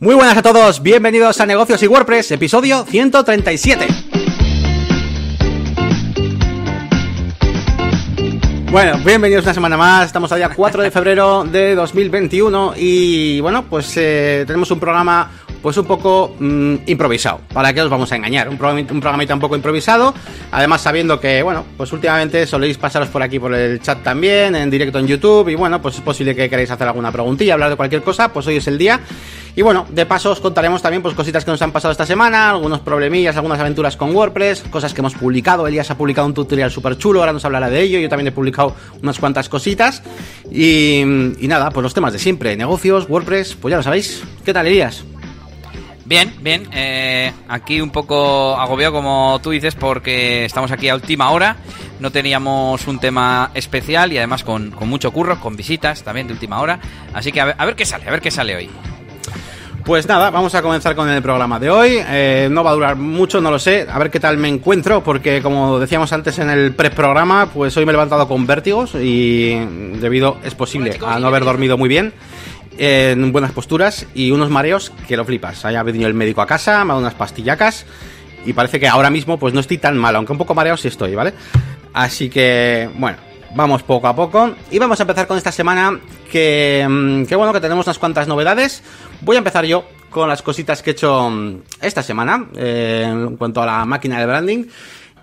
Muy 0.00 0.16
buenas 0.16 0.36
a 0.36 0.42
todos, 0.42 0.82
bienvenidos 0.82 1.40
a 1.40 1.46
Negocios 1.46 1.80
y 1.84 1.86
WordPress, 1.86 2.32
episodio 2.32 2.84
137. 2.84 3.86
Bueno, 8.72 8.98
bienvenidos 9.04 9.44
una 9.44 9.54
semana 9.54 9.76
más, 9.76 10.06
estamos 10.06 10.32
a 10.32 10.36
día 10.36 10.48
4 10.48 10.82
de 10.82 10.90
febrero 10.90 11.44
de 11.44 11.76
2021 11.76 12.74
y 12.76 13.38
bueno, 13.38 13.66
pues 13.70 13.96
eh, 13.96 14.42
tenemos 14.48 14.68
un 14.72 14.80
programa 14.80 15.30
pues 15.62 15.78
un 15.78 15.86
poco 15.86 16.36
mm, 16.40 16.74
improvisado. 16.86 17.40
¿Para 17.52 17.72
qué 17.72 17.80
os 17.80 17.88
vamos 17.88 18.12
a 18.12 18.16
engañar? 18.16 18.50
Un, 18.50 18.58
programa, 18.58 18.80
un 18.80 19.00
programita 19.00 19.32
un 19.32 19.40
poco 19.40 19.56
improvisado. 19.56 20.12
Además, 20.50 20.82
sabiendo 20.82 21.18
que, 21.18 21.42
bueno, 21.42 21.64
pues 21.78 21.90
últimamente 21.90 22.46
soléis 22.46 22.76
pasaros 22.76 23.08
por 23.08 23.22
aquí 23.22 23.38
por 23.38 23.54
el 23.54 23.80
chat 23.80 24.02
también, 24.02 24.54
en 24.56 24.68
directo 24.68 24.98
en 24.98 25.06
YouTube. 25.06 25.48
Y 25.48 25.54
bueno, 25.54 25.80
pues 25.80 25.94
es 25.94 26.02
posible 26.02 26.36
que 26.36 26.50
queráis 26.50 26.70
hacer 26.70 26.86
alguna 26.86 27.10
preguntilla, 27.10 27.54
hablar 27.54 27.70
de 27.70 27.76
cualquier 27.76 28.02
cosa. 28.02 28.30
Pues 28.30 28.46
hoy 28.46 28.56
es 28.56 28.66
el 28.66 28.76
día. 28.76 29.00
Y 29.56 29.62
bueno, 29.62 29.86
de 29.88 30.04
paso 30.04 30.32
os 30.32 30.40
contaremos 30.40 30.82
también 30.82 31.00
pues 31.00 31.14
cositas 31.14 31.44
que 31.44 31.50
nos 31.50 31.62
han 31.62 31.70
pasado 31.70 31.92
esta 31.92 32.06
semana, 32.06 32.50
algunos 32.50 32.80
problemillas, 32.80 33.36
algunas 33.36 33.60
aventuras 33.60 33.96
con 33.96 34.14
WordPress, 34.14 34.64
cosas 34.68 34.92
que 34.92 35.00
hemos 35.00 35.14
publicado. 35.14 35.66
Elías 35.66 35.90
ha 35.92 35.96
publicado 35.96 36.26
un 36.26 36.34
tutorial 36.34 36.72
súper 36.72 36.98
chulo, 36.98 37.20
ahora 37.20 37.32
nos 37.32 37.44
hablará 37.44 37.70
de 37.70 37.80
ello. 37.80 38.00
Yo 38.00 38.08
también 38.08 38.28
he 38.28 38.32
publicado 38.32 38.74
unas 39.00 39.18
cuantas 39.20 39.48
cositas. 39.48 40.02
Y, 40.50 41.02
nada, 41.42 41.70
pues 41.70 41.82
los 41.82 41.94
temas 41.94 42.12
de 42.12 42.18
siempre, 42.18 42.56
negocios, 42.56 43.08
WordPress, 43.08 43.54
pues 43.54 43.70
ya 43.70 43.76
lo 43.76 43.82
sabéis. 43.84 44.24
¿Qué 44.44 44.52
tal, 44.52 44.66
Elías? 44.66 45.04
Bien, 46.04 46.34
bien. 46.42 46.68
Eh, 46.72 47.32
aquí 47.48 47.80
un 47.80 47.90
poco 47.90 48.56
agobiado, 48.56 48.92
como 48.92 49.38
tú 49.40 49.50
dices, 49.50 49.76
porque 49.76 50.44
estamos 50.44 50.72
aquí 50.72 50.88
a 50.88 50.96
última 50.96 51.30
hora. 51.30 51.58
No 52.00 52.10
teníamos 52.10 52.88
un 52.88 52.98
tema 52.98 53.52
especial 53.54 54.12
y 54.12 54.18
además 54.18 54.42
con, 54.42 54.74
mucho 54.80 55.12
curro, 55.12 55.38
con 55.38 55.54
visitas 55.54 56.02
también 56.02 56.26
de 56.26 56.32
última 56.32 56.60
hora. 56.60 56.80
Así 57.14 57.30
que 57.30 57.40
a 57.40 57.64
ver 57.64 57.76
qué 57.76 57.86
sale, 57.86 58.08
a 58.08 58.10
ver 58.10 58.20
qué 58.20 58.32
sale 58.32 58.56
hoy. 58.56 58.68
Pues 59.84 60.08
nada, 60.08 60.30
vamos 60.30 60.54
a 60.54 60.62
comenzar 60.62 60.96
con 60.96 61.10
el 61.10 61.20
programa 61.20 61.60
de 61.60 61.68
hoy. 61.68 61.98
Eh, 62.00 62.48
no 62.50 62.64
va 62.64 62.70
a 62.70 62.74
durar 62.74 62.96
mucho, 62.96 63.42
no 63.42 63.50
lo 63.50 63.58
sé. 63.58 63.86
A 63.92 63.98
ver 63.98 64.10
qué 64.10 64.18
tal 64.18 64.38
me 64.38 64.48
encuentro, 64.48 65.04
porque 65.04 65.42
como 65.42 65.78
decíamos 65.78 66.10
antes 66.14 66.38
en 66.38 66.48
el 66.48 66.72
pre-programa, 66.74 67.50
pues 67.52 67.76
hoy 67.76 67.84
me 67.84 67.90
he 67.90 67.92
levantado 67.92 68.26
con 68.26 68.46
vértigos 68.46 68.94
y 68.94 69.54
debido, 70.00 70.38
es 70.42 70.54
posible, 70.54 70.98
a 71.06 71.18
no 71.18 71.26
haber 71.26 71.44
dormido 71.44 71.76
muy 71.76 71.90
bien 71.90 72.14
en 72.78 73.30
buenas 73.30 73.52
posturas 73.52 74.06
y 74.14 74.30
unos 74.30 74.48
mareos 74.48 74.90
que 75.06 75.18
lo 75.18 75.24
flipas. 75.26 75.66
Haya 75.66 75.82
venido 75.82 76.06
el 76.08 76.14
médico 76.14 76.40
a 76.40 76.46
casa, 76.46 76.78
me 76.78 76.92
ha 76.92 76.94
dado 76.94 77.00
unas 77.00 77.14
pastillacas 77.14 77.84
y 78.46 78.54
parece 78.54 78.80
que 78.80 78.88
ahora 78.88 79.10
mismo 79.10 79.38
pues 79.38 79.52
no 79.52 79.60
estoy 79.60 79.76
tan 79.76 79.98
mal, 79.98 80.16
aunque 80.16 80.32
un 80.32 80.38
poco 80.38 80.54
mareado 80.54 80.78
sí 80.78 80.88
estoy, 80.88 81.14
¿vale? 81.14 81.34
Así 81.92 82.30
que, 82.30 82.88
bueno, 82.96 83.18
vamos 83.54 83.82
poco 83.82 84.08
a 84.08 84.14
poco 84.14 84.54
y 84.70 84.78
vamos 84.78 84.98
a 85.00 85.02
empezar 85.04 85.26
con 85.26 85.38
esta 85.38 85.52
semana 85.52 85.98
que, 86.30 86.86
mm, 86.88 87.24
que 87.24 87.36
bueno, 87.36 87.52
que 87.52 87.60
tenemos 87.60 87.86
unas 87.86 87.98
cuantas 87.98 88.28
novedades. 88.28 88.82
Voy 89.20 89.36
a 89.36 89.38
empezar 89.38 89.64
yo 89.64 89.84
con 90.10 90.28
las 90.28 90.42
cositas 90.42 90.82
que 90.82 90.90
he 90.90 90.92
hecho 90.92 91.30
mm, 91.30 91.62
esta 91.80 92.02
semana 92.02 92.46
eh, 92.56 93.06
en 93.08 93.36
cuanto 93.36 93.62
a 93.62 93.66
la 93.66 93.84
máquina 93.84 94.18
de 94.20 94.26
branding. 94.26 94.64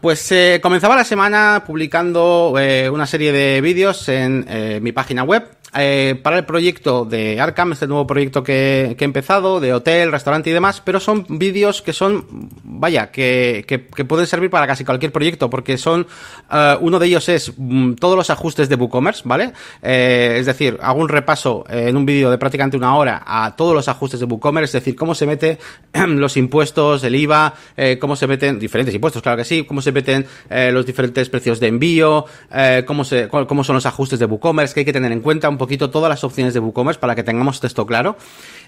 Pues 0.01 0.31
eh, 0.31 0.59
comenzaba 0.63 0.95
la 0.95 1.03
semana 1.03 1.63
publicando 1.65 2.55
eh, 2.59 2.89
una 2.89 3.05
serie 3.05 3.31
de 3.31 3.61
vídeos 3.61 4.09
en 4.09 4.45
eh, 4.49 4.79
mi 4.81 4.91
página 4.91 5.23
web 5.23 5.47
eh, 5.73 6.19
para 6.21 6.37
el 6.37 6.45
proyecto 6.45 7.05
de 7.05 7.39
Arkham, 7.39 7.71
este 7.71 7.87
nuevo 7.87 8.05
proyecto 8.05 8.43
que, 8.43 8.95
que, 8.97 9.05
he 9.05 9.07
empezado, 9.07 9.61
de 9.61 9.73
hotel, 9.73 10.11
restaurante 10.11 10.49
y 10.49 10.53
demás, 10.53 10.81
pero 10.83 10.99
son 10.99 11.25
vídeos 11.29 11.81
que 11.81 11.93
son, 11.93 12.49
vaya, 12.63 13.09
que, 13.09 13.63
que, 13.65 13.87
que, 13.87 14.03
pueden 14.03 14.27
servir 14.27 14.49
para 14.49 14.67
casi 14.67 14.83
cualquier 14.83 15.13
proyecto, 15.13 15.49
porque 15.49 15.77
son, 15.77 16.07
uh, 16.51 16.77
uno 16.81 16.99
de 16.99 17.07
ellos 17.07 17.29
es 17.29 17.53
um, 17.57 17.95
todos 17.95 18.17
los 18.17 18.29
ajustes 18.29 18.67
de 18.67 18.75
WooCommerce, 18.75 19.21
¿vale? 19.23 19.53
Eh, 19.81 20.35
es 20.39 20.45
decir, 20.45 20.77
hago 20.81 20.99
un 20.99 21.07
repaso 21.07 21.63
en 21.69 21.95
un 21.95 22.05
vídeo 22.05 22.29
de 22.29 22.37
prácticamente 22.37 22.75
una 22.75 22.93
hora 22.97 23.23
a 23.25 23.55
todos 23.55 23.73
los 23.73 23.87
ajustes 23.87 24.19
de 24.19 24.25
WooCommerce, 24.25 24.77
es 24.77 24.83
decir, 24.83 24.97
cómo 24.97 25.15
se 25.15 25.25
mete 25.25 25.57
los 25.93 26.35
impuestos, 26.35 27.01
el 27.05 27.15
IVA, 27.15 27.53
eh, 27.77 27.97
cómo 27.97 28.17
se 28.17 28.27
meten 28.27 28.59
diferentes 28.59 28.93
impuestos, 28.93 29.21
claro 29.21 29.37
que 29.37 29.45
sí, 29.45 29.63
cómo 29.63 29.81
se 29.81 29.93
meten 29.93 30.25
los 30.49 30.85
diferentes 30.85 31.29
precios 31.29 31.59
de 31.59 31.67
envío, 31.67 32.25
cómo, 32.85 33.03
se, 33.05 33.29
cómo 33.29 33.63
son 33.63 33.75
los 33.75 33.85
ajustes 33.85 34.19
de 34.19 34.25
WooCommerce, 34.25 34.73
que 34.73 34.81
hay 34.81 34.85
que 34.85 34.93
tener 34.93 35.11
en 35.11 35.21
cuenta, 35.21 35.47
un 35.47 35.60
poquito 35.61 35.91
todas 35.91 36.09
las 36.09 36.23
opciones 36.23 36.55
de 36.55 36.59
WooCommerce 36.59 36.99
para 36.99 37.13
que 37.13 37.21
tengamos 37.23 37.63
esto 37.63 37.85
claro. 37.85 38.17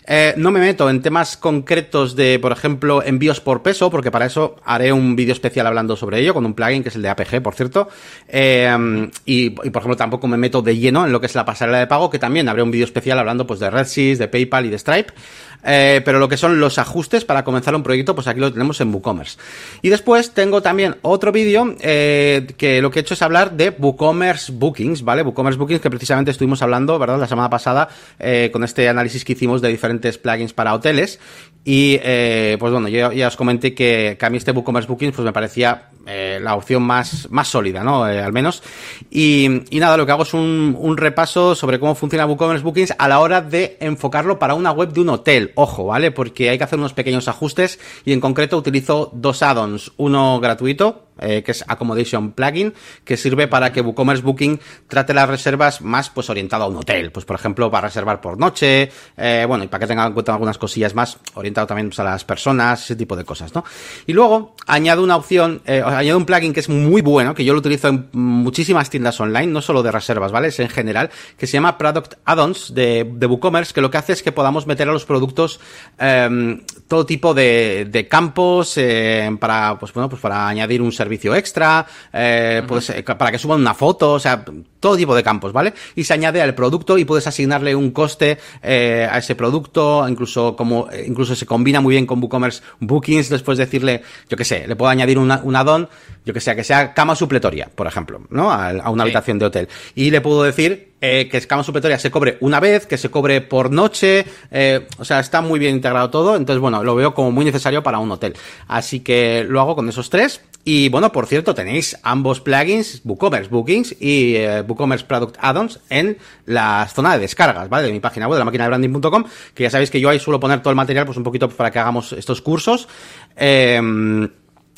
Eh, 0.05 0.33
no 0.37 0.51
me 0.51 0.59
meto 0.59 0.89
en 0.89 1.01
temas 1.01 1.37
concretos 1.37 2.15
de, 2.15 2.37
por 2.37 2.51
ejemplo, 2.51 3.01
envíos 3.01 3.39
por 3.39 3.63
peso, 3.63 3.89
porque 3.89 4.11
para 4.11 4.27
eso 4.27 4.57
haré 4.63 4.93
un 4.93 5.15
vídeo 5.15 5.33
especial 5.33 5.65
hablando 5.65 5.95
sobre 5.95 6.19
ello, 6.19 6.35
con 6.35 6.45
un 6.45 6.53
plugin 6.53 6.83
que 6.83 6.89
es 6.89 6.95
el 6.95 7.01
de 7.01 7.09
APG, 7.09 7.41
por 7.41 7.55
cierto. 7.55 7.87
Eh, 8.27 9.09
y, 9.25 9.49
por 9.49 9.81
ejemplo, 9.81 9.95
tampoco 9.95 10.27
me 10.27 10.37
meto 10.37 10.61
de 10.61 10.77
lleno 10.77 11.03
en 11.03 11.11
lo 11.11 11.19
que 11.19 11.25
es 11.25 11.33
la 11.33 11.45
pasarela 11.45 11.79
de 11.79 11.87
pago, 11.87 12.11
que 12.11 12.19
también 12.19 12.47
haré 12.47 12.61
un 12.61 12.69
vídeo 12.69 12.85
especial 12.85 13.17
hablando 13.17 13.47
pues 13.47 13.59
de 13.59 13.71
RedSys, 13.71 14.19
de 14.19 14.27
PayPal 14.27 14.67
y 14.67 14.69
de 14.69 14.77
Stripe. 14.77 15.13
Eh, 15.63 16.01
pero 16.03 16.19
lo 16.19 16.27
que 16.27 16.37
son 16.37 16.59
los 16.59 16.77
ajustes 16.77 17.25
para 17.25 17.43
comenzar 17.43 17.75
un 17.75 17.83
proyecto, 17.83 18.15
pues 18.15 18.27
aquí 18.27 18.39
lo 18.39 18.51
tenemos 18.51 18.81
en 18.81 18.93
WooCommerce. 18.93 19.37
Y 19.81 19.89
después 19.89 20.31
tengo 20.31 20.61
también 20.61 20.97
otro 21.01 21.31
vídeo 21.31 21.75
eh, 21.79 22.47
que 22.57 22.81
lo 22.81 22.91
que 22.91 22.99
he 22.99 23.01
hecho 23.01 23.13
es 23.13 23.21
hablar 23.21 23.53
de 23.53 23.69
WooCommerce 23.69 24.51
Bookings, 24.51 25.03
¿vale? 25.03 25.23
WooCommerce 25.23 25.57
Bookings 25.57 25.81
que 25.81 25.89
precisamente 25.89 26.31
estuvimos 26.31 26.61
hablando, 26.61 26.99
¿verdad? 26.99 27.19
La 27.19 27.27
semana 27.27 27.49
pasada 27.49 27.89
eh, 28.19 28.49
con 28.51 28.63
este 28.63 28.89
análisis 28.89 29.23
que 29.23 29.33
hicimos 29.33 29.61
de 29.61 29.69
diferentes 29.69 30.17
plugins 30.17 30.53
para 30.53 30.73
hoteles. 30.73 31.19
Y 31.65 31.97
eh, 32.03 32.57
pues 32.59 32.73
bueno, 32.73 32.89
yo 32.89 33.11
ya 33.13 33.27
os 33.27 33.37
comenté 33.37 33.73
que, 33.73 34.17
que 34.19 34.25
a 34.25 34.29
mí 34.29 34.37
este 34.37 34.51
WooCommerce 34.51 34.89
Bookings 34.89 35.15
pues 35.15 35.25
me 35.25 35.31
parecía 35.31 35.89
eh, 36.05 36.39
la 36.41 36.55
opción 36.55 36.83
más, 36.83 37.29
más 37.31 37.47
sólida, 37.47 37.81
¿no? 37.81 38.09
Eh, 38.09 38.21
al 38.21 38.33
menos. 38.33 38.61
Y, 39.09 39.63
y, 39.69 39.79
nada, 39.79 39.95
lo 39.95 40.05
que 40.05 40.11
hago 40.11 40.23
es 40.23 40.33
un, 40.33 40.75
un, 40.77 40.97
repaso 40.97 41.55
sobre 41.55 41.79
cómo 41.79 41.95
funciona 41.95 42.25
WooCommerce 42.25 42.63
Bookings 42.63 42.93
a 42.97 43.07
la 43.07 43.21
hora 43.21 43.39
de 43.39 43.77
enfocarlo 43.79 44.37
para 44.37 44.53
una 44.53 44.71
web 44.73 44.91
de 44.91 44.99
un 44.99 45.09
hotel. 45.09 45.52
Ojo, 45.55 45.85
¿vale? 45.85 46.11
Porque 46.11 46.49
hay 46.49 46.57
que 46.57 46.63
hacer 46.63 46.79
unos 46.79 46.93
pequeños 46.93 47.27
ajustes 47.27 47.79
y 48.05 48.13
en 48.13 48.21
concreto 48.21 48.57
utilizo 48.57 49.11
dos 49.13 49.43
add-ons. 49.43 49.91
Uno 49.97 50.39
gratuito, 50.39 51.07
eh, 51.19 51.43
que 51.43 51.51
es 51.51 51.63
Accommodation 51.67 52.31
Plugin, 52.31 52.73
que 53.03 53.17
sirve 53.17 53.47
para 53.47 53.71
que 53.71 53.81
WooCommerce 53.81 54.23
Booking 54.23 54.59
trate 54.87 55.13
las 55.13 55.29
reservas 55.29 55.81
más 55.81 56.09
pues 56.09 56.29
orientado 56.29 56.63
a 56.63 56.67
un 56.67 56.77
hotel. 56.77 57.11
Pues 57.11 57.25
por 57.25 57.35
ejemplo, 57.35 57.69
para 57.69 57.87
reservar 57.87 58.21
por 58.21 58.37
noche, 58.37 58.91
eh, 59.17 59.45
bueno, 59.47 59.63
y 59.63 59.67
para 59.67 59.81
que 59.81 59.87
tengan 59.87 60.07
en 60.07 60.13
cuenta 60.13 60.33
algunas 60.33 60.57
cosillas 60.57 60.95
más, 60.95 61.17
orientado 61.35 61.67
también 61.67 61.89
pues, 61.89 61.99
a 61.99 62.03
las 62.03 62.23
personas, 62.23 62.83
ese 62.83 62.95
tipo 62.95 63.15
de 63.15 63.23
cosas, 63.23 63.53
¿no? 63.53 63.63
Y 64.07 64.13
luego 64.13 64.55
añado 64.67 65.03
una 65.03 65.15
opción, 65.15 65.61
eh, 65.65 65.81
añado 65.85 66.17
un 66.17 66.25
plugin 66.25 66.53
que 66.53 66.59
es 66.59 66.69
muy 66.69 67.01
bueno, 67.01 67.33
que 67.35 67.45
yo 67.45 67.53
lo 67.53 67.59
utilizo 67.59 67.87
en 67.87 68.09
muchísimas 68.13 68.89
tiendas 68.89 69.19
online, 69.19 69.47
no 69.47 69.61
solo 69.61 69.83
de 69.83 69.91
reservas, 69.91 70.31
¿vale? 70.31 70.47
Es 70.49 70.59
en 70.59 70.69
general, 70.69 71.09
que 71.37 71.47
se 71.47 71.53
llama 71.53 71.77
Product 71.77 72.15
Add-ons 72.25 72.73
de, 72.73 73.09
de 73.11 73.25
WooCommerce, 73.25 73.73
que 73.73 73.81
lo 73.81 73.91
que 73.91 73.97
hace 73.97 74.13
es 74.13 74.23
que 74.23 74.31
podamos 74.31 74.67
meter 74.67 74.89
a 74.89 74.93
los 74.93 75.05
productos 75.05 75.59
eh, 75.99 76.59
todo 76.87 77.05
tipo 77.05 77.33
de, 77.33 78.07
campos 78.09 78.77
eh, 78.77 79.35
para, 79.39 79.77
pues 79.79 79.93
bueno, 79.93 80.09
pues 80.09 80.21
para 80.21 80.47
añadir 80.47 80.81
un 80.81 80.91
servicio 80.91 81.02
extra, 81.35 81.85
eh, 82.11 82.61
uh 82.61 82.65
-huh. 82.65 82.67
pues 82.67 82.93
para 83.17 83.31
que 83.31 83.37
suban 83.37 83.59
una 83.59 83.73
foto, 83.73 84.13
o 84.13 84.19
sea, 84.19 84.43
todo 84.79 84.97
tipo 84.97 85.15
de 85.15 85.23
campos, 85.23 85.53
¿vale? 85.53 85.73
Y 85.95 86.03
se 86.03 86.13
añade 86.13 86.41
al 86.41 86.55
producto 86.55 86.97
y 86.97 87.05
puedes 87.05 87.25
asignarle 87.27 87.75
un 87.75 87.91
coste 87.91 88.37
eh, 88.61 89.07
a 89.09 89.17
ese 89.17 89.35
producto, 89.35 90.07
incluso 90.07 90.55
como 90.55 90.87
incluso 91.05 91.35
se 91.35 91.45
combina 91.45 91.81
muy 91.81 91.93
bien 91.93 92.05
con 92.05 92.19
WooCommerce 92.21 92.61
Bookings, 92.79 93.29
después 93.29 93.57
decirle, 93.57 94.01
yo 94.29 94.37
qué 94.37 94.45
sé, 94.45 94.67
le 94.67 94.75
puedo 94.75 94.89
añadir 94.89 95.17
una, 95.17 95.41
un 95.43 95.55
add-on, 95.55 95.87
yo 96.25 96.33
que 96.33 96.39
sé, 96.39 96.55
que 96.55 96.63
sea 96.63 96.93
cama 96.93 97.15
supletoria, 97.15 97.69
por 97.73 97.87
ejemplo, 97.87 98.21
¿no? 98.29 98.51
A, 98.51 98.69
a 98.69 98.89
una 98.89 99.03
sí. 99.03 99.09
habitación 99.09 99.39
de 99.39 99.45
hotel. 99.45 99.67
Y 99.95 100.11
le 100.11 100.21
puedo 100.21 100.43
decir 100.43 100.93
eh, 101.05 101.27
que 101.27 101.41
cama 101.41 101.63
supletoria 101.63 101.99
se 101.99 102.09
cobre 102.09 102.37
una 102.39 102.61
vez, 102.61 102.87
que 102.87 102.97
se 102.97 103.11
cobre 103.11 103.41
por 103.41 103.71
noche, 103.71 104.25
eh, 104.51 104.87
o 104.97 105.03
sea, 105.03 105.19
está 105.19 105.41
muy 105.41 105.59
bien 105.59 105.75
integrado 105.75 106.09
todo, 106.09 106.37
entonces 106.37 106.61
bueno, 106.61 106.81
lo 106.81 106.95
veo 106.95 107.13
como 107.13 107.29
muy 107.29 107.43
necesario 107.43 107.83
para 107.83 107.99
un 107.99 108.09
hotel. 108.09 108.35
Así 108.69 109.01
que 109.01 109.45
lo 109.45 109.59
hago 109.59 109.75
con 109.75 109.89
esos 109.89 110.09
tres. 110.09 110.39
Y 110.65 110.87
bueno, 110.89 111.11
por 111.11 111.27
cierto, 111.27 111.53
tenéis 111.53 111.99
ambos 112.03 112.39
plugins, 112.39 113.01
WooCommerce 113.03 113.49
Bookings 113.49 113.95
y 113.99 114.35
eh, 114.35 114.61
WooCommerce 114.61 115.05
Product 115.05 115.35
Add-ons 115.39 115.79
en 115.89 116.17
la 116.45 116.87
zona 116.87 117.13
de 117.13 117.19
descargas, 117.19 117.67
¿vale? 117.67 117.87
De 117.87 117.93
mi 117.93 117.99
página 117.99 118.27
web, 118.27 118.35
de 118.35 118.39
la 118.39 118.45
máquina 118.45 118.63
de 118.63 118.69
branding.com, 118.69 119.25
que 119.53 119.63
ya 119.63 119.69
sabéis 119.69 119.91
que 119.91 119.99
yo 119.99 120.09
ahí 120.09 120.19
suelo 120.19 120.39
poner 120.39 120.61
todo 120.61 120.69
el 120.69 120.77
material, 120.77 121.05
pues 121.05 121.17
un 121.17 121.23
poquito 121.23 121.49
para 121.49 121.69
que 121.69 121.79
hagamos 121.79 122.13
estos 122.13 122.41
cursos. 122.41 122.87
Eh, 123.35 124.29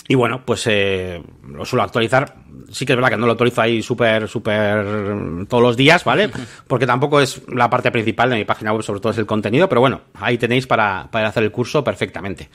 y 0.08 0.16
bueno, 0.16 0.44
pues 0.46 0.68
eh, 0.68 1.22
lo 1.48 1.66
suelo 1.66 1.84
actualizar. 1.84 2.36
Sí 2.72 2.86
que 2.86 2.94
es 2.94 2.98
verdad 2.98 3.10
que 3.10 3.18
no 3.18 3.26
lo 3.26 3.32
actualizo 3.32 3.62
ahí 3.62 3.82
súper, 3.82 4.28
súper 4.28 5.48
todos 5.48 5.64
los 5.64 5.78
días, 5.78 6.04
¿vale? 6.04 6.30
Porque 6.68 6.86
tampoco 6.86 7.22
es 7.22 7.42
la 7.48 7.70
parte 7.70 7.92
principal 7.92 8.30
de 8.30 8.36
mi 8.36 8.46
página 8.46 8.72
web, 8.72 8.84
sobre 8.84 9.00
todo 9.00 9.12
es 9.12 9.18
el 9.18 9.26
contenido, 9.26 9.68
pero 9.68 9.82
bueno, 9.82 10.02
ahí 10.16 10.38
tenéis 10.38 10.68
para, 10.68 11.08
para 11.10 11.30
hacer 11.30 11.44
el 11.44 11.52
curso 11.52 11.84
perfectamente. 11.84 12.50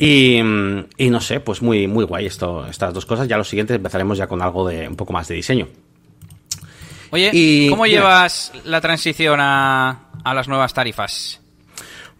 Y, 0.00 0.38
y, 0.96 1.10
no 1.10 1.20
sé, 1.20 1.40
pues 1.40 1.60
muy, 1.60 1.88
muy 1.88 2.04
guay 2.04 2.26
esto, 2.26 2.64
estas 2.68 2.94
dos 2.94 3.04
cosas. 3.04 3.26
Ya 3.26 3.36
los 3.36 3.48
siguientes 3.48 3.76
empezaremos 3.76 4.16
ya 4.16 4.28
con 4.28 4.40
algo 4.40 4.68
de 4.68 4.86
un 4.86 4.94
poco 4.94 5.12
más 5.12 5.26
de 5.26 5.34
diseño. 5.34 5.66
Oye, 7.10 7.30
y, 7.32 7.68
¿cómo 7.68 7.84
llevas 7.84 8.52
la 8.64 8.80
transición 8.80 9.40
a, 9.40 10.10
a 10.22 10.34
las 10.34 10.46
nuevas 10.46 10.72
tarifas? 10.72 11.40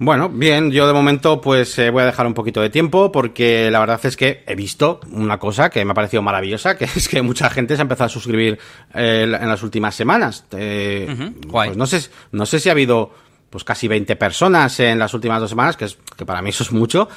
Bueno, 0.00 0.28
bien, 0.28 0.70
yo 0.70 0.86
de 0.86 0.92
momento 0.92 1.40
pues 1.40 1.76
eh, 1.78 1.90
voy 1.90 2.02
a 2.02 2.06
dejar 2.06 2.24
un 2.26 2.34
poquito 2.34 2.60
de 2.60 2.70
tiempo 2.70 3.10
porque 3.10 3.68
la 3.68 3.80
verdad 3.80 4.00
es 4.04 4.16
que 4.16 4.44
he 4.46 4.54
visto 4.54 5.00
una 5.10 5.38
cosa 5.38 5.70
que 5.70 5.84
me 5.84 5.90
ha 5.90 5.94
parecido 5.94 6.22
maravillosa, 6.22 6.76
que 6.78 6.84
es 6.84 7.08
que 7.08 7.20
mucha 7.20 7.50
gente 7.50 7.74
se 7.74 7.82
ha 7.82 7.82
empezado 7.82 8.06
a 8.06 8.10
suscribir 8.10 8.58
eh, 8.94 9.22
en 9.24 9.48
las 9.48 9.62
últimas 9.62 9.96
semanas. 9.96 10.44
Eh, 10.52 11.06
uh 11.08 11.12
-huh. 11.12 11.50
pues 11.50 11.76
no 11.76 11.86
sé, 11.86 12.08
no 12.30 12.46
sé 12.46 12.60
si 12.60 12.68
ha 12.68 12.72
habido 12.72 13.12
pues 13.50 13.64
casi 13.64 13.88
20 13.88 14.14
personas 14.16 14.78
en 14.80 14.98
las 14.98 15.14
últimas 15.14 15.40
dos 15.40 15.50
semanas, 15.50 15.76
que, 15.76 15.86
es, 15.86 15.98
que 16.16 16.26
para 16.26 16.42
mí 16.42 16.50
eso 16.50 16.62
es 16.62 16.70
mucho. 16.70 17.08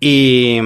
Y, 0.00 0.58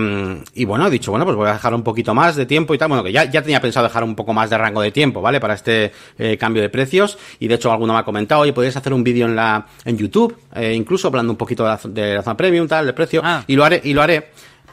y, 0.55 0.65
bueno, 0.67 0.87
he 0.87 0.91
dicho, 0.91 1.11
bueno, 1.11 1.25
pues 1.25 1.37
voy 1.37 1.49
a 1.49 1.55
dejar 1.55 1.75
un 1.75 1.83
poquito 1.83 2.15
más 2.15 2.37
de 2.37 2.45
tiempo 2.45 2.75
y 2.75 2.79
tal. 2.79 2.89
Bueno, 2.89 3.03
que 3.03 3.13
ya, 3.13 3.25
ya 3.25 3.41
tenía 3.41 3.61
pensado 3.61 3.87
dejar 3.87 4.05
un 4.05 4.15
poco 4.15 4.35
más 4.35 4.51
de 4.51 4.59
rango 4.59 4.83
de 4.83 4.91
tiempo, 4.91 5.23
¿vale? 5.23 5.41
Para 5.41 5.55
este 5.55 5.93
eh, 6.19 6.37
cambio 6.37 6.63
de 6.63 6.69
precios. 6.69 7.19
Y 7.39 7.49
de 7.49 7.55
hecho, 7.55 7.73
alguno 7.73 7.95
me 7.95 8.01
ha 8.01 8.05
comentado, 8.05 8.43
oye, 8.43 8.53
podrías 8.53 8.77
hacer 8.77 8.93
un 8.93 9.03
vídeo 9.03 9.27
en 9.27 9.35
la, 9.35 9.67
en 9.85 9.97
YouTube, 9.97 10.37
eh, 10.55 10.75
incluso 10.75 11.09
hablando 11.09 11.33
un 11.33 11.39
poquito 11.39 11.63
de 11.65 11.71
la, 11.71 11.81
de 11.85 12.15
la 12.17 12.23
zona 12.23 12.37
premium, 12.37 12.69
tal, 12.69 12.85
de 12.85 12.93
precio. 12.93 13.23
Ah. 13.25 13.43
Y 13.47 13.57
lo 13.57 13.65
haré, 13.65 13.81
y 13.83 13.95
lo 13.95 14.03
haré. 14.03 14.29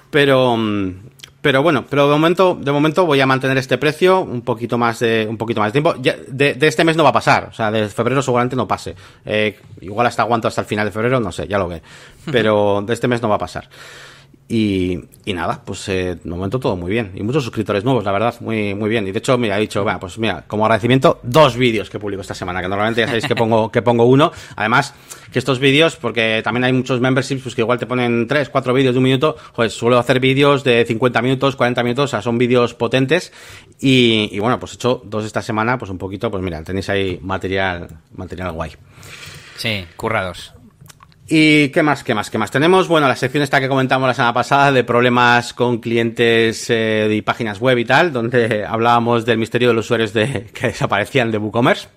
Pero, 0.09 0.57
pero 1.41 1.63
bueno, 1.63 1.85
pero 1.89 2.07
de 2.07 2.11
momento, 2.11 2.57
de 2.59 2.71
momento 2.71 3.05
voy 3.05 3.21
a 3.21 3.25
mantener 3.25 3.57
este 3.57 3.77
precio 3.77 4.19
un 4.21 4.41
poquito 4.41 4.77
más 4.77 4.99
de, 4.99 5.25
un 5.29 5.37
poquito 5.37 5.61
más 5.61 5.71
de 5.71 5.81
tiempo. 5.81 5.93
de, 5.93 6.55
de, 6.55 6.67
este 6.67 6.83
mes 6.83 6.97
no 6.97 7.03
va 7.03 7.09
a 7.09 7.13
pasar, 7.13 7.47
o 7.49 7.53
sea, 7.53 7.71
de 7.71 7.87
febrero 7.87 8.21
seguramente 8.21 8.57
no 8.57 8.67
pase. 8.67 8.93
Eh, 9.25 9.57
igual 9.79 10.05
hasta 10.07 10.23
aguanto 10.23 10.49
hasta 10.49 10.61
el 10.61 10.67
final 10.67 10.85
de 10.85 10.91
febrero, 10.91 11.21
no 11.21 11.31
sé, 11.31 11.47
ya 11.47 11.57
lo 11.57 11.69
ve. 11.69 11.81
Pero 12.31 12.83
de 12.85 12.93
este 12.93 13.07
mes 13.07 13.21
no 13.21 13.29
va 13.29 13.35
a 13.35 13.39
pasar. 13.39 13.69
Y, 14.51 14.99
y 15.25 15.33
nada, 15.33 15.61
pues 15.63 15.87
eh, 15.89 16.15
de 16.15 16.29
momento 16.29 16.59
todo 16.59 16.75
muy 16.75 16.89
bien. 16.89 17.11
Y 17.13 17.21
muchos 17.21 17.43
suscriptores 17.43 17.83
nuevos, 17.83 18.03
la 18.03 18.11
verdad, 18.11 18.33
muy, 18.39 18.73
muy 18.73 18.89
bien. 18.89 19.07
Y 19.07 19.11
de 19.11 19.19
hecho, 19.19 19.37
mira, 19.37 19.55
he 19.57 19.61
dicho, 19.61 19.83
bueno, 19.83 19.99
pues 19.99 20.17
mira, 20.17 20.43
como 20.47 20.65
agradecimiento, 20.65 21.19
dos 21.21 21.55
vídeos 21.55 21.87
que 21.91 21.99
publico 21.99 22.21
esta 22.21 22.33
semana, 22.33 22.59
que 22.59 22.67
normalmente 22.67 23.01
ya 23.01 23.05
sabéis 23.05 23.27
que 23.27 23.35
pongo, 23.35 23.71
que 23.71 23.83
pongo 23.83 24.05
uno. 24.05 24.31
Además, 24.55 24.95
que 25.31 25.37
estos 25.37 25.59
vídeos, 25.59 25.97
porque 25.97 26.41
también 26.43 26.63
hay 26.63 26.73
muchos 26.73 26.99
memberships 26.99 27.43
pues 27.43 27.53
que 27.53 27.61
igual 27.61 27.77
te 27.77 27.85
ponen 27.85 28.25
tres, 28.27 28.49
cuatro 28.49 28.73
vídeos 28.73 28.95
de 28.95 28.97
un 28.97 29.03
minuto, 29.03 29.35
pues 29.55 29.71
suelo 29.73 29.99
hacer 29.99 30.19
vídeos 30.19 30.63
de 30.63 30.83
50 30.83 31.21
minutos, 31.21 31.55
40 31.55 31.83
minutos, 31.83 32.05
o 32.05 32.07
sea, 32.07 32.23
son 32.23 32.39
vídeos 32.39 32.73
potentes. 32.73 33.31
Y, 33.79 34.29
y 34.31 34.39
bueno, 34.39 34.59
pues 34.59 34.71
he 34.71 34.75
hecho 34.75 35.03
dos 35.05 35.25
esta 35.25 35.43
semana, 35.43 35.77
pues 35.77 35.91
un 35.91 35.99
poquito, 35.99 36.31
pues 36.31 36.41
mira, 36.41 36.63
tenéis 36.63 36.89
ahí 36.89 37.19
material, 37.21 37.87
material 38.15 38.51
guay. 38.53 38.71
Sí, 39.57 39.85
currados. 39.95 40.53
¿Y 41.31 41.69
qué 41.69 41.83
más, 41.83 42.03
qué 42.03 42.15
más, 42.15 42.31
qué 42.31 42.39
más 42.39 42.49
tenemos? 42.49 42.87
Bueno, 42.87 43.07
la 43.07 43.15
sección 43.15 43.43
esta 43.43 43.59
que 43.59 43.69
comentamos 43.69 44.07
la 44.07 44.15
semana 44.15 44.33
pasada 44.33 44.71
de 44.71 44.83
problemas 44.83 45.53
con 45.53 45.77
clientes 45.77 46.65
eh, 46.69 47.07
y 47.11 47.21
páginas 47.21 47.59
web 47.59 47.77
y 47.77 47.85
tal, 47.85 48.11
donde 48.11 48.65
hablábamos 48.67 49.25
del 49.25 49.37
misterio 49.37 49.67
de 49.67 49.75
los 49.75 49.85
usuarios 49.85 50.11
de, 50.11 50.45
que 50.53 50.67
desaparecían 50.67 51.29
de 51.29 51.37
WooCommerce. 51.37 51.87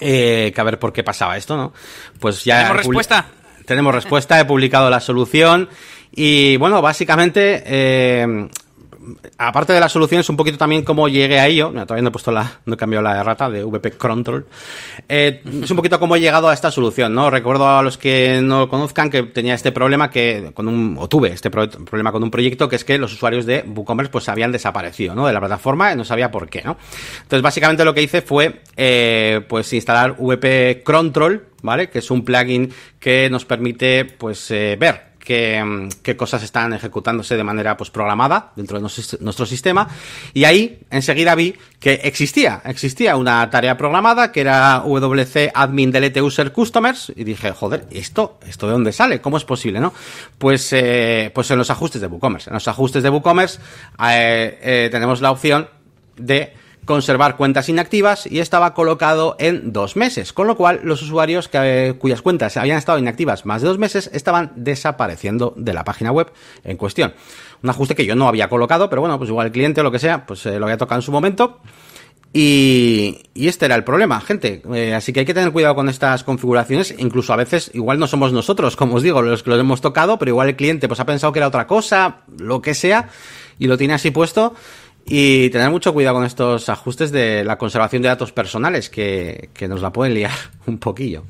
Eh, 0.00 0.52
que 0.54 0.60
a 0.60 0.64
ver 0.64 0.78
por 0.78 0.92
qué 0.92 1.04
pasaba 1.04 1.36
esto, 1.36 1.54
¿no? 1.54 1.74
Pues 2.18 2.44
ya... 2.44 2.60
¿Tenemos 2.60 2.78
respuesta? 2.78 3.26
Tenemos 3.66 3.94
respuesta, 3.94 4.40
he 4.40 4.44
publicado 4.46 4.88
la 4.88 5.00
solución 5.00 5.68
y 6.10 6.56
bueno, 6.56 6.80
básicamente 6.82 7.62
eh, 7.66 8.48
aparte 9.38 9.72
de 9.72 9.80
la 9.80 9.88
solución, 9.88 10.20
es 10.20 10.28
un 10.28 10.36
poquito 10.36 10.58
también 10.58 10.82
cómo 10.82 11.08
llegué 11.08 11.38
a 11.38 11.46
ello. 11.46 11.70
todavía 11.70 12.02
no 12.02 12.08
he 12.08 12.12
puesto 12.12 12.30
la, 12.30 12.60
no 12.64 12.74
he 12.74 12.76
cambiado 12.76 13.02
la 13.02 13.20
errata 13.20 13.50
de 13.50 13.64
VP 13.64 13.92
Control. 13.92 14.46
Eh, 15.08 15.42
es 15.62 15.70
un 15.70 15.76
poquito 15.76 15.98
cómo 15.98 16.16
he 16.16 16.20
llegado 16.20 16.48
a 16.48 16.54
esta 16.54 16.70
solución, 16.70 17.14
¿no? 17.14 17.30
Recuerdo 17.30 17.68
a 17.68 17.82
los 17.82 17.98
que 17.98 18.40
no 18.42 18.68
conozcan 18.68 19.10
que 19.10 19.22
tenía 19.24 19.54
este 19.54 19.72
problema 19.72 20.10
que, 20.10 20.50
con 20.54 20.68
un, 20.68 20.96
o 20.98 21.08
tuve 21.08 21.32
este 21.32 21.50
problema 21.50 22.12
con 22.12 22.22
un 22.22 22.30
proyecto 22.30 22.68
que 22.68 22.76
es 22.76 22.84
que 22.84 22.98
los 22.98 23.12
usuarios 23.12 23.46
de 23.46 23.64
WooCommerce 23.66 24.10
pues 24.10 24.28
habían 24.28 24.52
desaparecido, 24.52 25.14
¿no? 25.14 25.26
De 25.26 25.32
la 25.32 25.40
plataforma 25.40 25.92
y 25.92 25.96
no 25.96 26.04
sabía 26.04 26.30
por 26.30 26.48
qué, 26.48 26.62
¿no? 26.62 26.76
Entonces, 27.22 27.42
básicamente 27.42 27.84
lo 27.84 27.94
que 27.94 28.02
hice 28.02 28.22
fue, 28.22 28.62
eh, 28.76 29.44
pues 29.48 29.72
instalar 29.72 30.16
VP 30.18 30.82
Control, 30.84 31.46
¿vale? 31.62 31.90
Que 31.90 31.98
es 32.00 32.10
un 32.10 32.24
plugin 32.24 32.72
que 32.98 33.28
nos 33.30 33.44
permite, 33.44 34.04
pues, 34.04 34.50
eh, 34.50 34.76
ver 34.78 35.11
qué, 35.24 35.88
qué, 36.02 36.16
cosas 36.16 36.42
están 36.42 36.72
ejecutándose 36.72 37.36
de 37.36 37.44
manera 37.44 37.76
pues 37.76 37.90
programada 37.90 38.52
dentro 38.56 38.78
de 38.78 38.82
nuestro 39.20 39.46
sistema. 39.46 39.88
Y 40.34 40.44
ahí 40.44 40.80
enseguida 40.90 41.34
vi 41.34 41.54
que 41.78 41.94
existía 42.04 42.62
existía 42.64 43.16
una 43.16 43.48
tarea 43.50 43.76
programada 43.76 44.32
que 44.32 44.40
era 44.40 44.82
wc 44.84 45.50
admin 45.54 45.90
delete 45.90 46.20
user 46.20 46.52
customers. 46.52 47.12
Y 47.14 47.24
dije 47.24 47.52
joder 47.52 47.86
esto 47.90 48.38
esto 48.46 48.66
de 48.66 48.72
dónde 48.72 48.92
sale 48.92 49.20
cómo 49.20 49.36
es 49.36 49.44
posible 49.44 49.80
no 49.80 49.92
pues 50.38 50.72
eh, 50.72 51.30
pues 51.34 51.50
en 51.50 51.58
los 51.58 51.70
ajustes 51.70 52.00
de 52.00 52.06
WooCommerce. 52.08 52.50
En 52.50 52.54
los 52.54 52.66
ajustes 52.68 53.02
de 53.02 53.10
WooCommerce 53.10 53.58
eh, 54.08 54.58
eh, 54.62 54.88
tenemos 54.90 55.20
la 55.20 55.30
opción 55.30 55.68
de 56.16 56.52
conservar 56.84 57.36
cuentas 57.36 57.68
inactivas 57.68 58.26
y 58.26 58.40
estaba 58.40 58.74
colocado 58.74 59.36
en 59.38 59.72
dos 59.72 59.96
meses, 59.96 60.32
con 60.32 60.46
lo 60.46 60.56
cual 60.56 60.80
los 60.82 61.02
usuarios 61.02 61.48
cuyas 61.98 62.22
cuentas 62.22 62.56
habían 62.56 62.78
estado 62.78 62.98
inactivas 62.98 63.46
más 63.46 63.62
de 63.62 63.68
dos 63.68 63.78
meses 63.78 64.10
estaban 64.12 64.52
desapareciendo 64.56 65.54
de 65.56 65.74
la 65.74 65.84
página 65.84 66.10
web 66.10 66.32
en 66.64 66.76
cuestión. 66.76 67.14
Un 67.62 67.70
ajuste 67.70 67.94
que 67.94 68.04
yo 68.04 68.16
no 68.16 68.26
había 68.26 68.48
colocado, 68.48 68.90
pero 68.90 69.00
bueno, 69.00 69.18
pues 69.18 69.30
igual 69.30 69.46
el 69.46 69.52
cliente 69.52 69.80
o 69.80 69.84
lo 69.84 69.92
que 69.92 70.00
sea, 70.00 70.26
pues 70.26 70.44
eh, 70.46 70.58
lo 70.58 70.66
había 70.66 70.76
tocado 70.76 70.98
en 70.98 71.02
su 71.02 71.12
momento. 71.12 71.60
Y, 72.34 73.18
y, 73.34 73.48
este 73.48 73.66
era 73.66 73.74
el 73.74 73.84
problema, 73.84 74.18
gente. 74.20 74.62
Eh, 74.74 74.94
así 74.94 75.12
que 75.12 75.20
hay 75.20 75.26
que 75.26 75.34
tener 75.34 75.52
cuidado 75.52 75.74
con 75.74 75.90
estas 75.90 76.24
configuraciones. 76.24 76.94
Incluso 76.98 77.34
a 77.34 77.36
veces, 77.36 77.70
igual 77.74 77.98
no 77.98 78.06
somos 78.06 78.32
nosotros, 78.32 78.74
como 78.74 78.96
os 78.96 79.02
digo, 79.02 79.20
los 79.20 79.42
que 79.42 79.50
los 79.50 79.60
hemos 79.60 79.82
tocado, 79.82 80.18
pero 80.18 80.30
igual 80.30 80.48
el 80.48 80.56
cliente 80.56 80.88
pues 80.88 80.98
ha 80.98 81.04
pensado 81.04 81.32
que 81.32 81.40
era 81.40 81.48
otra 81.48 81.66
cosa, 81.66 82.22
lo 82.38 82.62
que 82.62 82.72
sea, 82.72 83.10
y 83.58 83.66
lo 83.66 83.76
tiene 83.76 83.94
así 83.94 84.10
puesto. 84.10 84.54
Y 85.04 85.50
tener 85.50 85.70
mucho 85.70 85.92
cuidado 85.92 86.16
con 86.16 86.24
estos 86.24 86.68
ajustes 86.68 87.10
de 87.10 87.44
la 87.44 87.58
conservación 87.58 88.02
de 88.02 88.08
datos 88.08 88.32
personales 88.32 88.88
que, 88.88 89.50
que 89.52 89.68
nos 89.68 89.82
la 89.82 89.92
pueden 89.92 90.14
liar 90.14 90.32
un 90.66 90.78
poquillo. 90.78 91.24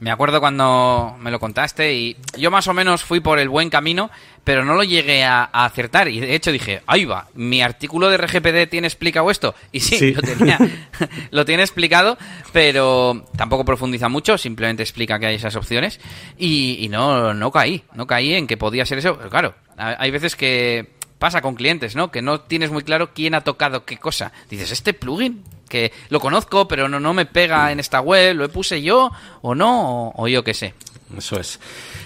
Me 0.00 0.10
acuerdo 0.10 0.40
cuando 0.40 1.14
me 1.20 1.30
lo 1.30 1.38
contaste 1.38 1.92
y 1.92 2.16
yo 2.38 2.50
más 2.50 2.66
o 2.68 2.72
menos 2.72 3.04
fui 3.04 3.20
por 3.20 3.38
el 3.38 3.50
buen 3.50 3.68
camino, 3.68 4.10
pero 4.44 4.64
no 4.64 4.72
lo 4.72 4.82
llegué 4.82 5.24
a, 5.24 5.44
acertar. 5.44 6.08
Y 6.08 6.20
de 6.20 6.34
hecho 6.34 6.50
dije, 6.50 6.80
ahí 6.86 7.04
va, 7.04 7.28
mi 7.34 7.60
artículo 7.60 8.08
de 8.08 8.16
RGPD 8.16 8.70
tiene 8.70 8.86
explicado 8.86 9.30
esto. 9.30 9.54
Y 9.72 9.80
sí, 9.80 10.14
Lo, 10.14 10.22
tenía, 10.22 10.58
lo 11.30 11.44
tiene 11.44 11.62
explicado, 11.62 12.16
pero 12.50 13.26
tampoco 13.36 13.66
profundiza 13.66 14.08
mucho, 14.08 14.38
simplemente 14.38 14.82
explica 14.82 15.18
que 15.18 15.26
hay 15.26 15.34
esas 15.34 15.54
opciones. 15.54 16.00
Y, 16.38 16.78
y 16.80 16.88
no, 16.88 17.34
no 17.34 17.52
caí, 17.52 17.84
no 17.92 18.06
caí 18.06 18.32
en 18.32 18.46
que 18.46 18.56
podía 18.56 18.86
ser 18.86 18.98
eso. 18.98 19.18
Pero 19.18 19.28
claro, 19.28 19.54
hay 19.76 20.10
veces 20.10 20.34
que 20.34 20.98
pasa 21.20 21.42
con 21.42 21.54
clientes, 21.54 21.94
¿no? 21.94 22.10
Que 22.10 22.22
no 22.22 22.40
tienes 22.40 22.70
muy 22.70 22.82
claro 22.82 23.10
quién 23.14 23.34
ha 23.34 23.42
tocado 23.42 23.84
qué 23.84 23.98
cosa. 23.98 24.32
Dices, 24.48 24.72
¿este 24.72 24.94
plugin? 24.94 25.44
Que 25.68 25.92
lo 26.08 26.18
conozco, 26.18 26.66
pero 26.66 26.88
no, 26.88 26.98
no 26.98 27.12
me 27.12 27.26
pega 27.26 27.70
en 27.70 27.78
esta 27.78 28.00
web, 28.00 28.34
¿lo 28.34 28.48
puse 28.48 28.82
yo 28.82 29.12
o 29.42 29.54
no? 29.54 30.12
O, 30.16 30.26
yo 30.26 30.42
qué 30.42 30.54
sé. 30.54 30.74
Eso 31.16 31.38
es. 31.38 31.60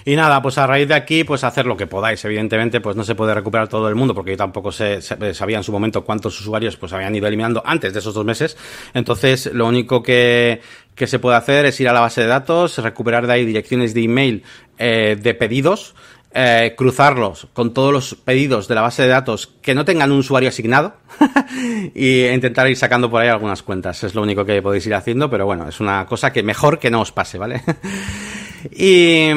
Y 0.04 0.16
nada, 0.16 0.42
pues 0.42 0.58
a 0.58 0.66
raíz 0.66 0.88
de 0.88 0.94
aquí, 0.94 1.22
pues 1.22 1.44
hacer 1.44 1.64
lo 1.64 1.76
que 1.76 1.86
podáis. 1.86 2.24
Evidentemente, 2.24 2.80
pues 2.80 2.96
no 2.96 3.04
se 3.04 3.14
puede 3.14 3.34
recuperar 3.34 3.68
todo 3.68 3.88
el 3.88 3.94
mundo, 3.94 4.14
porque 4.14 4.32
yo 4.32 4.36
tampoco 4.36 4.72
sé, 4.72 5.00
sabía 5.00 5.58
en 5.58 5.62
su 5.64 5.70
momento 5.70 6.04
cuántos 6.04 6.38
usuarios 6.40 6.76
pues 6.76 6.92
habían 6.92 7.14
ido 7.14 7.28
eliminando 7.28 7.62
antes 7.64 7.92
de 7.92 8.00
esos 8.00 8.14
dos 8.14 8.24
meses. 8.24 8.56
Entonces, 8.94 9.46
lo 9.52 9.68
único 9.68 10.02
que, 10.02 10.60
que 10.94 11.06
se 11.06 11.20
puede 11.20 11.36
hacer 11.36 11.66
es 11.66 11.78
ir 11.80 11.88
a 11.88 11.92
la 11.92 12.00
base 12.00 12.22
de 12.22 12.26
datos, 12.26 12.78
recuperar 12.78 13.26
de 13.26 13.34
ahí 13.34 13.44
direcciones 13.44 13.94
de 13.94 14.02
email 14.02 14.42
eh, 14.78 15.16
de 15.20 15.34
pedidos, 15.34 15.94
eh, 16.36 16.74
cruzarlos 16.76 17.46
con 17.52 17.72
todos 17.72 17.92
los 17.92 18.14
pedidos 18.16 18.66
de 18.66 18.74
la 18.74 18.80
base 18.80 19.02
de 19.02 19.08
datos 19.08 19.52
que 19.62 19.72
no 19.72 19.84
tengan 19.84 20.10
un 20.10 20.18
usuario 20.18 20.48
asignado 20.48 20.94
y 21.94 22.26
intentar 22.26 22.68
ir 22.68 22.76
sacando 22.76 23.08
por 23.08 23.22
ahí 23.22 23.28
algunas 23.28 23.62
cuentas. 23.62 24.02
Es 24.02 24.16
lo 24.16 24.22
único 24.22 24.44
que 24.44 24.60
podéis 24.60 24.84
ir 24.86 24.94
haciendo, 24.94 25.30
pero 25.30 25.46
bueno, 25.46 25.68
es 25.68 25.78
una 25.78 26.06
cosa 26.06 26.32
que 26.32 26.42
mejor 26.42 26.80
que 26.80 26.90
no 26.90 27.02
os 27.02 27.12
pase, 27.12 27.38
¿vale? 27.38 27.62
y, 28.72 29.28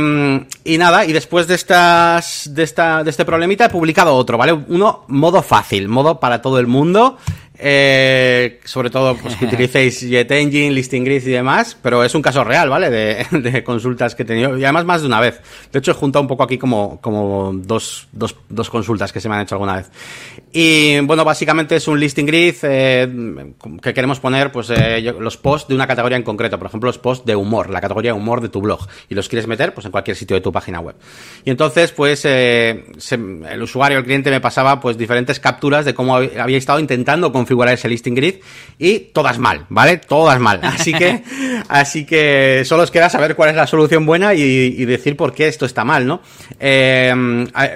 y, 0.63 0.77
nada, 0.79 1.05
y 1.05 1.13
después 1.13 1.47
de 1.47 1.53
estas, 1.53 2.49
de 2.51 2.63
esta, 2.63 3.03
de 3.03 3.11
este 3.11 3.25
problemita 3.25 3.65
he 3.65 3.69
publicado 3.69 4.15
otro, 4.15 4.39
¿vale? 4.39 4.53
Uno, 4.53 5.05
modo 5.07 5.43
fácil, 5.43 5.87
modo 5.87 6.19
para 6.19 6.41
todo 6.41 6.59
el 6.59 6.65
mundo. 6.65 7.17
Eh, 7.59 8.59
sobre 8.65 8.91
todo 8.91 9.15
pues, 9.15 9.35
que 9.35 9.45
utilicéis 9.45 10.01
JetEngine, 10.01 10.71
Listing 10.71 11.03
Grid 11.03 11.25
y 11.25 11.31
demás, 11.31 11.75
pero 11.81 12.03
es 12.03 12.13
un 12.13 12.21
caso 12.21 12.43
real, 12.43 12.69
¿vale? 12.69 12.91
De, 12.91 13.25
de, 13.31 13.63
consultas 13.63 14.13
que 14.13 14.23
he 14.23 14.25
tenido 14.25 14.55
y 14.57 14.63
además 14.63 14.85
más 14.85 15.01
de 15.01 15.07
una 15.07 15.19
vez. 15.19 15.41
De 15.71 15.79
hecho, 15.79 15.91
he 15.91 15.93
juntado 15.95 16.21
un 16.21 16.27
poco 16.27 16.43
aquí 16.43 16.59
como, 16.59 17.01
como 17.01 17.51
dos, 17.53 18.07
dos, 18.11 18.35
dos 18.49 18.69
consultas 18.69 19.11
que 19.11 19.19
se 19.19 19.27
me 19.27 19.35
han 19.35 19.41
hecho 19.41 19.55
alguna 19.55 19.77
vez. 19.77 19.89
Y 20.53 20.99
bueno, 20.99 21.25
básicamente 21.25 21.75
es 21.77 21.87
un 21.87 21.99
Listing 21.99 22.27
Grid 22.27 22.55
eh, 22.61 23.53
que 23.81 23.93
queremos 23.93 24.19
poner 24.19 24.51
pues 24.51 24.69
eh, 24.69 25.01
los 25.19 25.37
posts 25.37 25.67
de 25.67 25.75
una 25.75 25.87
categoría 25.87 26.17
en 26.17 26.23
concreto, 26.23 26.59
por 26.59 26.67
ejemplo, 26.67 26.87
los 26.87 26.99
posts 26.99 27.25
de 27.25 27.35
humor, 27.35 27.71
la 27.71 27.81
categoría 27.81 28.13
humor 28.13 28.41
de 28.41 28.49
tu 28.49 28.61
blog 28.61 28.87
y 29.09 29.15
los 29.15 29.27
quieres 29.29 29.47
meter 29.47 29.73
pues 29.73 29.85
en 29.85 29.91
cualquier 29.91 30.15
sitio 30.15 30.35
de 30.35 30.41
tu 30.41 30.51
página 30.51 30.79
web. 30.79 30.95
Y 31.43 31.49
entonces, 31.49 31.91
pues 31.91 32.23
el 32.25 33.61
usuario, 33.61 33.97
el 33.97 34.03
cliente 34.03 34.29
me 34.29 34.41
pasaba 34.41 34.79
pues 34.79 34.97
diferentes 34.97 35.39
capturas 35.39 35.85
de 35.85 35.95
cómo 35.95 36.15
había 36.15 36.57
estado 36.57 36.79
intentando 36.79 37.31
configurar 37.47 37.73
ese 37.73 37.87
listing 37.87 38.13
grid 38.13 38.35
y 38.77 38.99
todas 38.99 39.39
mal, 39.39 39.65
¿vale? 39.69 39.97
Todas 39.97 40.37
mal. 40.39 40.59
Así 40.61 40.93
que, 40.93 41.23
así 41.69 42.05
que 42.05 42.63
solo 42.65 42.83
os 42.83 42.91
queda 42.91 43.09
saber 43.09 43.35
cuál 43.35 43.51
es 43.51 43.55
la 43.55 43.65
solución 43.67 44.05
buena 44.05 44.33
y, 44.33 44.85
decir 44.85 45.15
por 45.15 45.33
qué 45.33 45.47
esto 45.47 45.65
está 45.65 45.85
mal, 45.85 46.05
¿no? 46.05 46.21
Eh, 46.59 47.13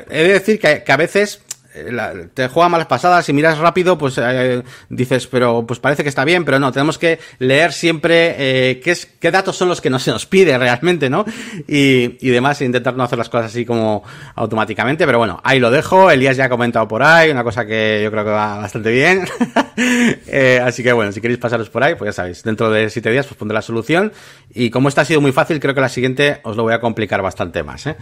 he 0.09 0.23
de 0.23 0.33
decir 0.33 0.59
que, 0.59 0.83
a 0.85 0.97
veces 0.97 1.41
eh, 1.73 2.27
te 2.33 2.47
juega 2.47 2.69
malas 2.69 2.87
pasadas, 2.87 3.25
si 3.25 3.33
miras 3.33 3.57
rápido, 3.57 3.97
pues 3.97 4.17
eh, 4.17 4.63
dices, 4.89 5.27
pero 5.27 5.65
pues 5.65 5.79
parece 5.79 6.03
que 6.03 6.09
está 6.09 6.25
bien, 6.25 6.43
pero 6.43 6.59
no, 6.59 6.71
tenemos 6.71 6.97
que 6.97 7.19
leer 7.39 7.71
siempre 7.71 8.35
eh, 8.37 8.79
qué, 8.81 8.91
es, 8.91 9.05
qué 9.05 9.31
datos 9.31 9.55
son 9.55 9.69
los 9.69 9.79
que 9.79 9.89
no 9.89 9.99
se 9.99 10.11
nos 10.11 10.25
pide 10.25 10.57
realmente, 10.57 11.09
¿no? 11.09 11.25
Y, 11.67 12.17
y 12.25 12.29
demás, 12.29 12.61
e 12.61 12.65
intentar 12.65 12.95
no 12.95 13.03
hacer 13.03 13.17
las 13.17 13.29
cosas 13.29 13.47
así 13.47 13.65
como 13.65 14.03
automáticamente, 14.35 15.05
pero 15.05 15.17
bueno, 15.17 15.39
ahí 15.43 15.59
lo 15.59 15.71
dejo, 15.71 16.11
Elías 16.11 16.37
ya 16.37 16.45
ha 16.45 16.49
comentado 16.49 16.87
por 16.87 17.03
ahí, 17.03 17.31
una 17.31 17.43
cosa 17.43 17.65
que 17.65 18.01
yo 18.03 18.11
creo 18.11 18.23
que 18.25 18.31
va 18.31 18.57
bastante 18.57 18.91
bien. 18.91 19.25
así 20.65 20.83
que 20.83 20.91
bueno, 20.93 21.11
si 21.11 21.21
queréis 21.21 21.39
pasaros 21.39 21.69
por 21.69 21.83
ahí, 21.83 21.95
pues 21.95 22.09
ya 22.09 22.13
sabéis, 22.13 22.43
dentro 22.43 22.69
de 22.69 22.89
siete 22.89 23.11
días 23.11 23.25
pues 23.27 23.37
pondré 23.37 23.55
la 23.55 23.61
solución 23.61 24.11
y 24.53 24.69
como 24.69 24.89
esta 24.89 25.01
ha 25.01 25.05
sido 25.05 25.21
muy 25.21 25.31
fácil, 25.31 25.59
creo 25.59 25.73
que 25.73 25.81
la 25.81 25.89
siguiente 25.89 26.41
os 26.43 26.57
lo 26.57 26.63
voy 26.63 26.73
a 26.73 26.81
complicar 26.81 27.21
bastante 27.21 27.63
más, 27.63 27.87
¿eh? 27.87 27.95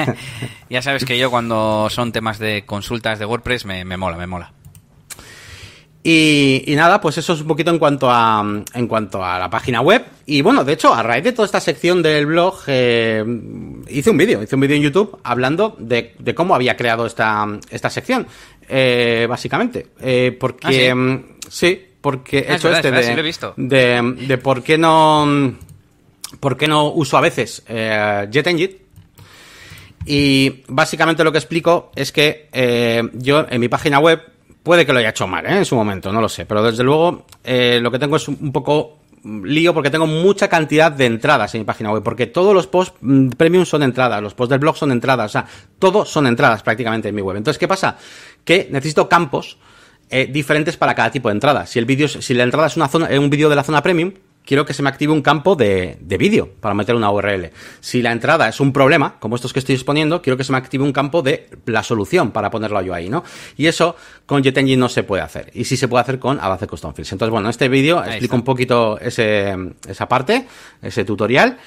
ya 0.70 0.82
sabes 0.82 1.04
que 1.04 1.18
yo 1.18 1.30
cuando 1.30 1.88
son 1.90 2.12
temas 2.12 2.38
de 2.38 2.64
consultas 3.00 3.18
de 3.18 3.24
WordPress 3.24 3.64
me, 3.64 3.96
mola, 3.96 4.16
me 4.16 4.26
mola. 4.26 4.52
Y, 6.02 6.64
nada, 6.76 7.00
pues 7.00 7.18
eso 7.18 7.34
es 7.34 7.42
un 7.42 7.46
poquito 7.46 7.70
en 7.70 7.78
cuanto 7.78 8.10
a 8.10 8.42
en 8.72 8.86
cuanto 8.86 9.22
a 9.22 9.38
la 9.38 9.50
página 9.50 9.82
web. 9.82 10.02
Y 10.26 10.40
bueno, 10.40 10.64
de 10.64 10.72
hecho, 10.72 10.94
a 10.94 11.02
raíz 11.02 11.24
de 11.24 11.32
toda 11.32 11.44
esta 11.44 11.60
sección 11.60 12.02
del 12.02 12.26
blog, 12.26 12.58
eh, 12.66 13.22
hice 13.88 14.10
un 14.10 14.16
vídeo, 14.16 14.42
hice 14.42 14.54
un 14.54 14.62
vídeo 14.62 14.76
en 14.76 14.82
YouTube 14.82 15.18
hablando 15.22 15.76
de, 15.78 16.14
cómo 16.34 16.54
había 16.54 16.76
creado 16.76 17.04
esta, 17.04 17.46
esta 17.70 17.90
sección, 17.90 18.26
eh, 18.68 19.26
básicamente. 19.28 19.88
Eh, 20.00 20.36
porque, 20.38 20.90
¿Ah, 20.90 21.20
sí? 21.48 21.86
porque 22.00 22.38
he 22.38 22.52
ah, 22.52 22.56
hecho 22.56 22.72
este 22.72 22.90
de, 22.90 24.14
de, 24.26 24.38
por 24.38 24.62
qué 24.62 24.78
no 24.78 25.54
por 26.38 26.56
qué 26.56 26.66
no 26.66 26.92
uso 26.92 27.18
a 27.18 27.20
veces 27.20 27.62
Jet 27.66 28.46
Engine 28.46 28.76
y 30.06 30.62
básicamente 30.68 31.24
lo 31.24 31.32
que 31.32 31.38
explico 31.38 31.90
es 31.94 32.12
que 32.12 32.48
eh, 32.52 33.02
yo 33.14 33.46
en 33.48 33.60
mi 33.60 33.68
página 33.68 33.98
web 33.98 34.20
puede 34.62 34.86
que 34.86 34.92
lo 34.92 34.98
haya 34.98 35.10
hecho 35.10 35.26
mal 35.26 35.44
¿eh? 35.46 35.58
en 35.58 35.64
su 35.64 35.76
momento, 35.76 36.12
no 36.12 36.20
lo 36.20 36.28
sé, 36.28 36.46
pero 36.46 36.62
desde 36.62 36.82
luego 36.84 37.26
eh, 37.44 37.78
lo 37.82 37.90
que 37.90 37.98
tengo 37.98 38.16
es 38.16 38.26
un 38.28 38.52
poco 38.52 38.98
lío 39.22 39.74
porque 39.74 39.90
tengo 39.90 40.06
mucha 40.06 40.48
cantidad 40.48 40.90
de 40.90 41.04
entradas 41.04 41.54
en 41.54 41.60
mi 41.60 41.64
página 41.64 41.92
web, 41.92 42.02
porque 42.02 42.26
todos 42.26 42.54
los 42.54 42.66
posts 42.66 42.96
mm, 43.00 43.30
premium 43.30 43.66
son 43.66 43.82
entradas, 43.82 44.22
los 44.22 44.34
posts 44.34 44.50
del 44.50 44.58
blog 44.58 44.76
son 44.76 44.92
entradas, 44.92 45.30
o 45.30 45.32
sea, 45.32 45.46
todos 45.78 46.08
son 46.08 46.26
entradas 46.26 46.62
prácticamente 46.62 47.10
en 47.10 47.14
mi 47.14 47.20
web. 47.20 47.36
Entonces, 47.36 47.58
¿qué 47.58 47.68
pasa? 47.68 47.98
Que 48.44 48.68
necesito 48.70 49.08
campos 49.08 49.58
diferentes 50.30 50.76
para 50.76 50.92
cada 50.92 51.08
tipo 51.12 51.28
de 51.28 51.34
entrada. 51.34 51.66
Si 51.66 51.78
el 51.78 51.84
vídeo, 51.84 52.08
si 52.08 52.34
la 52.34 52.42
entrada 52.42 52.66
es 52.66 52.76
una 52.76 52.88
zona, 52.88 53.08
un 53.16 53.30
vídeo 53.30 53.48
de 53.48 53.54
la 53.54 53.62
zona 53.62 53.80
premium, 53.80 54.12
quiero 54.44 54.64
que 54.64 54.74
se 54.74 54.82
me 54.82 54.88
active 54.88 55.12
un 55.12 55.22
campo 55.22 55.56
de, 55.56 55.96
de 56.00 56.18
vídeo 56.18 56.50
para 56.60 56.74
meter 56.74 56.94
una 56.94 57.10
URL. 57.10 57.50
Si 57.80 58.02
la 58.02 58.12
entrada 58.12 58.48
es 58.48 58.60
un 58.60 58.72
problema, 58.72 59.18
como 59.18 59.36
estos 59.36 59.52
que 59.52 59.58
estoy 59.58 59.74
exponiendo, 59.74 60.22
quiero 60.22 60.36
que 60.36 60.44
se 60.44 60.52
me 60.52 60.58
active 60.58 60.84
un 60.84 60.92
campo 60.92 61.22
de 61.22 61.48
la 61.66 61.82
solución 61.82 62.30
para 62.30 62.50
ponerlo 62.50 62.80
yo 62.82 62.94
ahí, 62.94 63.08
¿no? 63.08 63.24
Y 63.56 63.66
eso 63.66 63.96
con 64.26 64.42
JetEngine 64.42 64.76
no 64.76 64.88
se 64.88 65.02
puede 65.02 65.22
hacer. 65.22 65.50
Y 65.54 65.64
sí 65.64 65.76
se 65.76 65.88
puede 65.88 66.02
hacer 66.02 66.18
con 66.18 66.40
Avance 66.40 66.66
Custom 66.66 66.94
Fields. 66.94 67.12
Entonces, 67.12 67.30
bueno, 67.30 67.48
este 67.48 67.68
vídeo 67.68 68.02
explico 68.04 68.36
un 68.36 68.44
poquito 68.44 68.98
ese, 68.98 69.54
esa 69.86 70.08
parte, 70.08 70.46
ese 70.82 71.04
tutorial. 71.04 71.58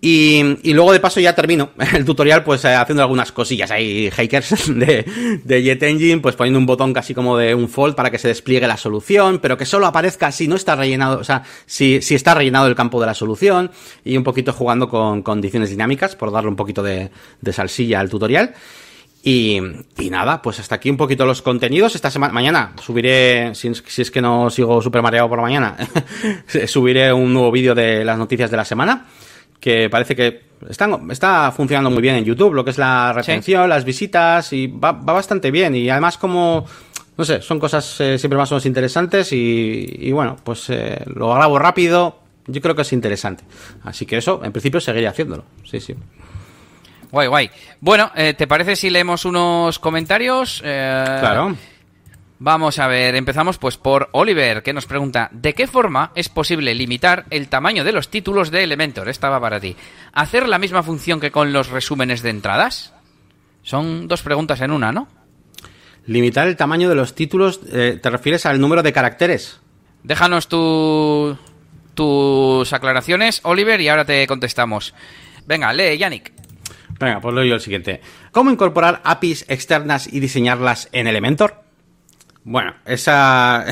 Y, 0.00 0.72
luego 0.72 0.92
de 0.92 1.00
paso 1.00 1.20
ya 1.20 1.34
termino 1.34 1.70
el 1.94 2.04
tutorial 2.04 2.44
pues 2.44 2.64
eh, 2.64 2.74
haciendo 2.74 3.02
algunas 3.02 3.32
cosillas 3.32 3.70
ahí, 3.70 4.10
hackers 4.10 4.74
de, 4.74 5.40
de 5.44 5.62
JetEngine, 5.62 6.20
pues 6.20 6.36
poniendo 6.36 6.58
un 6.58 6.66
botón 6.66 6.92
casi 6.92 7.14
como 7.14 7.36
de 7.36 7.54
un 7.54 7.68
fold 7.68 7.94
para 7.94 8.10
que 8.10 8.18
se 8.18 8.28
despliegue 8.28 8.66
la 8.66 8.76
solución, 8.76 9.38
pero 9.40 9.56
que 9.56 9.66
solo 9.66 9.86
aparezca 9.86 10.32
si 10.32 10.48
no 10.48 10.56
está 10.56 10.76
rellenado, 10.76 11.18
o 11.18 11.24
sea, 11.24 11.42
si, 11.66 12.00
si 12.02 12.14
está 12.14 12.34
rellenado 12.34 12.66
el 12.66 12.74
campo 12.74 13.00
de 13.00 13.06
la 13.06 13.14
solución 13.14 13.70
y 14.04 14.16
un 14.16 14.24
poquito 14.24 14.52
jugando 14.52 14.88
con 14.88 15.22
condiciones 15.22 15.70
dinámicas 15.70 16.16
por 16.16 16.30
darle 16.30 16.50
un 16.50 16.56
poquito 16.56 16.82
de, 16.82 17.10
de 17.40 17.52
salsilla 17.52 18.00
al 18.00 18.08
tutorial. 18.08 18.54
Y, 19.20 19.60
y, 19.98 20.10
nada, 20.10 20.40
pues 20.40 20.60
hasta 20.60 20.76
aquí 20.76 20.88
un 20.88 20.96
poquito 20.96 21.26
los 21.26 21.42
contenidos. 21.42 21.94
Esta 21.96 22.10
semana, 22.10 22.32
mañana 22.32 22.72
subiré, 22.80 23.52
si, 23.54 23.68
es 23.68 24.10
que 24.10 24.22
no 24.22 24.48
sigo 24.48 24.80
súper 24.80 25.02
mareado 25.02 25.28
por 25.28 25.40
mañana, 25.40 25.76
subiré 26.66 27.12
un 27.12 27.34
nuevo 27.34 27.50
vídeo 27.50 27.74
de 27.74 28.04
las 28.04 28.16
noticias 28.16 28.50
de 28.50 28.56
la 28.56 28.64
semana 28.64 29.06
que 29.68 29.90
parece 29.90 30.16
que 30.16 30.40
están, 30.66 31.10
está 31.10 31.52
funcionando 31.54 31.90
muy 31.90 32.00
bien 32.00 32.14
en 32.14 32.24
YouTube, 32.24 32.54
lo 32.54 32.64
que 32.64 32.70
es 32.70 32.78
la 32.78 33.12
retención, 33.12 33.68
las 33.68 33.84
visitas, 33.84 34.50
y 34.54 34.66
va, 34.66 34.92
bastante 34.92 35.50
bien. 35.50 35.74
Y 35.74 35.90
además 35.90 36.16
como, 36.16 36.64
no 37.18 37.24
sé, 37.26 37.42
son 37.42 37.60
cosas 37.60 38.00
eh, 38.00 38.18
siempre 38.18 38.38
más 38.38 38.50
o 38.50 38.54
menos 38.54 38.64
interesantes 38.64 39.28
y, 39.30 40.10
bueno, 40.10 40.36
pues 40.42 40.70
eh, 40.70 41.02
lo 41.14 41.34
grabo 41.34 41.58
rápido, 41.58 42.20
yo 42.46 42.62
creo 42.62 42.74
que 42.74 42.80
es 42.80 42.94
interesante. 42.94 43.44
Así 43.84 44.06
que 44.06 44.16
eso, 44.16 44.40
en 44.42 44.52
principio, 44.52 44.80
seguiré 44.80 45.06
haciéndolo. 45.06 45.44
Sí, 45.70 45.80
sí. 45.80 45.94
Guay, 47.10 47.28
guay. 47.28 47.50
Bueno, 47.82 48.10
eh, 48.16 48.32
¿te 48.32 48.46
parece 48.46 48.74
si 48.74 48.88
leemos 48.88 49.26
unos 49.26 49.78
comentarios? 49.78 50.60
claro. 50.62 51.54
Vamos 52.40 52.78
a 52.78 52.86
ver, 52.86 53.16
empezamos 53.16 53.58
pues 53.58 53.76
por 53.76 54.10
Oliver, 54.12 54.62
que 54.62 54.72
nos 54.72 54.86
pregunta, 54.86 55.28
¿de 55.32 55.54
qué 55.54 55.66
forma 55.66 56.12
es 56.14 56.28
posible 56.28 56.72
limitar 56.72 57.24
el 57.30 57.48
tamaño 57.48 57.82
de 57.82 57.90
los 57.90 58.10
títulos 58.10 58.52
de 58.52 58.62
Elementor? 58.62 59.08
Estaba 59.08 59.40
para 59.40 59.58
ti. 59.58 59.74
¿Hacer 60.12 60.48
la 60.48 60.58
misma 60.58 60.84
función 60.84 61.18
que 61.18 61.32
con 61.32 61.52
los 61.52 61.68
resúmenes 61.68 62.22
de 62.22 62.30
entradas? 62.30 62.94
Son 63.62 64.06
dos 64.06 64.22
preguntas 64.22 64.60
en 64.60 64.70
una, 64.70 64.92
¿no? 64.92 65.08
Limitar 66.06 66.46
el 66.46 66.56
tamaño 66.56 66.88
de 66.88 66.94
los 66.94 67.16
títulos, 67.16 67.60
eh, 67.72 67.98
¿te 68.00 68.08
refieres 68.08 68.46
al 68.46 68.60
número 68.60 68.84
de 68.84 68.92
caracteres? 68.92 69.60
Déjanos 70.04 70.46
tu, 70.46 71.36
tus 71.94 72.72
aclaraciones, 72.72 73.40
Oliver, 73.42 73.80
y 73.80 73.88
ahora 73.88 74.04
te 74.04 74.24
contestamos. 74.28 74.94
Venga, 75.44 75.72
lee, 75.72 75.98
Yannick. 75.98 76.32
Venga, 77.00 77.20
pues 77.20 77.34
leo 77.34 77.44
yo 77.44 77.54
el 77.56 77.60
siguiente. 77.60 78.00
¿Cómo 78.30 78.52
incorporar 78.52 79.00
APIs 79.04 79.44
externas 79.48 80.12
y 80.12 80.20
diseñarlas 80.20 80.88
en 80.92 81.08
Elementor? 81.08 81.67
Bueno, 82.48 82.72
esa... 82.86 83.66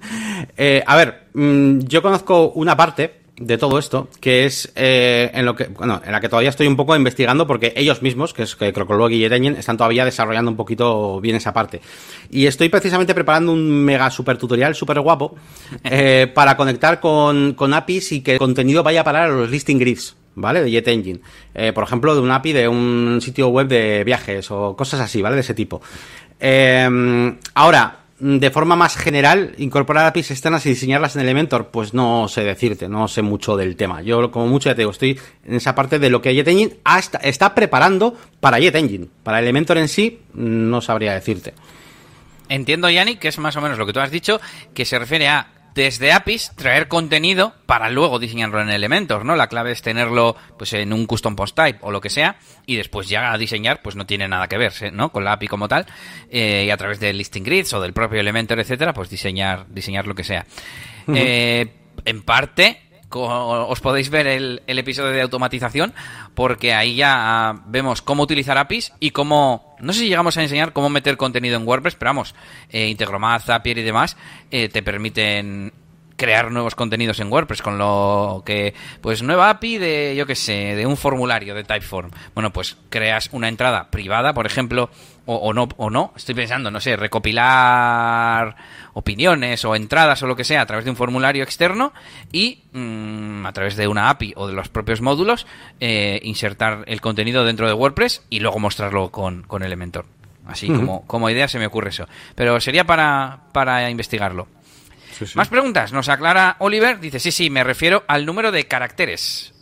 eh, 0.56 0.82
a 0.86 0.96
ver, 0.96 1.24
mm, 1.34 1.80
yo 1.80 2.00
conozco 2.00 2.50
una 2.52 2.74
parte 2.74 3.20
de 3.36 3.58
todo 3.58 3.78
esto, 3.78 4.08
que 4.20 4.46
es 4.46 4.72
eh, 4.74 5.30
en 5.34 5.44
lo 5.44 5.54
que, 5.54 5.64
bueno, 5.64 6.00
en 6.02 6.12
la 6.12 6.18
que 6.18 6.30
todavía 6.30 6.48
estoy 6.48 6.66
un 6.66 6.74
poco 6.74 6.96
investigando 6.96 7.46
porque 7.46 7.74
ellos 7.76 8.00
mismos, 8.00 8.32
que 8.32 8.44
es 8.44 8.56
que 8.56 8.72
Crocolog 8.72 9.10
y 9.10 9.20
Jetengen, 9.20 9.56
están 9.56 9.76
todavía 9.76 10.06
desarrollando 10.06 10.50
un 10.50 10.56
poquito 10.56 11.20
bien 11.20 11.36
esa 11.36 11.52
parte. 11.52 11.82
Y 12.30 12.46
estoy 12.46 12.70
precisamente 12.70 13.12
preparando 13.12 13.52
un 13.52 13.68
mega 13.68 14.10
super 14.10 14.38
tutorial 14.38 14.74
super 14.74 14.98
guapo 15.00 15.34
eh, 15.84 16.26
para 16.34 16.56
conectar 16.56 17.00
con, 17.00 17.52
con 17.52 17.74
APIs 17.74 18.12
y 18.12 18.22
que 18.22 18.32
el 18.32 18.38
contenido 18.38 18.82
vaya 18.82 19.02
a 19.02 19.04
parar 19.04 19.28
a 19.28 19.32
los 19.32 19.50
listing 19.50 19.78
grids. 19.78 20.16
¿Vale? 20.34 20.62
De 20.62 20.70
JetEngine. 20.70 21.20
Eh, 21.52 21.74
por 21.74 21.84
ejemplo, 21.84 22.14
de 22.14 22.22
un 22.22 22.30
API 22.30 22.54
de 22.54 22.66
un 22.66 23.18
sitio 23.20 23.48
web 23.48 23.68
de 23.68 24.02
viajes 24.04 24.50
o 24.50 24.74
cosas 24.74 25.00
así, 25.00 25.20
¿vale? 25.20 25.34
De 25.34 25.42
ese 25.42 25.52
tipo. 25.52 25.82
Ahora, 27.54 28.01
de 28.22 28.52
forma 28.52 28.76
más 28.76 28.96
general, 28.96 29.52
incorporar 29.58 30.06
APIs 30.06 30.30
externas 30.30 30.64
y 30.64 30.68
diseñarlas 30.68 31.16
en 31.16 31.22
Elementor, 31.22 31.70
pues 31.72 31.92
no 31.92 32.28
sé 32.28 32.44
decirte, 32.44 32.88
no 32.88 33.08
sé 33.08 33.20
mucho 33.20 33.56
del 33.56 33.74
tema. 33.74 34.00
Yo, 34.00 34.30
como 34.30 34.46
mucho, 34.46 34.68
ya 34.68 34.76
te 34.76 34.82
digo, 34.82 34.92
estoy 34.92 35.18
en 35.44 35.54
esa 35.54 35.74
parte 35.74 35.98
de 35.98 36.08
lo 36.08 36.22
que 36.22 36.32
JetEngine 36.32 36.76
hasta, 36.84 37.18
está 37.18 37.52
preparando 37.52 38.16
para 38.38 38.60
JetEngine. 38.60 39.08
Para 39.24 39.40
Elementor 39.40 39.76
en 39.78 39.88
sí, 39.88 40.20
no 40.34 40.80
sabría 40.80 41.14
decirte. 41.14 41.52
Entiendo, 42.48 42.88
Yannick, 42.88 43.18
que 43.18 43.26
es 43.26 43.38
más 43.38 43.56
o 43.56 43.60
menos 43.60 43.76
lo 43.76 43.86
que 43.86 43.92
tú 43.92 43.98
has 43.98 44.12
dicho, 44.12 44.40
que 44.72 44.84
se 44.84 45.00
refiere 45.00 45.26
a 45.26 45.48
desde 45.74 46.12
APIs 46.12 46.52
traer 46.56 46.88
contenido 46.88 47.54
para 47.66 47.90
luego 47.90 48.18
diseñarlo 48.18 48.60
en 48.60 48.70
Elementor, 48.70 49.24
¿no? 49.24 49.36
La 49.36 49.48
clave 49.48 49.72
es 49.72 49.82
tenerlo 49.82 50.36
pues 50.58 50.72
en 50.74 50.92
un 50.92 51.06
custom 51.06 51.36
post 51.36 51.56
type 51.56 51.78
o 51.82 51.90
lo 51.90 52.00
que 52.00 52.10
sea 52.10 52.36
y 52.66 52.76
después 52.76 53.08
ya 53.08 53.32
a 53.32 53.38
diseñar 53.38 53.82
pues 53.82 53.96
no 53.96 54.06
tiene 54.06 54.28
nada 54.28 54.48
que 54.48 54.58
ver, 54.58 54.92
¿no? 54.92 55.12
Con 55.12 55.24
la 55.24 55.32
API 55.32 55.48
como 55.48 55.68
tal 55.68 55.86
eh, 56.30 56.64
y 56.66 56.70
a 56.70 56.76
través 56.76 57.00
del 57.00 57.18
listing 57.18 57.42
grids 57.42 57.72
o 57.72 57.80
del 57.80 57.92
propio 57.92 58.20
Elementor, 58.20 58.60
etcétera, 58.60 58.92
pues 58.92 59.08
diseñar 59.08 59.66
diseñar 59.68 60.06
lo 60.06 60.14
que 60.14 60.24
sea. 60.24 60.46
Eh, 61.08 61.66
en 62.04 62.22
parte 62.22 62.80
os 63.14 63.80
podéis 63.80 64.10
ver 64.10 64.26
el, 64.26 64.62
episodio 64.66 65.10
de 65.10 65.22
automatización 65.22 65.92
porque 66.34 66.72
ahí 66.72 66.96
ya 66.96 67.62
vemos 67.66 68.02
cómo 68.02 68.22
utilizar 68.22 68.56
APIs 68.58 68.92
y 69.00 69.10
cómo, 69.10 69.71
no 69.82 69.92
sé 69.92 70.00
si 70.00 70.08
llegamos 70.08 70.36
a 70.38 70.42
enseñar 70.42 70.72
cómo 70.72 70.88
meter 70.88 71.16
contenido 71.16 71.56
en 71.56 71.66
WordPress, 71.66 71.96
pero 71.96 72.10
vamos, 72.10 72.34
eh, 72.70 72.88
Integromat, 72.88 73.42
Zapier 73.42 73.78
y 73.78 73.82
demás 73.82 74.16
eh, 74.50 74.68
te 74.68 74.82
permiten 74.82 75.72
crear 76.16 76.52
nuevos 76.52 76.76
contenidos 76.76 77.18
en 77.18 77.32
WordPress 77.32 77.62
con 77.62 77.78
lo 77.78 78.42
que 78.46 78.74
pues 79.00 79.22
nueva 79.22 79.50
API 79.50 79.78
de 79.78 80.14
yo 80.16 80.24
que 80.24 80.36
sé 80.36 80.76
de 80.76 80.86
un 80.86 80.96
formulario 80.96 81.54
de 81.54 81.64
Typeform. 81.64 82.10
Bueno 82.32 82.52
pues 82.52 82.76
creas 82.90 83.28
una 83.32 83.48
entrada 83.48 83.90
privada 83.90 84.32
por 84.32 84.46
ejemplo 84.46 84.88
o, 85.26 85.52
no 85.52 85.68
o 85.76 85.90
no 85.90 86.12
estoy 86.16 86.34
pensando 86.34 86.70
no 86.70 86.80
sé 86.80 86.96
recopilar 86.96 88.56
opiniones 88.94 89.64
o 89.64 89.74
entradas 89.76 90.22
o 90.22 90.26
lo 90.26 90.36
que 90.36 90.44
sea 90.44 90.62
a 90.62 90.66
través 90.66 90.84
de 90.84 90.90
un 90.90 90.96
formulario 90.96 91.42
externo 91.42 91.92
y 92.32 92.62
mm, 92.72 93.46
a 93.46 93.52
través 93.52 93.76
de 93.76 93.88
una 93.88 94.10
API 94.10 94.34
o 94.36 94.46
de 94.46 94.52
los 94.52 94.68
propios 94.68 95.00
módulos 95.00 95.46
eh, 95.80 96.20
insertar 96.22 96.84
el 96.86 97.00
contenido 97.00 97.44
dentro 97.44 97.66
de 97.66 97.72
WordPress 97.72 98.22
y 98.30 98.40
luego 98.40 98.58
mostrarlo 98.58 99.10
con, 99.10 99.42
con 99.42 99.62
Elementor 99.62 100.06
así 100.46 100.66
como, 100.66 101.06
como 101.06 101.30
idea 101.30 101.46
se 101.46 101.58
me 101.58 101.66
ocurre 101.66 101.90
eso 101.90 102.08
pero 102.34 102.60
sería 102.60 102.84
para, 102.84 103.40
para 103.52 103.88
investigarlo 103.90 104.48
más 105.34 105.48
preguntas. 105.48 105.92
Nos 105.92 106.08
aclara 106.08 106.56
Oliver. 106.58 106.98
Dice, 107.00 107.20
sí, 107.20 107.30
sí, 107.30 107.50
me 107.50 107.64
refiero 107.64 108.04
al 108.08 108.26
número 108.26 108.52
de 108.52 108.66
caracteres. 108.66 109.52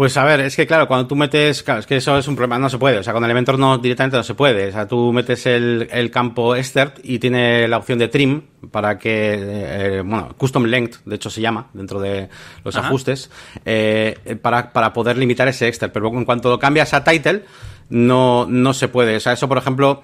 Pues 0.00 0.16
a 0.16 0.24
ver, 0.24 0.40
es 0.40 0.56
que 0.56 0.66
claro, 0.66 0.88
cuando 0.88 1.06
tú 1.06 1.14
metes, 1.14 1.62
claro, 1.62 1.80
es 1.80 1.86
que 1.86 1.96
eso 1.96 2.16
es 2.16 2.26
un 2.26 2.34
problema, 2.34 2.58
no 2.58 2.70
se 2.70 2.78
puede, 2.78 2.96
o 2.96 3.02
sea, 3.02 3.12
con 3.12 3.22
Elementor 3.22 3.58
no 3.58 3.76
directamente 3.76 4.16
no 4.16 4.22
se 4.22 4.32
puede, 4.32 4.68
o 4.68 4.72
sea, 4.72 4.88
tú 4.88 5.12
metes 5.12 5.44
el, 5.44 5.88
el 5.92 6.10
campo 6.10 6.56
extert 6.56 7.00
y 7.02 7.18
tiene 7.18 7.68
la 7.68 7.76
opción 7.76 7.98
de 7.98 8.08
trim 8.08 8.40
para 8.70 8.96
que, 8.96 9.36
eh, 9.38 10.02
bueno, 10.02 10.34
custom 10.38 10.64
length, 10.64 11.04
de 11.04 11.16
hecho 11.16 11.28
se 11.28 11.42
llama, 11.42 11.68
dentro 11.74 12.00
de 12.00 12.30
los 12.64 12.74
Ajá. 12.76 12.86
ajustes, 12.88 13.30
eh, 13.66 14.38
para, 14.40 14.72
para 14.72 14.90
poder 14.94 15.18
limitar 15.18 15.46
ese 15.48 15.68
extert, 15.68 15.92
pero 15.92 16.08
en 16.08 16.24
cuanto 16.24 16.48
lo 16.48 16.58
cambias 16.58 16.94
a 16.94 17.04
title, 17.04 17.44
no, 17.90 18.46
no 18.48 18.72
se 18.72 18.88
puede, 18.88 19.16
o 19.16 19.20
sea, 19.20 19.34
eso 19.34 19.48
por 19.50 19.58
ejemplo, 19.58 20.02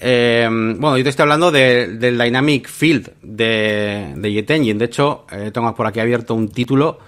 eh, 0.00 0.48
bueno, 0.50 0.96
yo 0.96 1.04
te 1.04 1.10
estoy 1.10 1.24
hablando 1.24 1.52
de- 1.52 1.88
del 1.98 2.16
Dynamic 2.16 2.66
Field 2.66 3.10
de, 3.20 4.14
de 4.16 4.32
Jet 4.32 4.50
Engine. 4.52 4.78
De 4.78 4.86
hecho, 4.86 5.26
eh, 5.30 5.50
tengo 5.52 5.74
por 5.74 5.86
aquí 5.86 6.00
abierto 6.00 6.34
un 6.34 6.48
título. 6.48 6.98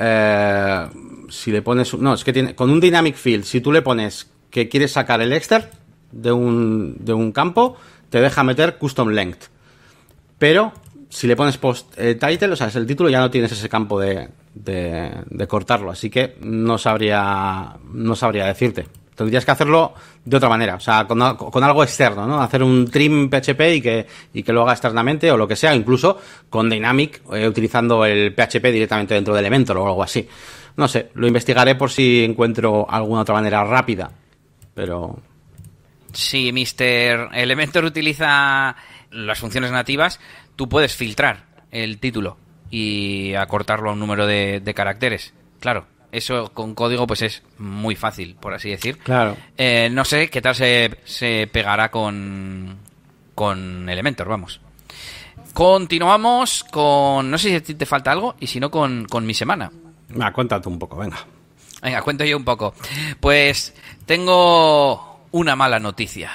Eh, 0.00 0.86
si 1.28 1.50
le 1.52 1.62
pones. 1.62 1.94
No, 1.94 2.14
es 2.14 2.24
que 2.24 2.32
tiene. 2.32 2.54
Con 2.54 2.70
un 2.70 2.80
Dynamic 2.80 3.16
Field, 3.16 3.44
si 3.44 3.60
tú 3.60 3.72
le 3.72 3.82
pones 3.82 4.30
que 4.50 4.68
quieres 4.68 4.92
sacar 4.92 5.20
el 5.20 5.32
exter 5.32 5.70
de 6.12 6.32
un, 6.32 6.96
de 7.00 7.12
un 7.12 7.32
campo, 7.32 7.76
te 8.10 8.20
deja 8.20 8.42
meter 8.42 8.78
Custom 8.78 9.08
Length. 9.08 9.44
Pero 10.38 10.72
si 11.08 11.26
le 11.26 11.36
pones 11.36 11.58
post 11.58 11.92
eh, 11.98 12.14
title, 12.14 12.52
o 12.52 12.56
sea, 12.56 12.68
es 12.68 12.76
el 12.76 12.86
título, 12.86 13.08
ya 13.08 13.20
no 13.20 13.30
tienes 13.30 13.52
ese 13.52 13.68
campo 13.68 14.00
de, 14.00 14.28
de, 14.54 15.10
de 15.28 15.46
cortarlo. 15.46 15.90
Así 15.90 16.10
que 16.10 16.36
no 16.40 16.78
sabría, 16.78 17.76
no 17.92 18.14
sabría 18.14 18.46
decirte. 18.46 18.86
Tendrías 19.14 19.44
que 19.44 19.50
hacerlo 19.50 19.94
de 20.24 20.36
otra 20.36 20.48
manera, 20.48 20.76
o 20.76 20.80
sea, 20.80 21.04
con, 21.04 21.18
con 21.36 21.64
algo 21.64 21.82
externo, 21.82 22.24
¿no? 22.24 22.40
Hacer 22.40 22.62
un 22.62 22.88
trim 22.88 23.28
PHP 23.28 23.60
y 23.74 23.80
que, 23.80 24.06
y 24.32 24.44
que 24.44 24.52
lo 24.52 24.62
haga 24.62 24.74
externamente 24.74 25.32
o 25.32 25.36
lo 25.36 25.48
que 25.48 25.56
sea, 25.56 25.74
incluso 25.74 26.18
con 26.48 26.70
Dynamic, 26.70 27.22
eh, 27.32 27.48
utilizando 27.48 28.04
el 28.04 28.32
PHP 28.32 28.66
directamente 28.66 29.14
dentro 29.14 29.34
de 29.34 29.40
Elementor 29.40 29.76
o 29.78 29.86
algo 29.88 30.04
así. 30.04 30.28
No 30.78 30.86
sé, 30.86 31.10
lo 31.14 31.26
investigaré 31.26 31.74
por 31.74 31.90
si 31.90 32.24
encuentro 32.24 32.86
alguna 32.88 33.22
otra 33.22 33.34
manera 33.34 33.64
rápida. 33.64 34.12
Pero 34.74 35.20
Si 36.12 36.52
Mr. 36.52 37.30
Elementor 37.34 37.84
utiliza 37.84 38.76
las 39.10 39.38
funciones 39.40 39.72
nativas, 39.72 40.20
tú 40.54 40.68
puedes 40.68 40.94
filtrar 40.94 41.46
el 41.72 41.98
título 41.98 42.36
y 42.70 43.34
acortarlo 43.34 43.90
a 43.90 43.94
un 43.94 43.98
número 43.98 44.24
de, 44.24 44.60
de 44.60 44.72
caracteres. 44.74 45.34
Claro, 45.58 45.86
eso 46.12 46.52
con 46.54 46.76
código 46.76 47.08
pues 47.08 47.22
es 47.22 47.42
muy 47.58 47.96
fácil, 47.96 48.36
por 48.36 48.54
así 48.54 48.70
decir. 48.70 48.98
Claro. 48.98 49.36
Eh, 49.56 49.88
no 49.90 50.04
sé 50.04 50.30
qué 50.30 50.40
tal 50.40 50.54
se, 50.54 51.00
se 51.04 51.48
pegará 51.52 51.90
con, 51.90 52.76
con 53.34 53.88
Elementor, 53.88 54.28
vamos. 54.28 54.60
Continuamos 55.54 56.62
con... 56.70 57.28
No 57.32 57.36
sé 57.36 57.60
si 57.64 57.74
te 57.74 57.84
falta 57.84 58.12
algo 58.12 58.36
y 58.38 58.46
si 58.46 58.60
no 58.60 58.70
con, 58.70 59.06
con 59.06 59.26
mi 59.26 59.34
semana. 59.34 59.72
Va, 60.10 60.32
cuéntate 60.32 60.68
un 60.68 60.78
poco, 60.78 60.96
venga. 60.96 61.18
Venga, 61.82 62.02
cuento 62.02 62.24
yo 62.24 62.36
un 62.36 62.44
poco. 62.44 62.74
Pues 63.20 63.74
tengo 64.06 65.20
una 65.30 65.56
mala 65.56 65.78
noticia. 65.78 66.30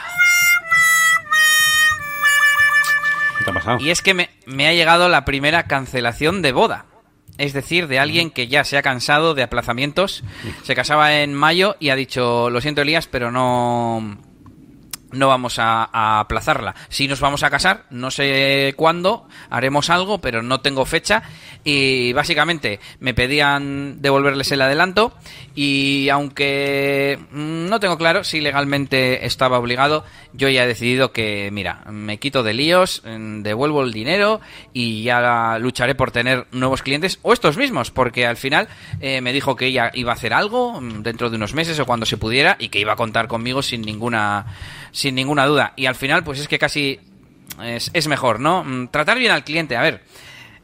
¿Qué 3.37 3.45
te 3.45 3.51
ha 3.51 3.53
pasado? 3.53 3.79
Y 3.79 3.89
es 3.89 4.01
que 4.01 4.13
me, 4.13 4.29
me 4.45 4.67
ha 4.67 4.73
llegado 4.73 5.09
la 5.09 5.25
primera 5.25 5.63
cancelación 5.63 6.41
de 6.41 6.51
boda. 6.51 6.85
Es 7.37 7.53
decir, 7.53 7.87
de 7.87 7.99
alguien 7.99 8.29
que 8.29 8.47
ya 8.47 8.63
se 8.63 8.77
ha 8.77 8.83
cansado 8.83 9.33
de 9.33 9.43
aplazamientos. 9.43 10.23
Se 10.61 10.75
casaba 10.75 11.15
en 11.15 11.33
mayo 11.33 11.75
y 11.79 11.89
ha 11.89 11.95
dicho, 11.95 12.49
lo 12.51 12.61
siento 12.61 12.81
Elías, 12.81 13.07
pero 13.07 13.31
no, 13.31 14.17
no 15.13 15.27
vamos 15.27 15.59
a, 15.59 16.19
aplazarla. 16.19 16.75
Si 16.89 17.07
nos 17.07 17.19
vamos 17.19 17.43
a 17.43 17.49
casar, 17.49 17.85
no 17.89 18.11
sé 18.11 18.73
cuándo, 18.75 19.27
haremos 19.49 19.89
algo, 19.89 20.19
pero 20.19 20.41
no 20.41 20.61
tengo 20.61 20.85
fecha. 20.85 21.23
Y 21.63 22.11
básicamente 22.13 22.79
me 22.99 23.13
pedían 23.13 24.01
devolverles 24.01 24.51
el 24.51 24.61
adelanto 24.61 25.13
y 25.55 26.09
aunque 26.09 27.19
mm, 27.31 27.69
no 27.69 27.79
tengo 27.79 27.97
claro 27.97 28.23
si 28.23 28.41
legalmente 28.41 29.25
estaba 29.25 29.59
obligado, 29.59 30.03
yo 30.33 30.49
ya 30.49 30.63
he 30.63 30.67
decidido 30.67 31.11
que, 31.11 31.49
mira, 31.51 31.83
me 31.89 32.17
quito 32.17 32.43
de 32.43 32.53
líos, 32.53 33.01
mm, 33.05 33.41
devuelvo 33.43 33.83
el 33.83 33.93
dinero 33.93 34.41
y 34.73 35.03
ya 35.03 35.57
lucharé 35.59 35.95
por 35.95 36.11
tener 36.11 36.47
nuevos 36.51 36.81
clientes 36.81 37.19
o 37.21 37.33
estos 37.33 37.57
mismos, 37.57 37.91
porque 37.91 38.25
al 38.25 38.37
final 38.37 38.67
eh, 38.99 39.21
me 39.21 39.33
dijo 39.33 39.55
que 39.55 39.67
ella 39.67 39.91
iba 39.93 40.11
a 40.11 40.15
hacer 40.15 40.33
algo 40.33 40.81
mm, 40.81 41.03
dentro 41.03 41.29
de 41.29 41.37
unos 41.37 41.53
meses 41.53 41.79
o 41.79 41.85
cuando 41.85 42.05
se 42.05 42.17
pudiera 42.17 42.57
y 42.59 42.69
que 42.69 42.79
iba 42.79 42.93
a 42.93 42.97
contar 42.97 43.27
conmigo 43.27 43.61
sin 43.61 43.81
ninguna 43.81 44.45
sin 44.93 45.15
ninguna 45.15 45.45
duda. 45.45 45.73
Y 45.75 45.85
al 45.87 45.95
final, 45.95 46.23
pues 46.23 46.39
es 46.39 46.47
que 46.47 46.57
casi 46.57 46.97
es, 47.61 47.91
es 47.93 48.07
mejor, 48.07 48.39
¿no? 48.39 48.63
Mm, 48.63 48.87
Tratar 48.87 49.17
bien 49.19 49.31
al 49.33 49.43
cliente, 49.43 49.75
a 49.75 49.81
ver. 49.81 50.01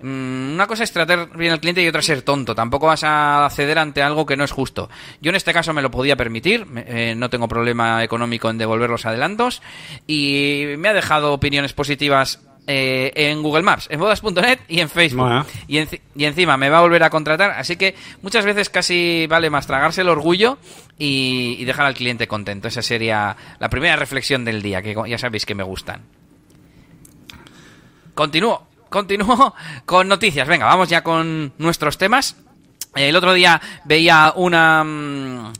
mm, 0.02 0.54
Una 0.54 0.66
cosa 0.68 0.84
es 0.86 0.94
tratar 0.94 1.36
bien 1.38 1.52
al 1.52 1.60
cliente 1.60 1.84
y 1.84 1.88
otra 1.90 2.02
ser 2.02 2.22
tonto. 2.22 2.56
Tampoco 2.56 2.88
vas 2.88 3.02
a 3.04 3.50
ceder 3.52 3.78
ante 3.80 4.02
algo 4.02 4.26
que 4.26 4.38
no 4.38 4.46
es 4.46 4.52
justo. 4.52 4.90
Yo 5.22 5.30
en 5.30 5.36
este 5.36 5.52
caso 5.52 5.74
me 5.74 5.82
lo 5.82 5.92
podía 5.92 6.16
permitir. 6.16 6.66
eh, 6.78 7.16
no 7.18 7.30
tengo 7.30 7.48
problema 7.50 8.02
económico 8.04 8.50
en 8.50 8.58
devolver 8.58 8.90
los 8.90 9.06
adelantos. 9.06 9.62
Y 10.08 10.64
me 10.78 10.88
ha 10.90 10.94
dejado 10.94 11.34
opiniones 11.34 11.74
positivas 11.74 12.40
eh, 12.72 13.12
en 13.16 13.42
Google 13.42 13.64
Maps, 13.64 13.88
en 13.90 14.00
bodas.net 14.00 14.60
y 14.68 14.80
en 14.80 14.90
Facebook. 14.92 15.24
Bueno. 15.24 15.44
Y, 15.68 15.80
y 15.80 16.26
encima 16.26 16.56
me 16.56 16.70
va 16.70 16.78
a 16.78 16.82
volver 16.82 17.02
a 17.02 17.10
contratar. 17.10 17.50
Así 17.50 17.78
que 17.78 17.96
muchas 18.22 18.46
veces 18.46 18.70
casi 18.70 19.26
vale 19.28 19.50
más 19.50 19.66
tragarse 19.66 20.02
el 20.02 20.10
orgullo 20.10 20.60
y, 21.00 21.56
y 21.58 21.66
dejar 21.66 21.88
al 21.88 21.96
cliente 21.96 22.28
contento. 22.28 22.68
Esa 22.68 22.84
sería 22.84 23.36
la 23.58 23.70
primera 23.70 23.96
reflexión 23.96 24.46
del 24.46 24.62
día, 24.62 24.84
que 24.84 24.96
ya 25.08 25.18
sabéis 25.18 25.48
que 25.48 25.56
me 25.56 25.64
gustan. 25.64 26.04
Continúo, 28.14 28.68
continúo 28.90 29.56
con 29.88 30.08
noticias. 30.08 30.48
Venga, 30.48 30.68
vamos 30.68 30.90
ya 30.90 31.04
con 31.04 31.54
nuestros 31.58 31.98
temas. 31.98 32.36
El 32.94 33.16
otro 33.16 33.34
día 33.34 33.60
veía 33.86 34.32
una, 34.36 34.84
mm, 34.84 35.54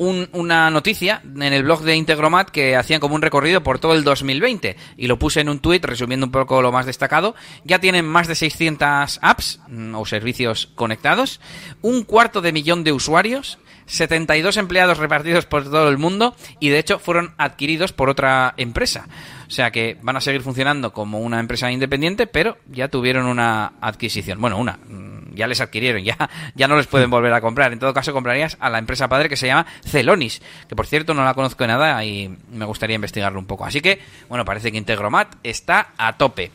un- 0.00 0.30
una 0.32 0.70
noticia 0.70 1.20
en 1.24 1.42
el 1.52 1.62
blog 1.62 1.82
de 1.82 1.94
Integromat 1.94 2.48
que 2.48 2.74
hacían 2.74 3.00
como 3.00 3.14
un 3.14 3.20
recorrido 3.20 3.62
por 3.62 3.78
todo 3.78 3.92
el 3.94 4.02
2020 4.02 4.76
y 4.96 5.06
lo 5.08 5.18
puse 5.18 5.40
en 5.40 5.50
un 5.50 5.58
tuit 5.58 5.84
resumiendo 5.84 6.24
un 6.24 6.32
poco 6.32 6.62
lo 6.62 6.72
más 6.72 6.86
destacado. 6.86 7.34
Ya 7.64 7.80
tienen 7.80 8.08
más 8.08 8.26
de 8.26 8.34
600 8.34 9.18
apps 9.20 9.60
mm, 9.68 9.94
o 9.94 10.06
servicios 10.06 10.70
conectados, 10.74 11.40
un 11.82 12.04
cuarto 12.04 12.40
de 12.40 12.52
millón 12.52 12.82
de 12.82 12.92
usuarios, 12.92 13.58
72 13.84 14.56
empleados 14.56 14.96
repartidos 14.98 15.44
por 15.44 15.64
todo 15.64 15.88
el 15.90 15.98
mundo 15.98 16.34
y 16.60 16.70
de 16.70 16.78
hecho 16.78 16.98
fueron 16.98 17.34
adquiridos 17.36 17.92
por 17.92 18.08
otra 18.08 18.54
empresa. 18.56 19.06
O 19.48 19.50
sea 19.50 19.70
que 19.70 19.98
van 20.00 20.16
a 20.16 20.20
seguir 20.22 20.40
funcionando 20.42 20.92
como 20.94 21.18
una 21.18 21.40
empresa 21.40 21.70
independiente, 21.70 22.26
pero 22.26 22.56
ya 22.70 22.88
tuvieron 22.88 23.26
una 23.26 23.72
adquisición. 23.82 24.40
Bueno, 24.40 24.56
una, 24.58 24.78
mm, 24.88 25.19
ya 25.34 25.46
les 25.46 25.60
adquirieron, 25.60 26.02
ya, 26.02 26.16
ya 26.54 26.68
no 26.68 26.76
les 26.76 26.86
pueden 26.86 27.10
volver 27.10 27.32
a 27.32 27.40
comprar. 27.40 27.72
En 27.72 27.78
todo 27.78 27.94
caso, 27.94 28.12
comprarías 28.12 28.56
a 28.60 28.70
la 28.70 28.78
empresa 28.78 29.08
padre 29.08 29.28
que 29.28 29.36
se 29.36 29.46
llama 29.46 29.66
Celonis, 29.84 30.42
que 30.68 30.76
por 30.76 30.86
cierto 30.86 31.14
no 31.14 31.24
la 31.24 31.34
conozco 31.34 31.64
de 31.64 31.68
nada 31.68 32.04
y 32.04 32.36
me 32.52 32.64
gustaría 32.64 32.96
investigarlo 32.96 33.38
un 33.38 33.46
poco. 33.46 33.64
Así 33.64 33.80
que, 33.80 34.00
bueno, 34.28 34.44
parece 34.44 34.70
que 34.72 34.78
Integromat 34.78 35.36
está 35.42 35.92
a 35.96 36.16
tope. 36.16 36.50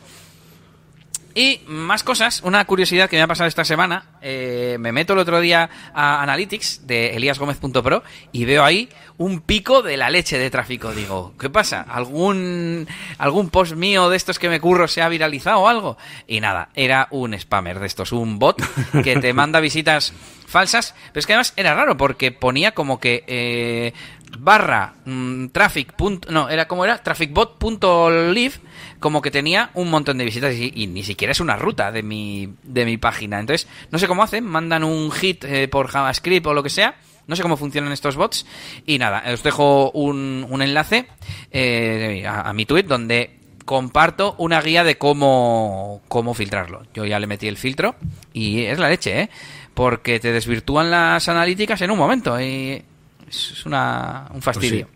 Y 1.37 1.59
más 1.67 2.01
cosas, 2.01 2.41
una 2.45 2.63
curiosidad 2.63 3.09
que 3.09 3.17
me 3.17 3.21
ha 3.21 3.27
pasado 3.27 3.49
esta 3.49 3.65
semana, 3.65 4.05
eh, 4.21 4.77
me 4.79 4.93
meto 4.93 5.11
el 5.11 5.19
otro 5.19 5.41
día 5.41 5.69
a 5.93 6.23
Analytics 6.23 6.87
de 6.87 7.13
eliasgomez.pro 7.17 8.03
y 8.31 8.45
veo 8.45 8.63
ahí 8.63 8.87
un 9.17 9.41
pico 9.41 9.81
de 9.81 9.97
la 9.97 10.09
leche 10.09 10.37
de 10.37 10.49
tráfico. 10.49 10.93
Digo, 10.93 11.33
¿qué 11.37 11.49
pasa? 11.49 11.81
¿Algún, 11.89 12.87
algún 13.17 13.49
post 13.49 13.73
mío 13.73 14.09
de 14.09 14.15
estos 14.15 14.39
que 14.39 14.47
me 14.47 14.61
curro 14.61 14.87
se 14.87 15.01
ha 15.01 15.09
viralizado 15.09 15.59
o 15.59 15.67
algo? 15.67 15.97
Y 16.25 16.39
nada, 16.39 16.69
era 16.73 17.09
un 17.11 17.37
spammer 17.37 17.79
de 17.79 17.87
estos, 17.87 18.13
un 18.13 18.39
bot 18.39 18.61
que 19.03 19.17
te 19.17 19.33
manda 19.33 19.59
visitas 19.59 20.13
falsas, 20.45 20.95
pero 21.11 21.19
es 21.19 21.25
que 21.27 21.33
además 21.33 21.53
era 21.57 21.73
raro 21.73 21.97
porque 21.97 22.31
ponía 22.31 22.73
como 22.73 22.99
que 22.99 23.23
eh, 23.27 23.93
barra 24.39 24.93
mm, 25.05 25.47
traffic 25.47 25.93
punto- 25.93 26.31
no 26.31 26.49
era 26.49 26.67
como 26.67 26.83
era 26.85 27.01
trafficbot.live 27.01 28.53
como 28.99 29.21
que 29.21 29.31
tenía 29.31 29.69
un 29.73 29.89
montón 29.89 30.17
de 30.17 30.25
visitas 30.25 30.53
y, 30.55 30.87
ni 30.87 31.03
siquiera 31.03 31.31
es 31.31 31.39
una 31.39 31.55
ruta 31.55 31.91
de 31.91 32.03
mi 32.03 32.49
de 32.63 32.85
mi 32.85 32.97
página 32.97 33.39
entonces 33.39 33.67
no 33.91 33.99
sé 33.99 34.07
cómo 34.07 34.23
hacen 34.23 34.43
mandan 34.45 34.83
un 34.83 35.11
hit 35.11 35.43
eh, 35.45 35.67
por 35.67 35.87
JavaScript 35.87 36.45
o 36.47 36.53
lo 36.53 36.63
que 36.63 36.69
sea 36.69 36.95
no 37.27 37.35
sé 37.35 37.41
cómo 37.41 37.57
funcionan 37.57 37.91
estos 37.91 38.15
bots 38.15 38.45
y 38.85 38.97
nada 38.97 39.23
os 39.33 39.41
dejo 39.43 39.91
un, 39.91 40.45
un 40.49 40.61
enlace 40.61 41.07
eh, 41.51 42.23
a, 42.27 42.49
a 42.49 42.53
mi 42.53 42.65
tweet 42.65 42.83
donde 42.83 43.39
comparto 43.65 44.35
una 44.37 44.61
guía 44.61 44.83
de 44.83 44.99
cómo, 44.99 46.03
cómo 46.07 46.35
filtrarlo. 46.35 46.83
Yo 46.93 47.03
ya 47.03 47.19
le 47.19 47.25
metí 47.25 47.47
el 47.47 47.57
filtro 47.57 47.95
y 48.31 48.61
es 48.65 48.77
la 48.77 48.89
leche, 48.89 49.21
¿eh? 49.21 49.29
Porque 49.75 50.19
te 50.19 50.31
desvirtúan 50.31 50.89
las 50.89 51.29
analíticas 51.29 51.79
en 51.81 51.91
un 51.91 51.97
momento 51.99 52.41
y 52.41 52.83
es 53.27 53.65
una, 53.65 54.27
un 54.33 54.41
fastidio. 54.41 54.87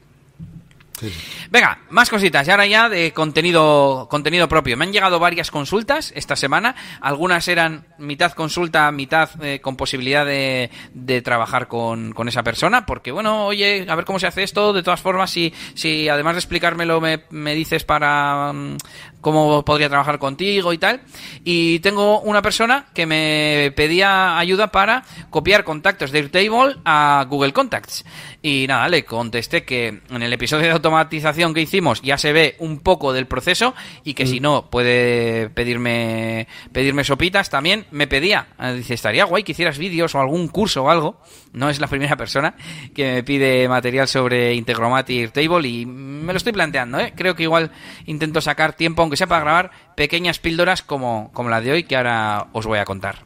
Venga, 1.49 1.79
más 1.89 2.09
cositas. 2.09 2.47
Y 2.47 2.51
ahora 2.51 2.65
ya 2.65 2.89
de 2.89 3.11
contenido, 3.13 4.07
contenido 4.09 4.47
propio. 4.47 4.77
Me 4.77 4.85
han 4.85 4.91
llegado 4.91 5.19
varias 5.19 5.51
consultas 5.51 6.11
esta 6.15 6.35
semana. 6.35 6.75
Algunas 7.01 7.47
eran 7.47 7.85
mitad 7.97 8.33
consulta, 8.33 8.91
mitad 8.91 9.29
eh, 9.43 9.61
con 9.61 9.75
posibilidad 9.75 10.25
de, 10.25 10.69
de 10.93 11.21
trabajar 11.21 11.67
con, 11.67 12.13
con 12.13 12.27
esa 12.27 12.43
persona. 12.43 12.85
Porque, 12.85 13.11
bueno, 13.11 13.45
oye, 13.45 13.85
a 13.87 13.95
ver 13.95 14.05
cómo 14.05 14.19
se 14.19 14.27
hace 14.27 14.43
esto. 14.43 14.73
De 14.73 14.83
todas 14.83 15.01
formas, 15.01 15.31
si, 15.31 15.53
si 15.73 16.09
además 16.09 16.35
de 16.35 16.39
explicármelo 16.39 17.01
me, 17.01 17.23
me 17.29 17.55
dices 17.55 17.83
para, 17.83 18.51
mm, 18.53 18.77
cómo 19.21 19.63
podría 19.65 19.89
trabajar 19.89 20.19
contigo 20.19 20.73
y 20.73 20.77
tal. 20.77 21.01
Y 21.43 21.79
tengo 21.79 22.21
una 22.21 22.41
persona 22.41 22.87
que 22.93 23.05
me 23.05 23.73
pedía 23.75 24.37
ayuda 24.37 24.71
para 24.71 25.03
copiar 25.29 25.63
contactos 25.63 26.11
de 26.11 26.19
Airtable 26.19 26.77
a 26.85 27.25
Google 27.29 27.53
Contacts. 27.53 28.05
Y 28.41 28.65
nada, 28.67 28.87
le 28.87 29.03
contesté 29.03 29.63
que 29.63 30.01
en 30.09 30.21
el 30.21 30.31
episodio 30.31 30.67
de 30.67 30.71
automatización 30.71 31.53
que 31.53 31.61
hicimos 31.61 32.01
ya 32.01 32.17
se 32.17 32.31
ve 32.31 32.55
un 32.59 32.79
poco 32.79 33.11
del 33.11 33.27
proceso 33.27 33.75
y 34.03 34.13
que 34.13 34.25
si 34.25 34.39
no 34.39 34.69
puede 34.69 35.49
pedirme 35.49 36.47
pedirme 36.71 37.03
sopitas 37.03 37.49
también. 37.49 37.85
Me 37.91 38.07
pedía, 38.07 38.47
eh, 38.59 38.73
dice, 38.73 38.93
estaría 38.93 39.25
guay 39.25 39.43
que 39.43 39.51
hicieras 39.51 39.77
vídeos 39.77 40.15
o 40.15 40.19
algún 40.19 40.47
curso 40.47 40.83
o 40.83 40.89
algo. 40.89 41.21
No 41.51 41.69
es 41.69 41.79
la 41.79 41.87
primera 41.87 42.15
persona 42.15 42.55
que 42.93 43.11
me 43.15 43.23
pide 43.23 43.67
material 43.67 44.07
sobre 44.07 44.53
Integromat 44.53 45.09
y 45.09 45.19
Airtable 45.19 45.67
y 45.67 45.85
me 45.85 46.31
lo 46.31 46.37
estoy 46.37 46.53
planteando, 46.53 46.99
¿eh? 46.99 47.13
Creo 47.15 47.35
que 47.35 47.43
igual 47.43 47.71
intento 48.05 48.41
sacar 48.41 48.73
tiempo, 48.73 49.08
aunque 49.09 49.17
sea 49.17 49.25
para 49.25 49.41
grabar 49.41 49.71
pequeñas 49.95 50.37
píldoras 50.37 50.83
como, 50.83 51.31
como 51.33 51.49
la 51.49 51.61
de 51.61 51.71
hoy 51.71 51.83
que 51.83 51.95
ahora 51.95 52.45
os 52.53 52.67
voy 52.67 52.77
a 52.77 52.85
contar. 52.85 53.23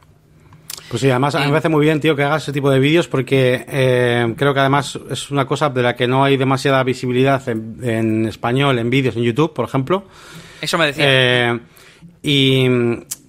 Pues 0.88 1.02
sí, 1.02 1.10
además 1.10 1.34
a 1.34 1.40
mí 1.40 1.44
me 1.46 1.50
parece 1.50 1.68
muy 1.68 1.84
bien, 1.84 2.00
tío, 2.00 2.16
que 2.16 2.22
hagas 2.22 2.44
ese 2.44 2.52
tipo 2.52 2.70
de 2.70 2.78
vídeos 2.78 3.06
porque 3.06 3.66
eh, 3.68 4.34
creo 4.36 4.54
que 4.54 4.60
además 4.60 4.98
es 5.10 5.30
una 5.30 5.46
cosa 5.46 5.68
de 5.68 5.82
la 5.82 5.94
que 5.94 6.06
no 6.06 6.24
hay 6.24 6.38
demasiada 6.38 6.82
visibilidad 6.84 7.46
en, 7.48 7.76
en 7.82 8.26
español, 8.26 8.78
en 8.78 8.88
vídeos, 8.88 9.14
en 9.16 9.24
YouTube, 9.24 9.52
por 9.52 9.66
ejemplo. 9.66 10.04
Eso 10.62 10.78
me 10.78 10.86
decía. 10.86 11.04
Eh, 11.06 11.60
y, 12.22 12.66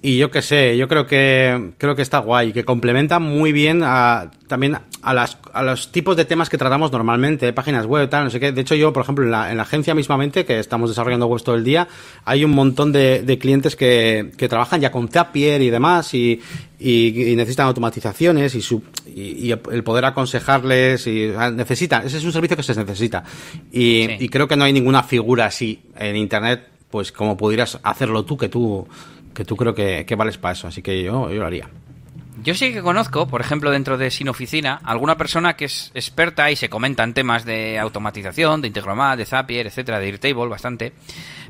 y 0.06 0.18
yo 0.18 0.30
qué 0.30 0.40
sé, 0.40 0.76
yo 0.76 0.86
creo 0.86 1.04
que 1.04 1.72
creo 1.78 1.96
que 1.96 2.02
está 2.02 2.18
guay, 2.18 2.52
que 2.52 2.64
complementa 2.64 3.18
muy 3.18 3.50
bien 3.50 3.80
a, 3.82 4.30
también 4.46 4.78
a, 5.02 5.14
las, 5.14 5.36
a 5.52 5.64
los 5.64 5.90
tipos 5.90 6.16
de 6.16 6.24
temas 6.24 6.48
que 6.48 6.56
tratamos 6.56 6.92
normalmente, 6.92 7.52
páginas 7.52 7.86
web, 7.86 8.08
tal, 8.08 8.22
no 8.22 8.30
sé 8.30 8.38
qué. 8.38 8.52
De 8.52 8.60
hecho, 8.60 8.76
yo, 8.76 8.92
por 8.92 9.02
ejemplo, 9.02 9.24
en 9.24 9.32
la, 9.32 9.50
en 9.50 9.56
la 9.56 9.64
agencia 9.64 9.96
mismamente, 9.96 10.44
que 10.44 10.60
estamos 10.60 10.90
desarrollando 10.90 11.26
webs 11.26 11.42
todo 11.42 11.56
el 11.56 11.64
día, 11.64 11.88
hay 12.24 12.44
un 12.44 12.52
montón 12.52 12.92
de, 12.92 13.22
de 13.22 13.38
clientes 13.38 13.74
que, 13.74 14.30
que 14.36 14.48
trabajan 14.48 14.80
ya 14.80 14.92
con 14.92 15.08
Zapier 15.08 15.60
y 15.60 15.70
demás 15.70 16.14
y, 16.14 16.40
y, 16.78 17.32
y 17.32 17.34
necesitan 17.34 17.66
automatizaciones 17.66 18.54
y, 18.54 18.62
su, 18.62 18.84
y, 19.12 19.48
y 19.48 19.50
el 19.50 19.82
poder 19.82 20.04
aconsejarles 20.04 21.04
y 21.08 21.30
o 21.30 21.32
sea, 21.32 21.50
necesitan, 21.50 22.06
ese 22.06 22.18
es 22.18 22.24
un 22.24 22.32
servicio 22.32 22.56
que 22.56 22.62
se 22.62 22.76
necesita. 22.76 23.24
Y, 23.72 24.06
Sí. 24.06 24.16
y 24.20 24.28
creo 24.28 24.46
que 24.46 24.56
no 24.56 24.62
hay 24.62 24.72
ninguna 24.72 25.02
figura 25.02 25.46
así 25.46 25.80
en 25.98 26.14
internet, 26.14 26.68
pues 26.90 27.10
como 27.10 27.36
pudieras 27.36 27.80
hacerlo 27.82 28.24
tú, 28.24 28.36
que 28.36 28.48
tú, 28.48 28.86
que 29.36 29.44
tú 29.44 29.54
creo 29.54 29.74
que, 29.74 30.06
que 30.06 30.16
vales 30.16 30.38
para 30.38 30.52
eso. 30.52 30.66
Así 30.66 30.82
que 30.82 31.02
yo, 31.02 31.30
yo 31.30 31.38
lo 31.38 31.46
haría. 31.46 31.68
Yo 32.42 32.54
sí 32.54 32.72
que 32.72 32.82
conozco, 32.82 33.26
por 33.26 33.40
ejemplo, 33.40 33.70
dentro 33.70 33.98
de 33.98 34.10
Sin 34.10 34.28
Oficina, 34.28 34.80
alguna 34.84 35.16
persona 35.16 35.56
que 35.56 35.64
es 35.66 35.90
experta 35.94 36.50
y 36.50 36.56
se 36.56 36.68
comentan 36.68 37.12
temas 37.14 37.44
de 37.44 37.78
automatización, 37.78 38.60
de 38.60 38.68
Integromat, 38.68 39.18
de 39.18 39.26
Zapier, 39.26 39.66
etcétera, 39.66 39.98
de 39.98 40.06
Airtable, 40.06 40.48
bastante. 40.48 40.92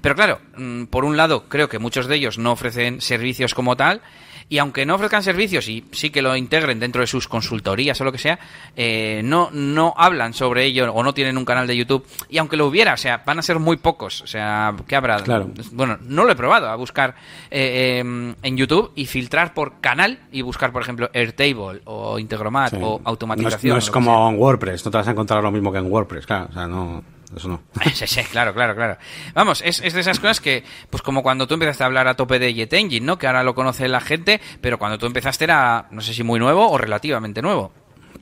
Pero 0.01 0.15
claro, 0.15 0.41
mm, 0.57 0.85
por 0.85 1.05
un 1.05 1.17
lado, 1.17 1.49
creo 1.49 1.69
que 1.69 1.79
muchos 1.79 2.07
de 2.07 2.17
ellos 2.17 2.39
no 2.39 2.53
ofrecen 2.53 3.01
servicios 3.01 3.53
como 3.53 3.77
tal. 3.77 4.01
Y 4.49 4.59
aunque 4.59 4.87
no 4.87 4.95
ofrezcan 4.95 5.25
servicios 5.25 5.69
y 5.69 5.85
sí 5.91 6.11
que 6.11 6.23
lo 6.23 6.37
integren 6.37 6.79
dentro 6.79 7.01
de 7.01 7.09
sus 7.09 7.27
consultorías 7.27 8.01
o 8.01 8.05
lo 8.05 8.13
que 8.13 8.19
sea, 8.19 8.39
eh, 8.77 9.21
no, 9.25 9.51
no 9.53 9.93
hablan 9.97 10.35
sobre 10.35 10.65
ello 10.65 10.93
o 10.93 11.03
no 11.03 11.13
tienen 11.15 11.37
un 11.37 11.45
canal 11.45 11.67
de 11.67 11.77
YouTube. 11.77 12.07
Y 12.29 12.39
aunque 12.39 12.57
lo 12.57 12.67
hubiera, 12.69 12.95
o 12.95 12.97
sea, 12.97 13.23
van 13.27 13.41
a 13.41 13.43
ser 13.43 13.59
muy 13.59 13.77
pocos. 13.77 14.21
O 14.23 14.27
sea, 14.29 14.73
¿qué 14.87 14.95
habrá? 14.95 15.17
Claro. 15.23 15.51
Bueno, 15.73 15.99
no 16.03 16.25
lo 16.25 16.31
he 16.31 16.37
probado 16.37 16.69
a 16.69 16.77
buscar 16.77 17.17
eh, 17.51 18.03
eh, 18.05 18.35
en 18.41 18.57
YouTube 18.57 18.93
y 18.95 19.07
filtrar 19.07 19.53
por 19.53 19.81
canal 19.81 20.21
y 20.31 20.43
buscar, 20.43 20.71
por 20.71 20.83
ejemplo, 20.83 21.11
Airtable 21.13 21.81
o 21.85 22.19
Integromat 22.21 22.71
Sí. 22.71 22.77
o 22.77 22.81
No 22.81 22.97
es, 22.99 23.07
automatización. 23.07 23.73
no 23.73 23.79
es 23.79 23.87
lo 23.87 23.91
que 23.91 23.95
como 23.95 24.31
en 24.31 24.39
WordPress, 24.39 24.85
no 24.85 24.91
te 24.93 24.97
vas 24.99 25.09
a 25.09 25.11
encontrar 25.11 25.43
lo 25.43 25.51
mismo 25.51 25.73
que 25.73 25.79
en 25.79 25.91
WordPress, 25.91 26.25
claro. 26.25 26.47
O 26.51 26.53
sea, 26.53 26.67
no, 26.69 27.03
eso 27.35 27.49
no. 27.49 27.63
Sí, 27.95 28.07
sí, 28.07 28.23
claro, 28.31 28.53
claro, 28.55 28.75
claro. 28.75 28.99
Vamos, 29.35 29.63
es, 29.65 29.81
es 29.81 29.95
de 29.95 30.01
esas 30.01 30.21
cosas 30.21 30.41
que, 30.41 30.65
pues 30.91 31.03
como 31.03 31.23
cuando 31.23 31.47
tú 31.47 31.55
empezaste 31.55 31.83
a 31.83 31.87
hablar 31.87 32.09
a 32.09 32.15
tope 32.15 32.39
de 32.39 32.53
Jet 32.55 32.73
Engine, 32.73 33.05
¿no? 33.05 33.19
Que 33.19 33.27
ahora 33.27 33.43
lo 33.43 33.55
conoce 33.55 33.89
la 33.89 34.01
gente, 34.01 34.41
pero 34.61 34.79
cuando 34.79 34.99
tú 34.99 35.07
empezaste 35.07 35.45
era, 35.45 35.89
no 35.91 36.01
sé 36.01 36.15
si 36.15 36.23
muy 36.23 36.39
nuevo 36.39 36.69
o 36.71 36.79
relativamente 36.79 37.43
nuevo. 37.43 37.73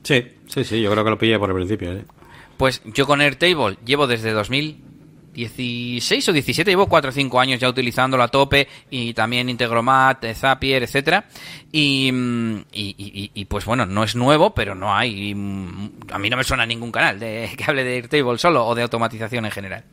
Sí, 0.03 0.25
sí, 0.47 0.63
sí, 0.63 0.81
yo 0.81 0.91
creo 0.91 1.03
que 1.03 1.09
lo 1.09 1.17
pillé 1.17 1.39
por 1.39 1.49
el 1.49 1.55
principio. 1.55 1.91
¿eh? 1.91 2.05
Pues 2.57 2.81
yo 2.85 3.05
con 3.05 3.21
Airtable 3.21 3.77
llevo 3.85 4.07
desde 4.07 4.31
2016 5.43 6.29
o 6.29 6.33
17, 6.33 6.71
llevo 6.71 6.87
4 6.87 7.09
o 7.09 7.13
5 7.13 7.39
años 7.39 7.59
ya 7.59 7.69
utilizándolo 7.69 8.23
a 8.23 8.27
tope 8.29 8.67
y 8.89 9.13
también 9.13 9.49
Integromat, 9.49 10.23
eh, 10.23 10.33
Zapier, 10.35 10.83
etcétera. 10.83 11.25
Y, 11.71 12.09
mm, 12.11 12.55
y, 12.71 12.95
y- 12.97 13.31
y, 13.33 13.45
pues 13.45 13.65
bueno, 13.65 13.85
no 13.85 14.03
es 14.03 14.15
nuevo, 14.15 14.53
pero 14.53 14.75
no 14.75 14.95
hay. 14.95 15.33
mm, 15.35 15.91
A 16.11 16.17
mí 16.19 16.29
no 16.29 16.37
me 16.37 16.43
suena 16.43 16.65
ningún 16.65 16.91
canal 16.91 17.19
de, 17.19 17.49
que 17.57 17.63
hable 17.65 17.83
de 17.83 17.95
Airtable 17.95 18.37
solo 18.37 18.65
o 18.65 18.75
de 18.75 18.83
automatización 18.83 19.45
en 19.45 19.51
general. 19.51 19.83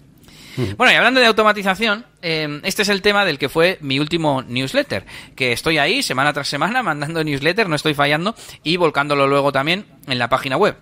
Bueno, 0.76 0.92
y 0.92 0.96
hablando 0.96 1.18
de 1.18 1.24
automatización, 1.26 2.04
eh, 2.20 2.60
este 2.64 2.82
es 2.82 2.90
el 2.90 3.00
tema 3.00 3.24
del 3.24 3.38
que 3.38 3.48
fue 3.48 3.78
mi 3.80 3.98
último 3.98 4.42
newsletter, 4.42 5.06
que 5.34 5.52
estoy 5.52 5.78
ahí 5.78 6.02
semana 6.02 6.34
tras 6.34 6.46
semana 6.46 6.82
mandando 6.82 7.24
newsletter, 7.24 7.70
no 7.70 7.76
estoy 7.76 7.94
fallando, 7.94 8.34
y 8.62 8.76
volcándolo 8.76 9.26
luego 9.26 9.50
también 9.50 9.86
en 10.06 10.18
la 10.18 10.28
página 10.28 10.58
web. 10.58 10.76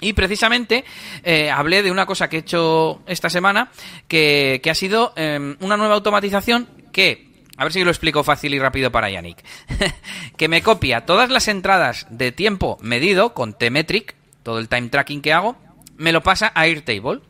Y 0.00 0.12
precisamente 0.12 0.84
eh, 1.24 1.50
hablé 1.50 1.82
de 1.82 1.90
una 1.90 2.06
cosa 2.06 2.28
que 2.28 2.36
he 2.36 2.40
hecho 2.40 3.02
esta 3.06 3.30
semana, 3.30 3.70
que, 4.06 4.60
ha 4.68 4.74
sido 4.74 5.12
eh, 5.16 5.56
una 5.60 5.76
nueva 5.76 5.94
automatización 5.94 6.68
que, 6.92 7.28
a 7.56 7.64
ver 7.64 7.72
si 7.72 7.82
lo 7.82 7.90
explico 7.90 8.22
fácil 8.22 8.54
y 8.54 8.58
rápido 8.58 8.92
para 8.92 9.10
Yannick, 9.10 9.44
que 10.36 10.48
me 10.48 10.62
copia 10.62 11.04
todas 11.04 11.30
las 11.30 11.48
entradas 11.48 12.06
de 12.10 12.30
tiempo 12.30 12.78
medido 12.80 13.34
con 13.34 13.54
T-Metric, 13.54 14.14
todo 14.42 14.58
el 14.58 14.68
time 14.68 14.88
tracking 14.88 15.20
que 15.20 15.32
hago, 15.32 15.56
me 15.96 16.12
lo 16.12 16.22
pasa 16.22 16.52
a 16.54 16.62
Airtable 16.62 17.20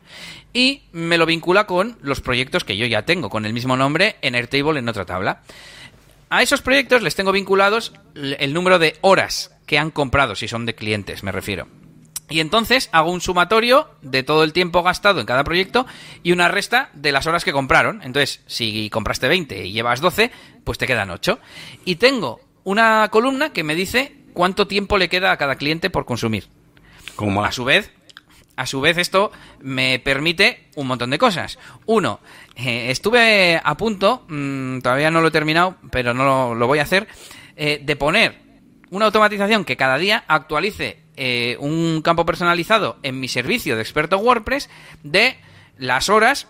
y 0.53 0.83
me 0.91 1.17
lo 1.17 1.25
vincula 1.25 1.65
con 1.65 1.97
los 2.01 2.21
proyectos 2.21 2.63
que 2.63 2.77
yo 2.77 2.85
ya 2.85 3.03
tengo, 3.03 3.29
con 3.29 3.45
el 3.45 3.53
mismo 3.53 3.77
nombre 3.77 4.17
en 4.21 4.35
Airtable 4.35 4.79
en 4.79 4.89
otra 4.89 5.05
tabla. 5.05 5.41
A 6.29 6.43
esos 6.43 6.61
proyectos 6.61 7.01
les 7.01 7.15
tengo 7.15 7.31
vinculados 7.31 7.93
el 8.13 8.53
número 8.53 8.77
de 8.77 8.97
horas 9.01 9.55
que 9.65 9.79
han 9.79 9.89
comprado, 9.89 10.35
si 10.35 10.47
son 10.47 10.67
de 10.67 10.75
clientes, 10.75 11.23
me 11.23 11.31
refiero. 11.31 11.67
Y 12.29 12.39
entonces 12.39 12.89
hago 12.91 13.11
un 13.11 13.21
sumatorio 13.21 13.89
de 14.01 14.23
todo 14.23 14.43
el 14.43 14.53
tiempo 14.53 14.83
gastado 14.83 15.19
en 15.19 15.25
cada 15.25 15.43
proyecto 15.43 15.85
y 16.21 16.31
una 16.31 16.47
resta 16.47 16.89
de 16.93 17.11
las 17.11 17.25
horas 17.25 17.43
que 17.43 17.51
compraron. 17.51 18.01
Entonces, 18.03 18.41
si 18.45 18.89
compraste 18.89 19.27
20 19.27 19.65
y 19.65 19.71
llevas 19.71 19.99
12, 19.99 20.31
pues 20.63 20.77
te 20.77 20.87
quedan 20.87 21.09
8. 21.09 21.39
Y 21.85 21.95
tengo 21.95 22.39
una 22.63 23.07
columna 23.09 23.51
que 23.51 23.63
me 23.63 23.75
dice 23.75 24.15
cuánto 24.33 24.67
tiempo 24.67 24.97
le 24.97 25.09
queda 25.09 25.31
a 25.31 25.37
cada 25.37 25.55
cliente 25.55 25.89
por 25.89 26.05
consumir. 26.05 26.47
Como 27.15 27.31
mola. 27.31 27.49
A 27.49 27.51
su 27.51 27.65
vez, 27.65 27.91
a 28.55 28.65
su 28.65 28.79
vez 28.79 28.97
esto 28.97 29.31
me 29.59 29.99
permite 29.99 30.67
un 30.75 30.87
montón 30.87 31.09
de 31.09 31.17
cosas. 31.17 31.57
Uno, 31.85 32.19
eh, 32.55 32.91
estuve 32.91 33.59
a 33.63 33.75
punto, 33.75 34.25
mm, 34.27 34.79
todavía 34.79 35.09
no 35.11 35.21
lo 35.21 35.29
he 35.29 35.31
terminado, 35.31 35.77
pero 35.91 36.13
no 36.13 36.23
lo, 36.23 36.55
lo 36.55 36.67
voy 36.67 36.79
a 36.79 36.83
hacer, 36.83 37.07
eh, 37.55 37.81
de 37.83 37.95
poner 37.95 38.49
una 38.91 39.05
automatización 39.05 39.65
que 39.65 39.77
cada 39.77 39.97
día 39.97 40.23
actualice 40.27 40.99
eh, 41.21 41.57
un 41.59 42.01
campo 42.01 42.25
personalizado 42.25 42.97
en 43.03 43.19
mi 43.19 43.27
servicio 43.27 43.75
de 43.75 43.81
experto 43.81 44.17
WordPress 44.17 44.69
de 45.03 45.37
las 45.77 46.07
horas 46.09 46.47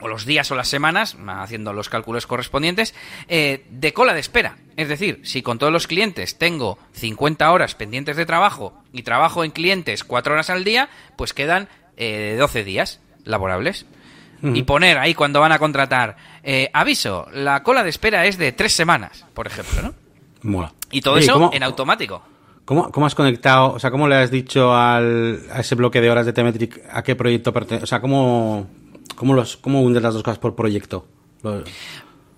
o 0.00 0.08
los 0.08 0.24
días 0.24 0.50
o 0.50 0.54
las 0.54 0.68
semanas, 0.68 1.16
haciendo 1.26 1.72
los 1.72 1.88
cálculos 1.88 2.26
correspondientes, 2.26 2.94
eh, 3.28 3.64
de 3.70 3.92
cola 3.92 4.14
de 4.14 4.20
espera. 4.20 4.56
Es 4.76 4.88
decir, 4.88 5.20
si 5.24 5.42
con 5.42 5.58
todos 5.58 5.72
los 5.72 5.86
clientes 5.86 6.38
tengo 6.38 6.78
50 6.92 7.50
horas 7.50 7.74
pendientes 7.74 8.16
de 8.16 8.26
trabajo 8.26 8.82
y 8.92 9.02
trabajo 9.02 9.44
en 9.44 9.50
clientes 9.50 10.04
4 10.04 10.34
horas 10.34 10.50
al 10.50 10.62
día, 10.64 10.88
pues 11.16 11.32
quedan 11.32 11.68
eh, 11.96 12.36
12 12.38 12.64
días 12.64 13.00
laborables. 13.24 13.86
Y 14.42 14.64
poner 14.64 14.98
ahí 14.98 15.14
cuando 15.14 15.40
van 15.40 15.52
a 15.52 15.58
contratar, 15.58 16.16
eh, 16.42 16.68
aviso, 16.74 17.26
la 17.32 17.62
cola 17.62 17.82
de 17.82 17.88
espera 17.88 18.26
es 18.26 18.36
de 18.36 18.52
3 18.52 18.70
semanas, 18.70 19.24
por 19.32 19.46
ejemplo, 19.46 19.80
¿no? 19.80 19.94
Mola. 20.42 20.74
Y 20.90 21.00
todo 21.00 21.14
Oye, 21.14 21.24
eso 21.24 21.32
¿cómo- 21.32 21.50
en 21.54 21.62
automático. 21.62 22.22
¿Cómo, 22.64 22.90
¿Cómo 22.90 23.06
has 23.06 23.14
conectado, 23.14 23.74
o 23.74 23.78
sea, 23.78 23.90
cómo 23.90 24.08
le 24.08 24.16
has 24.16 24.30
dicho 24.30 24.74
al, 24.74 25.42
a 25.52 25.60
ese 25.60 25.74
bloque 25.74 26.00
de 26.00 26.10
horas 26.10 26.24
de 26.24 26.32
T-Metric 26.32 26.80
a 26.90 27.02
qué 27.02 27.14
proyecto 27.14 27.52
pertenece? 27.52 27.84
O 27.84 27.86
sea, 27.86 28.00
¿cómo, 28.00 28.68
cómo, 29.16 29.34
los, 29.34 29.56
cómo 29.58 29.82
hundes 29.82 30.02
las 30.02 30.14
dos 30.14 30.22
cosas 30.22 30.38
por 30.38 30.54
proyecto? 30.54 31.06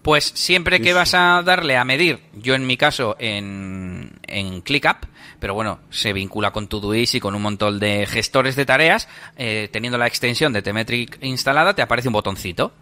Pues 0.02 0.32
siempre 0.34 0.80
que 0.80 0.92
vas 0.92 1.14
a 1.14 1.42
darle 1.44 1.76
a 1.76 1.84
medir, 1.84 2.20
yo 2.34 2.54
en 2.54 2.66
mi 2.66 2.76
caso 2.76 3.16
en, 3.18 4.18
en 4.26 4.60
ClickUp, 4.62 5.06
pero 5.38 5.54
bueno, 5.54 5.80
se 5.90 6.12
vincula 6.12 6.52
con 6.52 6.68
Todoist 6.68 7.14
y 7.16 7.20
con 7.20 7.34
un 7.34 7.42
montón 7.42 7.78
de 7.78 8.06
gestores 8.06 8.56
de 8.56 8.64
tareas, 8.64 9.08
eh, 9.36 9.68
teniendo 9.72 9.98
la 9.98 10.06
extensión 10.06 10.52
de 10.52 10.62
T-Metric 10.62 11.18
instalada, 11.22 11.74
te 11.74 11.82
aparece 11.82 12.08
un 12.08 12.14
botoncito. 12.14 12.72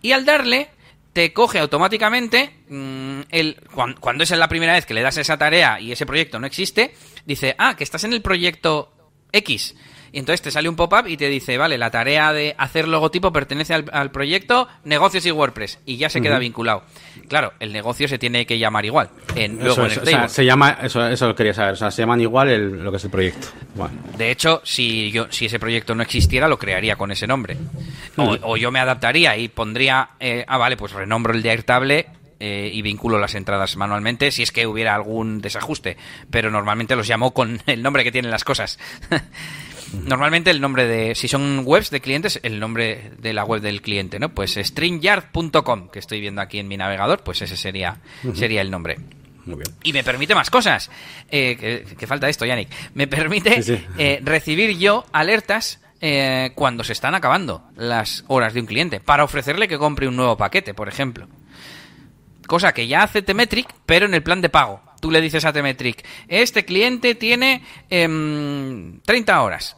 Y 0.00 0.12
al 0.12 0.24
darle, 0.24 0.70
te 1.12 1.32
coge 1.32 1.58
automáticamente, 1.58 2.50
mm, 2.68 3.20
el, 3.30 3.56
cuan- 3.74 3.96
cuando, 4.00 4.24
es 4.24 4.30
la 4.30 4.48
primera 4.48 4.72
vez 4.72 4.86
que 4.86 4.94
le 4.94 5.02
das 5.02 5.16
esa 5.18 5.36
tarea 5.36 5.78
y 5.80 5.92
ese 5.92 6.06
proyecto 6.06 6.38
no 6.38 6.46
existe, 6.46 6.94
dice, 7.26 7.54
ah, 7.58 7.74
que 7.76 7.84
estás 7.84 8.04
en 8.04 8.12
el 8.12 8.22
proyecto 8.22 8.92
X. 9.32 9.74
Y 10.12 10.18
entonces 10.18 10.42
te 10.42 10.50
sale 10.50 10.68
un 10.68 10.76
pop-up 10.76 11.06
y 11.06 11.16
te 11.16 11.28
dice, 11.28 11.56
vale, 11.56 11.78
la 11.78 11.90
tarea 11.90 12.34
de 12.34 12.54
hacer 12.58 12.86
logotipo 12.86 13.32
pertenece 13.32 13.72
al, 13.72 14.10
proyecto 14.10 14.68
negocios 14.84 15.24
y 15.24 15.30
WordPress. 15.30 15.78
Y 15.86 15.96
ya 15.96 16.10
se 16.10 16.20
queda 16.20 16.38
vinculado. 16.38 16.84
Claro, 17.28 17.54
el 17.60 17.72
negocio 17.72 18.06
se 18.08 18.18
tiene 18.18 18.44
que 18.44 18.58
llamar 18.58 18.84
igual. 18.84 19.08
En, 19.34 19.58
luego 19.58 19.86
en 19.86 19.92
el 19.92 20.28
se 20.28 20.44
llama, 20.44 20.78
eso, 20.82 21.06
eso 21.08 21.28
lo 21.28 21.34
quería 21.34 21.54
saber. 21.54 21.72
O 21.72 21.76
sea, 21.76 21.90
se 21.90 22.02
llaman 22.02 22.20
igual 22.20 22.84
lo 22.84 22.90
que 22.90 22.98
es 22.98 23.04
el 23.04 23.10
proyecto. 23.10 23.48
De 24.18 24.30
hecho, 24.30 24.60
si, 24.64 25.10
yo, 25.10 25.28
si 25.30 25.46
ese 25.46 25.58
proyecto 25.58 25.94
no 25.94 26.02
existiera, 26.02 26.46
lo 26.46 26.58
crearía 26.58 26.96
con 26.96 27.10
ese 27.10 27.26
nombre. 27.26 27.56
O, 28.16 28.58
yo 28.58 28.70
me 28.70 28.80
adaptaría 28.80 29.38
y 29.38 29.48
pondría, 29.48 30.10
eh, 30.20 30.44
ah, 30.46 30.58
vale, 30.58 30.76
pues 30.76 30.92
renombro 30.92 31.32
el 31.32 31.40
de 31.40 31.50
Airtable 31.50 32.06
eh, 32.38 32.70
y 32.70 32.82
vinculo 32.82 33.18
las 33.18 33.34
entradas 33.34 33.76
manualmente 33.76 34.32
si 34.32 34.42
es 34.42 34.52
que 34.52 34.66
hubiera 34.66 34.94
algún 34.94 35.40
desajuste. 35.40 35.96
Pero 36.30 36.50
normalmente 36.50 36.96
los 36.96 37.08
llamo 37.08 37.32
con 37.32 37.62
el 37.66 37.82
nombre 37.82 38.04
que 38.04 38.12
tienen 38.12 38.30
las 38.30 38.44
cosas. 38.44 38.78
Normalmente 39.92 40.50
el 40.50 40.60
nombre 40.60 40.86
de, 40.86 41.14
si 41.14 41.28
son 41.28 41.62
webs 41.64 41.90
de 41.90 42.00
clientes, 42.00 42.40
el 42.42 42.58
nombre 42.58 43.12
de 43.18 43.32
la 43.32 43.44
web 43.44 43.60
del 43.60 43.82
cliente, 43.82 44.18
¿no? 44.18 44.30
Pues 44.30 44.58
stringyard.com, 44.60 45.88
que 45.88 45.98
estoy 45.98 46.20
viendo 46.20 46.40
aquí 46.40 46.58
en 46.58 46.68
mi 46.68 46.76
navegador, 46.76 47.22
pues 47.22 47.42
ese 47.42 47.56
sería, 47.56 48.00
sería 48.34 48.62
el 48.62 48.70
nombre. 48.70 48.96
Muy 49.44 49.56
bien. 49.56 49.76
Y 49.82 49.92
me 49.92 50.04
permite 50.04 50.34
más 50.34 50.50
cosas. 50.50 50.90
Eh, 51.30 51.84
que, 51.98 52.06
falta 52.06 52.28
esto, 52.28 52.44
Yannick. 52.44 52.68
Me 52.94 53.06
permite 53.06 53.60
eh, 53.98 54.20
recibir 54.22 54.78
yo 54.78 55.04
alertas 55.12 55.80
eh, 56.00 56.52
cuando 56.54 56.84
se 56.84 56.92
están 56.92 57.14
acabando 57.14 57.62
las 57.76 58.24
horas 58.28 58.54
de 58.54 58.60
un 58.60 58.66
cliente, 58.66 59.00
para 59.00 59.24
ofrecerle 59.24 59.68
que 59.68 59.78
compre 59.78 60.08
un 60.08 60.16
nuevo 60.16 60.36
paquete, 60.36 60.74
por 60.74 60.88
ejemplo. 60.88 61.28
Cosa 62.46 62.72
que 62.72 62.86
ya 62.86 63.02
hace 63.02 63.22
Temetric, 63.22 63.68
pero 63.86 64.06
en 64.06 64.14
el 64.14 64.22
plan 64.22 64.40
de 64.40 64.48
pago. 64.48 64.80
Tú 65.00 65.10
le 65.10 65.20
dices 65.20 65.44
a 65.44 65.52
Temetric, 65.52 66.04
este 66.28 66.64
cliente 66.64 67.16
tiene 67.16 67.64
30 67.88 67.92
em, 67.94 69.00
horas 69.40 69.76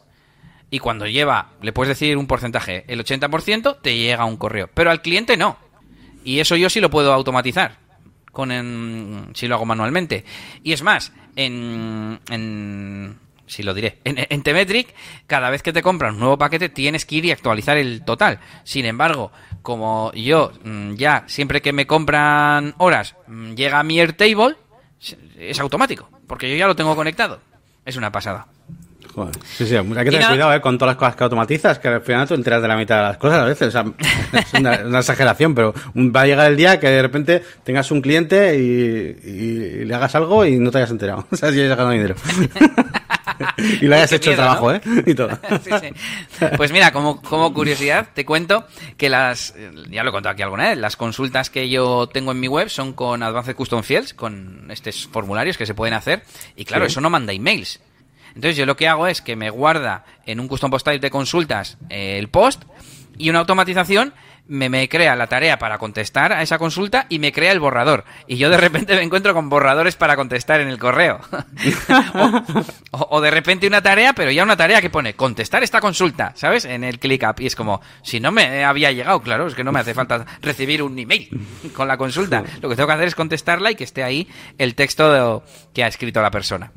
y 0.75 0.79
cuando 0.79 1.07
lleva, 1.07 1.51
le 1.61 1.71
puedes 1.71 1.97
decir 1.97 2.17
un 2.17 2.27
porcentaje, 2.27 2.83
el 2.89 2.99
80%, 2.99 3.77
te 3.81 3.95
llega 3.97 4.25
un 4.25 4.35
correo. 4.35 4.69
Pero 4.73 4.91
al 4.91 5.01
cliente 5.01 5.37
no. 5.37 5.57
Y 6.25 6.41
eso 6.41 6.57
yo 6.57 6.69
sí 6.69 6.81
lo 6.81 6.89
puedo 6.89 7.13
automatizar. 7.13 7.77
Con 8.33 9.31
si 9.33 9.47
lo 9.47 9.55
hago 9.55 9.65
manualmente. 9.65 10.25
Y 10.63 10.73
es 10.73 10.83
más, 10.83 11.13
en, 11.37 12.19
en 12.29 13.17
si 13.47 13.63
lo 13.63 13.73
diré, 13.73 13.99
en, 14.03 14.17
en 14.17 14.43
Temetric, 14.43 14.93
cada 15.27 15.49
vez 15.49 15.63
que 15.63 15.71
te 15.71 15.81
compras 15.81 16.11
un 16.11 16.19
nuevo 16.19 16.37
paquete 16.37 16.67
tienes 16.67 17.05
que 17.05 17.15
ir 17.15 17.25
y 17.25 17.31
actualizar 17.31 17.77
el 17.77 18.03
total. 18.03 18.41
Sin 18.65 18.83
embargo, 18.83 19.31
como 19.61 20.11
yo 20.11 20.51
mm, 20.61 20.95
ya 20.95 21.23
siempre 21.27 21.61
que 21.61 21.71
me 21.71 21.87
compran 21.87 22.75
horas 22.79 23.15
mm, 23.27 23.53
llega 23.53 23.79
a 23.79 23.83
mi 23.83 24.01
Airtable, 24.01 24.57
es 25.39 25.57
automático, 25.57 26.09
porque 26.27 26.49
yo 26.51 26.57
ya 26.57 26.67
lo 26.67 26.75
tengo 26.75 26.97
conectado. 26.97 27.39
Es 27.85 27.95
una 27.95 28.11
pasada. 28.11 28.47
Sí, 29.43 29.65
sí, 29.65 29.75
hay 29.75 29.85
que 29.85 30.11
tener 30.11 30.27
cuidado 30.27 30.53
eh, 30.53 30.61
con 30.61 30.77
todas 30.77 30.93
las 30.93 30.97
cosas 30.97 31.15
que 31.15 31.23
automatizas, 31.23 31.79
que 31.79 31.87
al 31.87 32.01
final 32.01 32.27
tú 32.27 32.33
enteras 32.33 32.61
de 32.61 32.67
la 32.67 32.75
mitad 32.75 32.97
de 32.97 33.03
las 33.03 33.17
cosas 33.17 33.39
a 33.39 33.45
veces. 33.45 33.73
es 34.33 34.53
una, 34.53 34.99
exageración, 34.99 35.55
pero 35.55 35.73
va 35.95 36.21
a 36.21 36.25
llegar 36.25 36.51
el 36.51 36.57
día 36.57 36.79
que 36.79 36.87
de 36.87 37.01
repente 37.01 37.43
tengas 37.63 37.91
un 37.91 38.01
cliente 38.01 38.57
y, 38.57 39.85
le 39.85 39.95
hagas 39.95 40.15
algo 40.15 40.45
y 40.45 40.57
no 40.57 40.71
te 40.71 40.79
hayas 40.79 40.91
enterado. 40.91 41.27
O 41.35 41.37
sea, 41.37 41.51
si 41.51 41.59
hayas 41.59 41.77
ganado 41.77 41.91
dinero. 41.91 42.15
y 43.81 43.87
le 43.87 43.95
hayas 43.95 44.11
hecho 44.13 44.31
el 44.31 44.37
trabajo, 44.37 44.71
¿eh? 44.73 44.81
Y 45.05 45.13
todo. 45.13 45.37
Pues 46.55 46.71
mira, 46.71 46.91
como, 46.91 47.21
como 47.21 47.53
curiosidad, 47.53 48.07
te 48.13 48.25
cuento 48.25 48.65
que 48.97 49.09
las, 49.09 49.53
ya 49.89 50.03
lo 50.03 50.09
he 50.09 50.13
contado 50.13 50.31
aquí 50.33 50.41
alguna 50.41 50.69
vez, 50.69 50.77
las 50.77 50.95
consultas 50.95 51.49
que 51.49 51.69
yo 51.69 52.07
tengo 52.07 52.31
en 52.31 52.39
mi 52.39 52.47
web 52.47 52.69
son 52.69 52.93
con 52.93 53.21
Advanced 53.21 53.55
Custom 53.55 53.83
Fields, 53.83 54.13
con 54.13 54.71
estos 54.71 55.07
formularios 55.11 55.57
que 55.57 55.65
se 55.65 55.73
pueden 55.73 55.93
hacer. 55.93 56.23
Y 56.55 56.63
claro, 56.63 56.85
eso 56.85 57.01
no 57.01 57.09
manda 57.09 57.33
emails. 57.33 57.79
Entonces 58.35 58.57
yo 58.57 58.65
lo 58.65 58.75
que 58.75 58.87
hago 58.87 59.07
es 59.07 59.21
que 59.21 59.35
me 59.35 59.49
guarda 59.49 60.05
en 60.25 60.39
un 60.39 60.47
custom 60.47 60.69
post 60.69 60.85
type 60.85 60.99
de 60.99 61.09
consultas 61.09 61.77
eh, 61.89 62.17
el 62.19 62.29
post 62.29 62.63
y 63.17 63.29
una 63.29 63.39
automatización 63.39 64.13
me, 64.47 64.87
crea 64.89 65.15
la 65.15 65.27
tarea 65.27 65.57
para 65.57 65.77
contestar 65.77 66.31
a 66.31 66.41
esa 66.41 66.57
consulta 66.57 67.07
y 67.09 67.19
me 67.19 67.31
crea 67.31 67.51
el 67.51 67.59
borrador. 67.59 68.05
Y 68.27 68.37
yo 68.37 68.49
de 68.49 68.57
repente 68.57 68.95
me 68.95 69.01
encuentro 69.01 69.33
con 69.33 69.49
borradores 69.49 69.95
para 69.95 70.15
contestar 70.15 70.61
en 70.61 70.67
el 70.67 70.77
correo. 70.77 71.19
o, 72.91 73.21
de 73.21 73.31
repente 73.31 73.67
una 73.67 73.81
tarea, 73.81 74.13
pero 74.13 74.31
ya 74.31 74.43
una 74.43 74.57
tarea 74.57 74.81
que 74.81 74.89
pone 74.89 75.15
contestar 75.15 75.63
esta 75.63 75.81
consulta, 75.81 76.33
¿sabes? 76.35 76.65
En 76.65 76.83
el 76.83 76.99
ClickUp. 76.99 77.39
Y 77.39 77.47
es 77.47 77.55
como, 77.55 77.81
si 78.03 78.19
no 78.19 78.31
me 78.31 78.63
había 78.63 78.91
llegado, 78.91 79.21
claro, 79.21 79.47
es 79.47 79.55
que 79.55 79.63
no 79.63 79.71
me 79.71 79.79
hace 79.79 79.93
falta 79.93 80.25
recibir 80.41 80.83
un 80.83 80.97
email 80.97 81.29
con 81.73 81.87
la 81.87 81.97
consulta. 81.97 82.43
Lo 82.61 82.69
que 82.69 82.75
tengo 82.75 82.87
que 82.87 82.93
hacer 82.93 83.07
es 83.07 83.15
contestarla 83.15 83.71
y 83.71 83.75
que 83.75 83.83
esté 83.83 84.03
ahí 84.03 84.27
el 84.57 84.75
texto 84.75 85.43
que 85.73 85.83
ha 85.83 85.87
escrito 85.87 86.21
la 86.21 86.31
persona. 86.31 86.71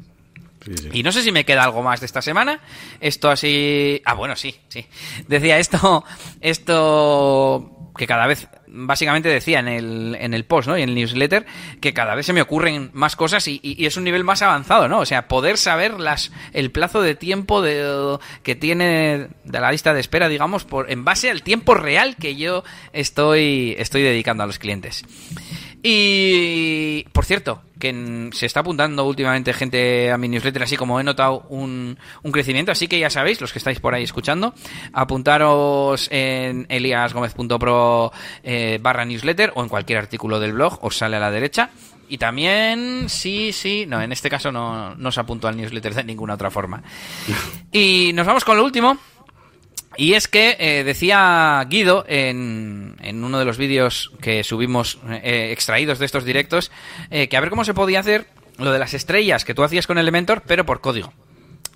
Y 0.93 1.03
no 1.03 1.13
sé 1.13 1.23
si 1.23 1.33
me 1.33 1.45
queda 1.45 1.65
algo 1.65 1.83
más 1.83 2.01
de 2.01 2.07
esta 2.07 2.23
semana. 2.23 2.61
Esto 3.01 3.31
así. 3.31 4.03
Ah, 4.05 4.15
bueno, 4.15 4.37
sí, 4.37 4.55
sí. 4.69 4.87
Decía 5.27 5.59
esto. 5.59 6.05
Esto. 6.41 7.75
Que 7.97 8.07
cada 8.07 8.27
vez. 8.27 8.49
Básicamente 8.71 9.29
decía 9.29 9.61
en 9.61 9.69
el, 9.69 10.17
en 10.21 10.35
el 10.35 10.45
post, 10.45 10.69
¿no? 10.69 10.77
Y 10.77 10.83
en 10.83 10.91
el 10.91 10.95
newsletter. 10.95 11.47
Que 11.81 11.95
cada 11.95 12.15
vez 12.15 12.27
se 12.27 12.33
me 12.33 12.43
ocurren 12.43 12.91
más 12.93 13.17
cosas 13.17 13.49
y, 13.49 13.61
es 13.79 13.97
un 13.97 14.05
nivel 14.05 14.25
más 14.25 14.43
avanzado, 14.43 14.89
¿no? 14.89 14.99
O 15.01 15.07
sea, 15.07 15.27
poder 15.27 15.57
saber 15.57 15.99
las, 15.99 16.31
el 16.53 16.71
plazo 16.71 17.01
de 17.01 17.15
tiempo 17.15 17.63
que 17.63 18.55
tiene 18.55 19.29
de 19.45 19.61
la 19.61 19.73
lista 19.73 19.95
de 19.95 20.01
espera, 20.01 20.29
digamos, 20.29 20.65
por, 20.65 20.91
en 20.91 21.05
base 21.05 21.31
al 21.31 21.43
tiempo 21.43 21.75
real 21.75 22.17
que 22.17 22.37
yo 22.37 22.63
estoy, 22.93 23.75
estoy 23.79 24.03
dedicando 24.03 24.43
a 24.45 24.47
los 24.47 24.59
clientes. 24.59 25.05
Y, 25.83 27.05
por 27.13 27.25
cierto, 27.25 27.63
que 27.79 28.31
se 28.33 28.47
está 28.47 28.61
apuntando 28.61 29.05
últimamente 29.05 29.53
gente 29.53 30.11
a 30.11 30.19
mi 30.19 30.29
newsletter, 30.29 30.63
así 30.65 30.77
como 30.77 30.99
he 30.99 31.05
notado 31.05 31.47
un, 31.49 31.97
un, 32.23 32.33
crecimiento. 32.33 32.73
Así 32.73 32.89
que 32.89 32.99
ya 32.99 33.11
sabéis, 33.11 33.41
los 33.41 33.53
que 33.53 33.59
estáis 33.59 33.79
por 33.79 33.95
ahí 33.95 34.03
escuchando, 34.03 34.55
apuntaros 34.93 36.09
en 36.11 36.67
eliasgomez.pro 36.69 38.13
eh, 38.43 38.79
barra 38.83 39.05
newsletter 39.05 39.53
o 39.55 39.63
en 39.63 39.69
cualquier 39.69 39.99
artículo 39.99 40.41
del 40.41 40.53
blog, 40.53 40.79
os 40.83 40.97
sale 40.97 41.17
a 41.17 41.21
la 41.21 41.31
derecha. 41.31 41.71
Y 42.11 42.19
también, 42.19 43.09
sí, 43.09 43.53
sí, 43.53 43.85
no, 43.87 44.01
en 44.01 44.13
este 44.13 44.31
caso 44.31 44.51
no, 44.51 44.95
no 44.95 45.13
se 45.13 45.21
apuntó 45.21 45.47
al 45.47 45.57
newsletter 45.57 45.95
de 45.95 46.05
ninguna 46.05 46.35
otra 46.35 46.51
forma. 46.51 46.83
Y 47.71 48.13
nos 48.15 48.27
vamos 48.27 48.45
con 48.47 48.57
lo 48.57 48.65
último, 48.65 48.97
y 49.99 50.15
es 50.15 50.29
que 50.29 50.57
eh, 50.61 50.85
decía 50.85 51.67
Guido 51.69 52.05
en, 52.09 52.95
en, 53.03 53.25
uno 53.25 53.39
de 53.39 53.45
los 53.45 53.59
vídeos 53.59 54.13
que 54.23 54.45
subimos 54.45 54.99
eh, 55.11 55.51
extraídos 55.53 55.99
de 55.99 56.07
estos 56.07 56.25
directos 56.25 56.71
eh, 57.11 57.29
que 57.29 57.37
a 57.37 57.41
ver 57.41 57.51
cómo 57.51 57.65
se 57.65 57.75
podía 57.75 57.99
hacer 57.99 58.29
lo 58.59 58.73
de 58.73 58.79
las 58.79 58.95
estrellas 58.95 59.45
que 59.45 59.55
tú 59.55 59.65
hacías 59.65 59.89
con 59.89 59.99
Elementor, 59.99 60.43
pero 60.47 60.65
por 60.65 60.81
código. 60.81 61.13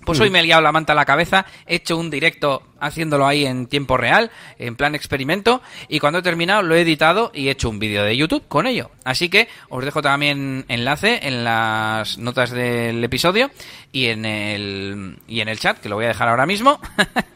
Pues 0.05 0.19
hoy 0.19 0.29
me 0.29 0.39
he 0.39 0.43
liado 0.43 0.61
la 0.61 0.71
manta 0.71 0.93
a 0.93 0.95
la 0.97 1.05
cabeza, 1.05 1.45
he 1.65 1.75
hecho 1.75 1.97
un 1.97 2.09
directo 2.09 2.63
haciéndolo 2.79 3.25
ahí 3.25 3.45
en 3.45 3.67
tiempo 3.67 3.95
real, 3.95 4.31
en 4.59 4.75
plan 4.75 4.95
experimento, 4.95 5.61
y 5.87 5.99
cuando 5.99 6.19
he 6.19 6.21
terminado 6.21 6.61
lo 6.61 6.75
he 6.75 6.81
editado 6.81 7.31
y 7.33 7.47
he 7.47 7.51
hecho 7.51 7.69
un 7.69 7.79
vídeo 7.79 8.03
de 8.03 8.17
YouTube 8.17 8.43
con 8.47 8.67
ello. 8.67 8.91
Así 9.05 9.29
que 9.29 9.47
os 9.69 9.83
dejo 9.83 10.01
también 10.01 10.65
enlace 10.67 11.19
en 11.23 11.45
las 11.45 12.17
notas 12.17 12.51
del 12.51 13.01
episodio 13.03 13.51
y 13.91 14.07
en 14.07 14.25
el, 14.25 15.19
y 15.27 15.39
en 15.39 15.47
el 15.47 15.59
chat, 15.59 15.79
que 15.79 15.89
lo 15.89 15.95
voy 15.95 16.05
a 16.05 16.09
dejar 16.09 16.27
ahora 16.27 16.45
mismo. 16.45 16.81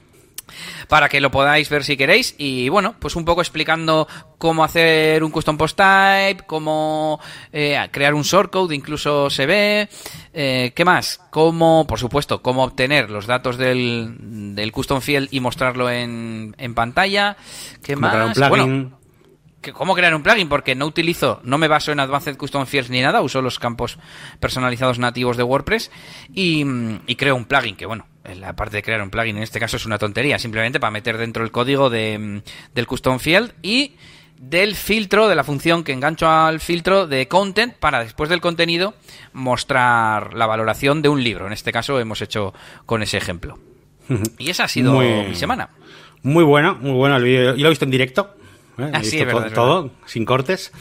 para 0.88 1.10
que 1.10 1.22
lo 1.22 1.32
podáis 1.32 1.70
ver 1.70 1.84
si 1.84 1.98
queréis. 1.98 2.36
Y 2.38 2.70
bueno, 2.70 2.96
pues 3.00 3.16
un 3.16 3.26
poco 3.26 3.42
explicando 3.42 4.08
cómo 4.38 4.64
hacer 4.64 5.24
un 5.24 5.32
custom 5.32 5.58
post 5.58 5.78
type, 5.78 6.46
cómo 6.46 7.20
eh, 7.52 7.78
crear 7.92 8.14
un 8.14 8.24
shortcode, 8.24 8.76
incluso 8.76 9.30
se 9.30 9.46
ve. 9.46 9.90
Eh, 10.34 10.74
¿Qué 10.76 10.86
más? 10.86 11.22
Cómo, 11.32 11.86
por 11.88 12.00
supuesto, 12.00 12.42
cómo 12.42 12.64
obtener 12.64 13.10
los 13.10 13.28
datos 13.28 13.58
del, 13.58 14.16
del 14.56 14.72
custom 14.72 15.02
field 15.02 15.30
y 15.32 15.40
mostrarlo 15.40 15.90
en, 15.90 16.56
en 16.58 16.74
pantalla. 16.76 17.38
¿Qué 17.84 17.96
más? 17.96 18.38
Bueno, 18.50 18.98
cómo 19.74 19.96
crear 19.96 20.14
un 20.16 20.24
plugin, 20.24 20.50
porque 20.50 20.76
no 20.76 20.86
utilizo, 20.86 21.42
no 21.44 21.58
me 21.58 21.68
baso 21.68 21.92
en 21.92 22.00
Advanced 22.00 22.38
Custom 22.38 22.66
Fields 22.66 22.90
ni 22.90 23.02
nada, 23.02 23.22
uso 23.22 23.42
los 23.42 23.60
campos 23.60 23.98
personalizados 24.40 25.00
nativos 25.00 25.38
de 25.38 25.44
WordPress 25.44 25.92
y, 26.34 26.64
y 27.06 27.16
creo 27.16 27.36
un 27.36 27.46
plugin 27.46 27.76
que, 27.76 27.86
bueno, 27.86 28.06
la 28.36 28.56
parte 28.56 28.78
de 28.78 28.84
crear 28.84 29.02
un 29.02 29.10
plugin 29.10 29.38
en 29.38 29.44
este 29.44 29.60
caso 29.60 29.78
es 29.78 29.86
una 29.86 29.98
tontería, 29.98 30.40
simplemente 30.40 30.80
para 30.80 30.92
meter 30.92 31.18
dentro 31.18 31.44
el 31.44 31.52
código 31.52 31.90
de, 31.90 32.42
del 32.74 32.88
custom 32.88 33.20
field 33.20 33.54
y 33.62 33.96
del 34.40 34.76
filtro, 34.76 35.28
de 35.28 35.36
la 35.36 35.44
función 35.44 35.84
que 35.84 35.94
engancho 35.94 36.30
al 36.30 36.60
filtro 36.60 37.08
de 37.08 37.28
content 37.28 37.74
para 37.74 38.00
después 38.00 38.30
del 38.30 38.42
contenido 38.42 38.94
mostrar 39.34 40.34
la 40.34 40.46
valoración 40.46 41.02
de 41.02 41.10
un 41.10 41.24
libro. 41.24 41.48
En 41.48 41.54
este 41.54 41.72
caso 41.72 42.00
hemos 42.00 42.22
hecho 42.22 42.54
con 42.86 43.02
ese 43.02 43.18
ejemplo. 43.18 43.58
Y 44.38 44.50
esa 44.50 44.66
ha 44.66 44.68
sido 44.68 45.00
mi 45.00 45.36
semana. 45.36 45.70
Muy 46.24 46.44
bueno, 46.44 46.78
muy 46.80 46.94
bueno 46.94 47.18
el 47.18 47.24
vídeo. 47.24 47.56
Yo 47.56 47.64
lo 47.64 47.68
he 47.68 47.70
visto 47.70 47.86
en 47.86 47.92
directo. 47.92 48.36
¿eh? 48.78 48.90
Así 48.94 49.20
ah, 49.22 49.46
es 49.46 49.54
todo, 49.54 49.92
sin 50.06 50.26
cortes. 50.26 50.72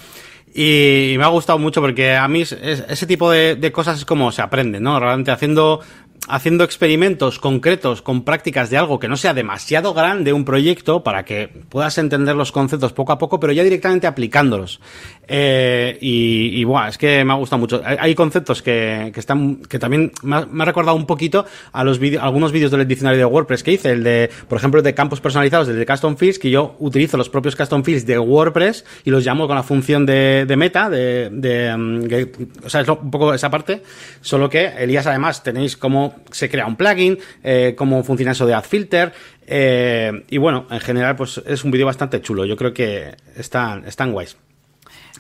Y 0.54 1.16
me 1.18 1.24
ha 1.24 1.28
gustado 1.28 1.58
mucho 1.58 1.82
porque 1.82 2.14
a 2.14 2.26
mí 2.28 2.42
ese 2.42 3.06
tipo 3.06 3.30
de, 3.30 3.56
de, 3.56 3.72
cosas 3.72 3.98
es 3.98 4.04
como 4.06 4.32
se 4.32 4.40
aprende, 4.40 4.80
¿no? 4.80 4.98
Realmente 4.98 5.30
haciendo 5.30 5.80
haciendo 6.28 6.64
experimentos 6.64 7.38
concretos 7.38 8.02
con 8.02 8.24
prácticas 8.24 8.70
de 8.70 8.76
algo 8.76 8.98
que 8.98 9.08
no 9.08 9.16
sea 9.16 9.34
demasiado 9.34 9.94
grande 9.94 10.32
un 10.32 10.44
proyecto 10.44 11.02
para 11.02 11.24
que 11.24 11.48
puedas 11.68 11.98
entender 11.98 12.36
los 12.36 12.52
conceptos 12.52 12.92
poco 12.92 13.12
a 13.12 13.18
poco, 13.18 13.40
pero 13.40 13.52
ya 13.52 13.62
directamente 13.62 14.06
aplicándolos. 14.06 14.80
Eh, 15.28 15.98
y, 16.00 16.60
y 16.60 16.64
buah, 16.64 16.88
es 16.88 16.98
que 16.98 17.24
me 17.24 17.32
ha 17.32 17.36
gustado 17.36 17.60
mucho. 17.60 17.82
Hay, 17.84 18.14
conceptos 18.14 18.62
que, 18.62 19.10
que 19.12 19.20
están, 19.20 19.56
que 19.56 19.78
también 19.78 20.12
me 20.22 20.36
ha, 20.36 20.46
me 20.46 20.62
ha 20.62 20.66
recordado 20.66 20.96
un 20.96 21.06
poquito 21.06 21.44
a 21.72 21.84
los 21.84 21.98
vídeos, 21.98 22.22
algunos 22.22 22.52
vídeos 22.52 22.70
del 22.70 22.86
diccionario 22.86 23.18
de 23.18 23.24
WordPress 23.26 23.62
que 23.62 23.72
hice, 23.72 23.92
el 23.92 24.04
de, 24.04 24.30
por 24.48 24.58
ejemplo, 24.58 24.82
de 24.82 24.94
campos 24.94 25.20
personalizados, 25.20 25.68
el 25.68 25.78
de 25.78 25.86
custom 25.86 26.16
fields, 26.16 26.38
que 26.38 26.50
yo 26.50 26.76
utilizo 26.78 27.16
los 27.16 27.28
propios 27.28 27.56
custom 27.56 27.82
fields 27.82 28.06
de 28.06 28.18
WordPress 28.18 28.84
y 29.04 29.10
los 29.10 29.24
llamo 29.24 29.46
con 29.46 29.56
la 29.56 29.62
función 29.62 30.06
de, 30.06 30.44
de 30.46 30.56
meta, 30.56 30.88
de, 30.88 31.28
de 31.30 31.74
um, 31.74 32.06
que, 32.06 32.32
o 32.64 32.70
sea, 32.70 32.80
es 32.80 32.88
un 32.88 33.10
poco 33.10 33.34
esa 33.34 33.50
parte, 33.50 33.82
solo 34.20 34.48
que 34.48 34.66
Elías 34.66 35.06
además 35.06 35.42
tenéis 35.42 35.76
cómo 35.76 36.15
se 36.30 36.48
crea 36.48 36.66
un 36.66 36.76
plugin, 36.76 37.18
eh, 37.42 37.74
cómo 37.76 38.02
funciona 38.04 38.32
eso 38.32 38.46
de 38.46 38.54
add 38.54 38.64
filter, 38.64 39.12
eh, 39.46 40.24
y 40.28 40.38
bueno, 40.38 40.66
en 40.70 40.80
general, 40.80 41.16
pues 41.16 41.40
es 41.46 41.64
un 41.64 41.70
vídeo 41.70 41.86
bastante 41.86 42.20
chulo. 42.20 42.44
Yo 42.44 42.56
creo 42.56 42.72
que 42.74 43.14
están, 43.36 43.86
están 43.86 44.12
guays. 44.12 44.36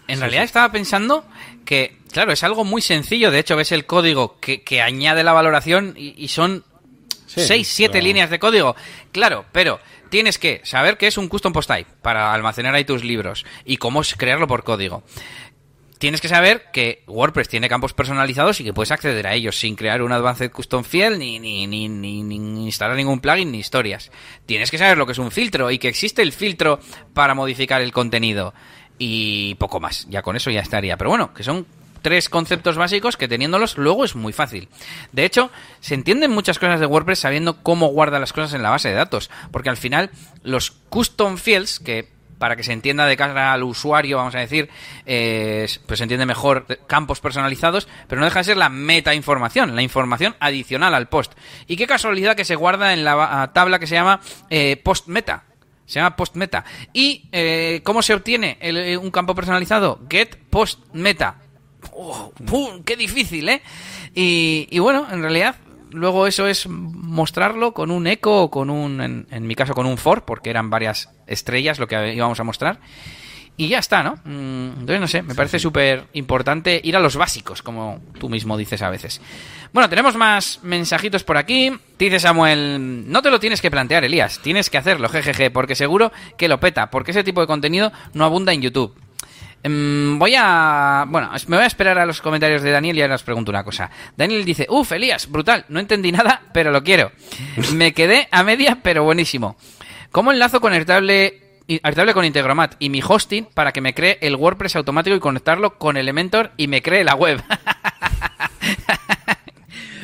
En 0.08 0.20
realidad 0.20 0.44
estaba 0.44 0.70
pensando 0.70 1.24
que, 1.64 1.96
claro, 2.12 2.32
es 2.32 2.42
algo 2.44 2.64
muy 2.64 2.80
sencillo. 2.80 3.30
De 3.30 3.40
hecho, 3.40 3.56
ves 3.56 3.72
el 3.72 3.86
código 3.86 4.38
que, 4.40 4.62
que 4.62 4.80
añade 4.80 5.24
la 5.24 5.32
valoración 5.32 5.94
y, 5.96 6.14
y 6.16 6.28
son 6.28 6.64
Sí, 7.26 7.40
6, 7.40 7.66
7 7.68 7.92
pero- 7.94 8.04
líneas 8.04 8.30
de 8.30 8.38
código. 8.38 8.76
Claro, 9.10 9.44
pero 9.50 9.80
tienes 10.10 10.38
que 10.38 10.60
saber 10.64 10.96
qué 10.96 11.08
es 11.08 11.18
un 11.18 11.26
custom 11.28 11.52
post 11.52 11.68
type 11.68 11.90
para 12.02 12.32
almacenar 12.32 12.72
ahí 12.76 12.84
tus 12.84 13.02
libros 13.02 13.44
y 13.64 13.78
cómo 13.78 14.00
es 14.02 14.14
crearlo 14.14 14.46
por 14.46 14.62
código. 14.62 15.02
Tienes 15.98 16.20
que 16.20 16.28
saber 16.28 16.64
que 16.72 17.02
WordPress 17.06 17.48
tiene 17.48 17.68
campos 17.68 17.94
personalizados 17.94 18.60
y 18.60 18.64
que 18.64 18.74
puedes 18.74 18.90
acceder 18.90 19.26
a 19.26 19.34
ellos 19.34 19.58
sin 19.58 19.76
crear 19.76 20.02
un 20.02 20.12
Advanced 20.12 20.50
Custom 20.50 20.84
Field 20.84 21.16
ni, 21.18 21.38
ni, 21.38 21.66
ni, 21.66 21.88
ni- 21.88 22.64
instalar 22.66 22.96
ningún 22.96 23.20
plugin 23.20 23.50
ni 23.50 23.58
historias. 23.58 24.10
Tienes 24.44 24.70
que 24.70 24.78
saber 24.78 24.98
lo 24.98 25.06
que 25.06 25.12
es 25.12 25.18
un 25.18 25.30
filtro 25.30 25.70
y 25.70 25.78
que 25.78 25.88
existe 25.88 26.20
el 26.22 26.32
filtro 26.32 26.80
para 27.14 27.34
modificar 27.34 27.80
el 27.80 27.92
contenido. 27.92 28.52
Y 28.98 29.54
poco 29.56 29.80
más. 29.80 30.06
Ya 30.08 30.22
con 30.22 30.36
eso 30.36 30.50
ya 30.50 30.60
estaría. 30.60 30.96
Pero 30.96 31.10
bueno, 31.10 31.32
que 31.34 31.42
son 31.42 31.66
tres 32.02 32.28
conceptos 32.28 32.76
básicos 32.76 33.16
que 33.16 33.28
teniéndolos 33.28 33.78
luego 33.78 34.04
es 34.04 34.14
muy 34.14 34.32
fácil. 34.32 34.68
De 35.12 35.24
hecho, 35.24 35.50
se 35.80 35.94
entienden 35.94 36.30
muchas 36.30 36.58
cosas 36.58 36.78
de 36.78 36.86
WordPress 36.86 37.18
sabiendo 37.20 37.62
cómo 37.62 37.88
guarda 37.88 38.20
las 38.20 38.32
cosas 38.32 38.52
en 38.54 38.62
la 38.62 38.70
base 38.70 38.88
de 38.88 38.94
datos, 38.94 39.30
porque 39.50 39.70
al 39.70 39.76
final 39.76 40.10
los 40.42 40.70
custom 40.70 41.36
fields 41.36 41.78
que 41.80 42.08
para 42.38 42.56
que 42.56 42.62
se 42.62 42.72
entienda 42.72 43.06
de 43.06 43.16
cara 43.16 43.52
al 43.52 43.62
usuario, 43.62 44.16
vamos 44.18 44.34
a 44.34 44.40
decir, 44.40 44.68
eh, 45.06 45.66
pues 45.86 45.98
se 45.98 46.04
entiende 46.04 46.26
mejor 46.26 46.66
campos 46.86 47.20
personalizados, 47.20 47.88
pero 48.08 48.20
no 48.20 48.26
deja 48.26 48.40
de 48.40 48.44
ser 48.44 48.56
la 48.56 48.68
meta 48.68 49.14
información, 49.14 49.74
la 49.74 49.82
información 49.82 50.36
adicional 50.40 50.94
al 50.94 51.08
post. 51.08 51.32
Y 51.66 51.76
qué 51.76 51.86
casualidad 51.86 52.36
que 52.36 52.44
se 52.44 52.54
guarda 52.54 52.92
en 52.92 53.04
la 53.04 53.50
tabla 53.54 53.78
que 53.78 53.86
se 53.86 53.94
llama 53.94 54.20
eh, 54.50 54.80
post 54.84 55.06
meta. 55.08 55.44
Se 55.86 56.00
llama 56.00 56.16
post 56.16 56.34
meta. 56.34 56.64
¿Y 56.92 57.28
eh, 57.32 57.80
cómo 57.84 58.02
se 58.02 58.12
obtiene 58.14 58.58
el- 58.60 58.76
eh, 58.76 58.96
un 58.96 59.10
campo 59.10 59.34
personalizado? 59.34 60.00
Get 60.10 60.36
post 60.50 60.80
meta. 60.92 61.36
Oh, 61.92 62.32
¡pum! 62.44 62.82
¡Qué 62.82 62.96
difícil, 62.96 63.48
eh! 63.48 63.62
Y 64.14 64.78
bueno, 64.80 65.06
en 65.10 65.22
realidad, 65.22 65.54
luego 65.96 66.26
eso 66.26 66.46
es 66.46 66.68
mostrarlo 66.68 67.72
con 67.72 67.90
un 67.90 68.06
eco 68.06 68.42
o 68.44 68.50
con 68.50 68.70
un, 68.70 69.00
en, 69.00 69.26
en 69.30 69.46
mi 69.46 69.54
caso, 69.54 69.74
con 69.74 69.86
un 69.86 69.98
for, 69.98 70.24
porque 70.24 70.50
eran 70.50 70.70
varias 70.70 71.10
estrellas 71.26 71.78
lo 71.78 71.88
que 71.88 72.14
íbamos 72.14 72.38
a 72.38 72.44
mostrar. 72.44 72.78
Y 73.58 73.68
ya 73.68 73.78
está, 73.78 74.02
¿no? 74.02 74.16
Mm, 74.24 74.80
Entonces, 74.80 75.00
no 75.00 75.08
sé, 75.08 75.22
me 75.22 75.34
parece 75.34 75.58
súper 75.58 76.04
importante 76.12 76.78
ir 76.84 76.94
a 76.94 77.00
los 77.00 77.16
básicos, 77.16 77.62
como 77.62 78.00
tú 78.18 78.28
mismo 78.28 78.58
dices 78.58 78.82
a 78.82 78.90
veces. 78.90 79.20
Bueno, 79.72 79.88
tenemos 79.88 80.14
más 80.14 80.60
mensajitos 80.62 81.24
por 81.24 81.38
aquí. 81.38 81.72
Dice 81.98 82.20
Samuel, 82.20 83.10
no 83.10 83.22
te 83.22 83.30
lo 83.30 83.40
tienes 83.40 83.62
que 83.62 83.70
plantear, 83.70 84.04
Elías, 84.04 84.40
tienes 84.40 84.68
que 84.68 84.76
hacerlo, 84.76 85.08
jejeje, 85.08 85.50
porque 85.50 85.74
seguro 85.74 86.12
que 86.36 86.48
lo 86.48 86.60
peta, 86.60 86.90
porque 86.90 87.12
ese 87.12 87.24
tipo 87.24 87.40
de 87.40 87.46
contenido 87.46 87.92
no 88.12 88.26
abunda 88.26 88.52
en 88.52 88.60
YouTube. 88.60 88.94
Em, 89.66 90.16
voy 90.16 90.32
a. 90.38 91.04
Bueno, 91.08 91.28
me 91.48 91.56
voy 91.56 91.64
a 91.64 91.66
esperar 91.66 91.98
a 91.98 92.06
los 92.06 92.20
comentarios 92.20 92.62
de 92.62 92.70
Daniel 92.70 92.96
y 92.96 93.02
ahora 93.02 93.16
os 93.16 93.24
pregunto 93.24 93.50
una 93.50 93.64
cosa. 93.64 93.90
Daniel 94.16 94.44
dice: 94.44 94.68
Uf, 94.70 94.92
Elías, 94.92 95.28
brutal, 95.28 95.64
no 95.68 95.80
entendí 95.80 96.12
nada, 96.12 96.40
pero 96.52 96.70
lo 96.70 96.84
quiero. 96.84 97.10
Me 97.74 97.92
quedé 97.92 98.28
a 98.30 98.44
media, 98.44 98.78
pero 98.80 99.02
buenísimo. 99.02 99.56
¿Cómo 100.12 100.30
enlazo 100.30 100.60
con 100.60 100.72
Airtable, 100.72 101.62
Airtable 101.82 102.14
con 102.14 102.24
Integromat 102.24 102.76
y 102.78 102.90
mi 102.90 103.02
hosting 103.02 103.46
para 103.46 103.72
que 103.72 103.80
me 103.80 103.92
cree 103.92 104.18
el 104.20 104.36
WordPress 104.36 104.76
automático 104.76 105.16
y 105.16 105.20
conectarlo 105.20 105.78
con 105.78 105.96
Elementor 105.96 106.52
y 106.56 106.68
me 106.68 106.80
cree 106.80 107.02
la 107.02 107.16
web? 107.16 107.42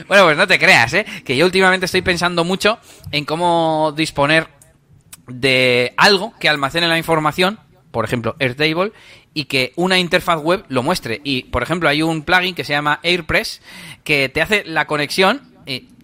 Bueno, 0.09 0.25
pues 0.25 0.37
no 0.37 0.46
te 0.46 0.59
creas, 0.59 0.92
¿eh? 0.92 1.07
Que 1.25 1.38
yo 1.38 1.46
últimamente 1.46 1.87
estoy 1.87 2.03
pensando 2.03 2.44
mucho 2.44 2.79
en 3.12 3.25
cómo 3.25 3.94
disponer 3.96 4.48
de 5.27 5.94
algo 5.96 6.35
que 6.38 6.51
almacene 6.51 6.87
la 6.87 6.98
información, 6.98 7.59
por 7.92 8.05
ejemplo, 8.05 8.35
Airtable, 8.40 8.92
y 9.35 9.44
que 9.44 9.72
una 9.76 9.98
interfaz 9.98 10.40
web 10.40 10.64
lo 10.68 10.83
muestre. 10.83 11.20
Y, 11.22 11.44
por 11.44 11.62
ejemplo, 11.62 11.88
hay 11.88 12.02
un 12.02 12.22
plugin 12.22 12.55
que 12.55 12.64
se 12.64 12.72
llama 12.72 12.98
AirPress 13.02 13.62
que 14.02 14.28
te 14.28 14.42
hace 14.42 14.64
la 14.64 14.87
conexión. 14.87 15.52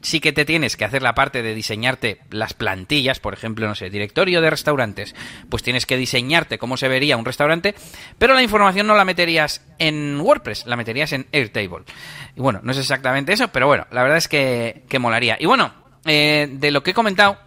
sí 0.00 0.20
que 0.20 0.32
te 0.32 0.44
tienes 0.44 0.76
que 0.76 0.84
hacer 0.84 1.02
la 1.02 1.14
parte 1.14 1.42
de 1.42 1.54
diseñarte 1.54 2.20
las 2.30 2.54
plantillas, 2.54 3.18
por 3.18 3.34
ejemplo, 3.34 3.66
no 3.66 3.74
sé, 3.74 3.90
directorio 3.90 4.40
de 4.40 4.50
restaurantes. 4.50 5.16
Pues 5.48 5.64
tienes 5.64 5.86
que 5.86 5.96
diseñarte 5.96 6.58
cómo 6.58 6.76
se 6.76 6.86
vería 6.86 7.16
un 7.16 7.24
restaurante, 7.24 7.74
pero 8.18 8.34
la 8.34 8.42
información 8.42 8.86
no 8.86 8.94
la 8.94 9.04
meterías 9.04 9.66
en 9.80 10.20
WordPress, 10.20 10.66
la 10.66 10.76
meterías 10.76 11.12
en 11.12 11.26
Airtable. 11.32 11.84
Y 12.36 12.40
bueno, 12.40 12.60
no 12.62 12.70
es 12.70 12.78
exactamente 12.78 13.32
eso, 13.32 13.48
pero 13.48 13.66
bueno, 13.66 13.86
la 13.90 14.02
verdad 14.02 14.18
es 14.18 14.28
que, 14.28 14.84
que 14.88 15.00
molaría. 15.00 15.36
Y 15.40 15.46
bueno, 15.46 15.72
eh, 16.04 16.48
de 16.50 16.70
lo 16.70 16.82
que 16.82 16.92
he 16.92 16.94
comentado, 16.94 17.38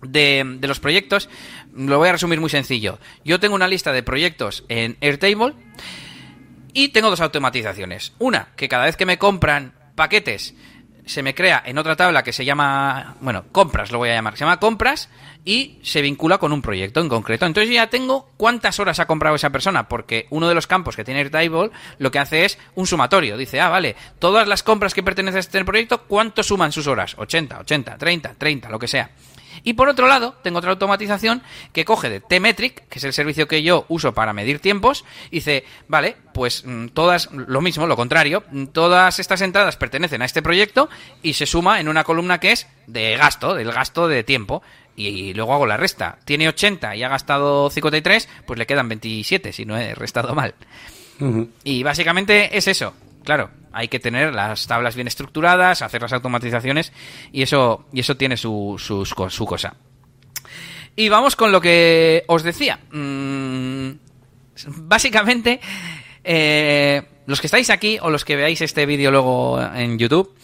de, 0.00 0.42
de 0.58 0.68
los 0.68 0.80
proyectos, 0.80 1.28
lo 1.74 1.98
voy 1.98 2.08
a 2.08 2.12
resumir 2.12 2.40
muy 2.40 2.50
sencillo. 2.50 2.98
Yo 3.24 3.40
tengo 3.40 3.54
una 3.54 3.68
lista 3.68 3.92
de 3.92 4.02
proyectos 4.02 4.64
en 4.68 4.96
Airtable 5.00 5.54
y 6.72 6.88
tengo 6.88 7.10
dos 7.10 7.20
automatizaciones. 7.20 8.12
Una, 8.18 8.48
que 8.56 8.68
cada 8.68 8.84
vez 8.84 8.96
que 8.96 9.06
me 9.06 9.18
compran 9.18 9.74
paquetes, 9.94 10.54
se 11.06 11.22
me 11.22 11.34
crea 11.34 11.62
en 11.64 11.76
otra 11.76 11.96
tabla 11.96 12.22
que 12.22 12.32
se 12.32 12.44
llama, 12.44 13.16
bueno, 13.20 13.44
compras 13.52 13.92
lo 13.92 13.98
voy 13.98 14.08
a 14.08 14.14
llamar, 14.14 14.36
se 14.36 14.44
llama 14.44 14.58
compras 14.58 15.10
y 15.44 15.78
se 15.82 16.00
vincula 16.00 16.38
con 16.38 16.52
un 16.52 16.62
proyecto 16.62 17.00
en 17.00 17.08
concreto. 17.08 17.44
Entonces 17.44 17.72
ya 17.72 17.88
tengo 17.88 18.30
cuántas 18.36 18.80
horas 18.80 19.00
ha 19.00 19.06
comprado 19.06 19.36
esa 19.36 19.50
persona, 19.50 19.88
porque 19.88 20.26
uno 20.30 20.48
de 20.48 20.54
los 20.54 20.66
campos 20.66 20.96
que 20.96 21.04
tiene 21.04 21.20
Airtable 21.20 21.70
lo 21.98 22.10
que 22.10 22.18
hace 22.18 22.44
es 22.44 22.58
un 22.74 22.86
sumatorio. 22.86 23.36
Dice, 23.36 23.60
ah, 23.60 23.68
vale, 23.68 23.96
todas 24.18 24.48
las 24.48 24.62
compras 24.62 24.94
que 24.94 25.02
pertenecen 25.02 25.36
a 25.36 25.40
este 25.40 25.64
proyecto, 25.64 26.02
¿cuánto 26.04 26.42
suman 26.42 26.72
sus 26.72 26.86
horas? 26.86 27.14
80, 27.18 27.60
80, 27.60 27.98
30, 27.98 28.34
30, 28.38 28.70
lo 28.70 28.78
que 28.78 28.88
sea. 28.88 29.10
Y 29.62 29.74
por 29.74 29.88
otro 29.88 30.06
lado, 30.06 30.34
tengo 30.42 30.58
otra 30.58 30.72
automatización 30.72 31.42
que 31.72 31.84
coge 31.84 32.10
de 32.10 32.20
T-Metric, 32.20 32.88
que 32.88 32.98
es 32.98 33.04
el 33.04 33.12
servicio 33.12 33.48
que 33.48 33.62
yo 33.62 33.84
uso 33.88 34.14
para 34.14 34.32
medir 34.32 34.58
tiempos, 34.58 35.04
y 35.30 35.36
dice, 35.36 35.64
vale, 35.88 36.16
pues 36.32 36.64
mm, 36.64 36.88
todas, 36.88 37.30
lo 37.32 37.60
mismo, 37.60 37.86
lo 37.86 37.96
contrario, 37.96 38.44
mm, 38.50 38.66
todas 38.66 39.18
estas 39.18 39.40
entradas 39.40 39.76
pertenecen 39.76 40.22
a 40.22 40.24
este 40.24 40.42
proyecto 40.42 40.88
y 41.22 41.34
se 41.34 41.46
suma 41.46 41.80
en 41.80 41.88
una 41.88 42.04
columna 42.04 42.40
que 42.40 42.52
es 42.52 42.66
de 42.86 43.16
gasto, 43.16 43.54
del 43.54 43.72
gasto 43.72 44.08
de 44.08 44.24
tiempo. 44.24 44.62
Y 44.96 45.34
luego 45.34 45.54
hago 45.54 45.66
la 45.66 45.76
resta. 45.76 46.18
Tiene 46.24 46.46
80 46.46 46.94
y 46.94 47.02
ha 47.02 47.08
gastado 47.08 47.68
53, 47.68 48.28
pues 48.46 48.58
le 48.58 48.66
quedan 48.66 48.88
27 48.88 49.52
si 49.52 49.64
no 49.64 49.76
he 49.76 49.92
restado 49.92 50.36
mal. 50.36 50.54
Y 51.64 51.82
básicamente 51.82 52.56
es 52.56 52.68
eso. 52.68 52.94
Claro, 53.24 53.50
hay 53.72 53.88
que 53.88 53.98
tener 53.98 54.34
las 54.34 54.66
tablas 54.66 54.94
bien 54.94 55.08
estructuradas, 55.08 55.82
hacer 55.82 56.02
las 56.02 56.12
automatizaciones 56.12 56.92
y 57.32 57.42
eso, 57.42 57.86
y 57.92 58.00
eso 58.00 58.16
tiene 58.16 58.36
su, 58.36 58.76
su 58.78 59.46
cosa. 59.46 59.74
Y 60.96 61.08
vamos 61.08 61.34
con 61.34 61.50
lo 61.50 61.60
que 61.60 62.24
os 62.28 62.42
decía. 62.42 62.78
Mm, 62.92 63.90
básicamente, 64.82 65.60
eh, 66.22 67.02
los 67.26 67.40
que 67.40 67.48
estáis 67.48 67.70
aquí 67.70 67.98
o 68.00 68.10
los 68.10 68.24
que 68.24 68.36
veáis 68.36 68.60
este 68.60 68.86
vídeo 68.86 69.10
luego 69.10 69.60
en 69.60 69.98
YouTube, 69.98 70.34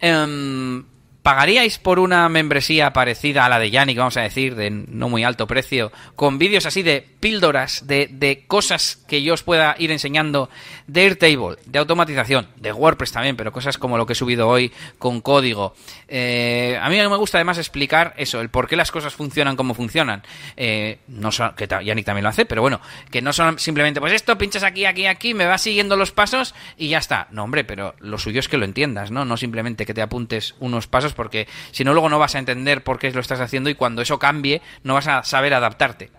em, 0.00 0.84
¿pagaríais 1.30 1.78
por 1.78 2.00
una 2.00 2.28
membresía 2.28 2.92
parecida 2.92 3.44
a 3.44 3.48
la 3.48 3.60
de 3.60 3.70
Yannick, 3.70 3.96
vamos 3.96 4.16
a 4.16 4.22
decir, 4.22 4.56
de 4.56 4.68
no 4.68 5.08
muy 5.08 5.22
alto 5.22 5.46
precio, 5.46 5.92
con 6.16 6.38
vídeos 6.38 6.66
así 6.66 6.82
de 6.82 7.06
píldoras, 7.20 7.86
de, 7.86 8.08
de 8.10 8.46
cosas 8.48 8.96
que 9.06 9.22
yo 9.22 9.34
os 9.34 9.44
pueda 9.44 9.76
ir 9.78 9.92
enseñando 9.92 10.50
de 10.88 11.02
Airtable, 11.02 11.56
de 11.66 11.78
automatización, 11.78 12.48
de 12.56 12.72
WordPress 12.72 13.12
también, 13.12 13.36
pero 13.36 13.52
cosas 13.52 13.78
como 13.78 13.96
lo 13.96 14.06
que 14.06 14.14
he 14.14 14.16
subido 14.16 14.48
hoy 14.48 14.72
con 14.98 15.20
código? 15.20 15.74
Eh, 16.08 16.76
a 16.82 16.88
mí 16.88 16.96
me 16.96 17.16
gusta 17.16 17.38
además 17.38 17.58
explicar 17.58 18.12
eso, 18.16 18.40
el 18.40 18.48
por 18.48 18.66
qué 18.66 18.74
las 18.74 18.90
cosas 18.90 19.14
funcionan 19.14 19.54
como 19.54 19.74
funcionan. 19.74 20.24
Eh, 20.56 20.98
no 21.06 21.30
son, 21.30 21.54
que 21.54 21.68
Yannick 21.68 22.06
también 22.06 22.24
lo 22.24 22.30
hace, 22.30 22.44
pero 22.44 22.60
bueno, 22.60 22.80
que 23.12 23.22
no 23.22 23.32
son 23.32 23.60
simplemente, 23.60 24.00
pues 24.00 24.14
esto, 24.14 24.36
pinchas 24.36 24.64
aquí, 24.64 24.84
aquí, 24.84 25.06
aquí, 25.06 25.32
me 25.34 25.46
vas 25.46 25.62
siguiendo 25.62 25.94
los 25.94 26.10
pasos 26.10 26.56
y 26.76 26.88
ya 26.88 26.98
está. 26.98 27.28
No, 27.30 27.44
hombre, 27.44 27.62
pero 27.62 27.94
lo 28.00 28.18
suyo 28.18 28.40
es 28.40 28.48
que 28.48 28.58
lo 28.58 28.64
entiendas, 28.64 29.12
¿no? 29.12 29.24
No 29.24 29.36
simplemente 29.36 29.86
que 29.86 29.94
te 29.94 30.02
apuntes 30.02 30.56
unos 30.58 30.88
pasos, 30.88 31.12
porque 31.20 31.46
si 31.70 31.84
no, 31.84 31.92
luego 31.92 32.08
no 32.08 32.18
vas 32.18 32.34
a 32.34 32.38
entender 32.38 32.82
por 32.82 32.98
qué 32.98 33.10
lo 33.10 33.20
estás 33.20 33.40
haciendo 33.40 33.68
y 33.68 33.74
cuando 33.74 34.00
eso 34.00 34.18
cambie, 34.18 34.62
no 34.84 34.94
vas 34.94 35.06
a 35.06 35.22
saber 35.22 35.52
adaptarte. 35.52 36.10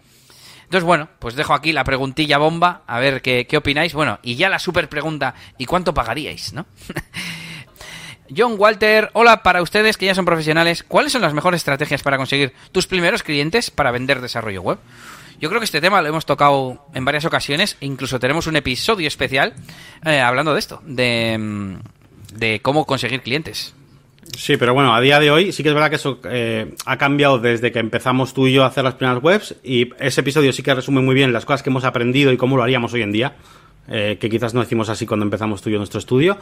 Entonces, 0.61 0.83
bueno, 0.83 1.09
pues 1.17 1.33
dejo 1.33 1.55
aquí 1.55 1.71
la 1.71 1.83
preguntilla 1.83 2.37
bomba, 2.37 2.83
a 2.85 2.99
ver 2.99 3.23
qué, 3.23 3.47
opináis. 3.57 3.95
Bueno, 3.95 4.19
y 4.21 4.35
ya 4.35 4.47
la 4.47 4.59
super 4.59 4.89
pregunta, 4.89 5.33
¿y 5.57 5.65
cuánto 5.65 5.95
pagaríais, 5.95 6.53
no? 6.53 6.67
John 8.37 8.57
Walter, 8.59 9.09
hola 9.13 9.41
para 9.41 9.63
ustedes 9.63 9.97
que 9.97 10.05
ya 10.05 10.13
son 10.13 10.25
profesionales. 10.25 10.83
¿Cuáles 10.83 11.13
son 11.13 11.23
las 11.23 11.33
mejores 11.33 11.61
estrategias 11.61 12.03
para 12.03 12.17
conseguir 12.17 12.53
tus 12.71 12.85
primeros 12.85 13.23
clientes 13.23 13.71
para 13.71 13.89
vender 13.89 14.21
desarrollo 14.21 14.61
web? 14.61 14.77
Yo 15.39 15.49
creo 15.49 15.59
que 15.59 15.65
este 15.65 15.81
tema 15.81 16.03
lo 16.03 16.09
hemos 16.09 16.27
tocado 16.27 16.85
en 16.93 17.05
varias 17.05 17.25
ocasiones 17.25 17.75
e 17.81 17.87
incluso 17.87 18.19
tenemos 18.19 18.45
un 18.45 18.55
episodio 18.55 19.07
especial 19.07 19.55
eh, 20.05 20.19
hablando 20.19 20.53
de 20.53 20.59
esto, 20.59 20.79
de, 20.85 21.39
mm, 21.39 22.37
de 22.37 22.61
cómo 22.61 22.85
conseguir 22.85 23.23
clientes. 23.23 23.73
Sí, 24.37 24.55
pero 24.57 24.73
bueno, 24.73 24.93
a 24.93 25.01
día 25.01 25.19
de 25.19 25.31
hoy 25.31 25.51
sí 25.51 25.63
que 25.63 25.69
es 25.69 25.75
verdad 25.75 25.89
que 25.89 25.95
eso 25.95 26.19
eh, 26.25 26.73
ha 26.85 26.97
cambiado 26.97 27.39
desde 27.39 27.71
que 27.71 27.79
empezamos 27.79 28.33
tú 28.33 28.47
y 28.47 28.53
yo 28.53 28.63
a 28.63 28.67
hacer 28.67 28.83
las 28.83 28.93
primeras 28.93 29.21
webs 29.21 29.55
y 29.63 29.89
ese 29.99 30.21
episodio 30.21 30.53
sí 30.53 30.61
que 30.63 30.73
resume 30.73 31.01
muy 31.01 31.15
bien 31.15 31.33
las 31.33 31.45
cosas 31.45 31.63
que 31.63 31.69
hemos 31.69 31.83
aprendido 31.83 32.31
y 32.31 32.37
cómo 32.37 32.55
lo 32.55 32.63
haríamos 32.63 32.93
hoy 32.93 33.01
en 33.01 33.11
día. 33.11 33.35
Eh, 33.87 34.17
que 34.19 34.29
quizás 34.29 34.53
no 34.53 34.61
decimos 34.61 34.89
así 34.89 35.05
cuando 35.05 35.25
empezamos 35.25 35.61
tú 35.61 35.69
y 35.69 35.73
yo 35.73 35.77
nuestro 35.77 35.99
estudio. 35.99 36.37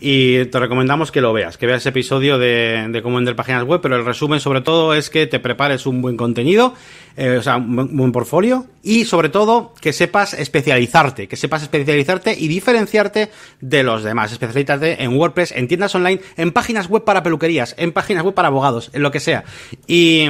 Y 0.00 0.44
te 0.46 0.60
recomendamos 0.60 1.10
que 1.10 1.20
lo 1.20 1.32
veas, 1.32 1.58
que 1.58 1.66
veas 1.66 1.82
ese 1.82 1.88
episodio 1.88 2.38
de, 2.38 3.00
cómo 3.02 3.16
vender 3.16 3.34
páginas 3.34 3.64
web, 3.64 3.80
pero 3.82 3.96
el 3.96 4.04
resumen 4.04 4.40
sobre 4.40 4.60
todo 4.60 4.94
es 4.94 5.10
que 5.10 5.26
te 5.26 5.40
prepares 5.40 5.86
un 5.86 6.00
buen 6.00 6.16
contenido, 6.16 6.74
eh, 7.16 7.38
o 7.38 7.42
sea, 7.42 7.56
un 7.56 7.74
buen, 7.74 7.96
buen 7.96 8.12
portfolio 8.12 8.66
y 8.82 9.04
sobre 9.04 9.30
todo 9.30 9.74
que 9.80 9.92
sepas 9.92 10.32
especializarte, 10.34 11.26
que 11.26 11.36
sepas 11.36 11.62
especializarte 11.62 12.36
y 12.38 12.46
diferenciarte 12.46 13.30
de 13.60 13.82
los 13.82 14.04
demás. 14.04 14.32
Especializarte 14.32 15.02
en 15.02 15.16
WordPress, 15.16 15.52
en 15.52 15.66
tiendas 15.66 15.94
online, 15.94 16.20
en 16.36 16.52
páginas 16.52 16.88
web 16.88 17.04
para 17.04 17.22
peluquerías, 17.22 17.74
en 17.78 17.92
páginas 17.92 18.22
web 18.22 18.34
para 18.34 18.48
abogados, 18.48 18.90
en 18.92 19.02
lo 19.02 19.10
que 19.10 19.20
sea. 19.20 19.44
Y, 19.86 20.26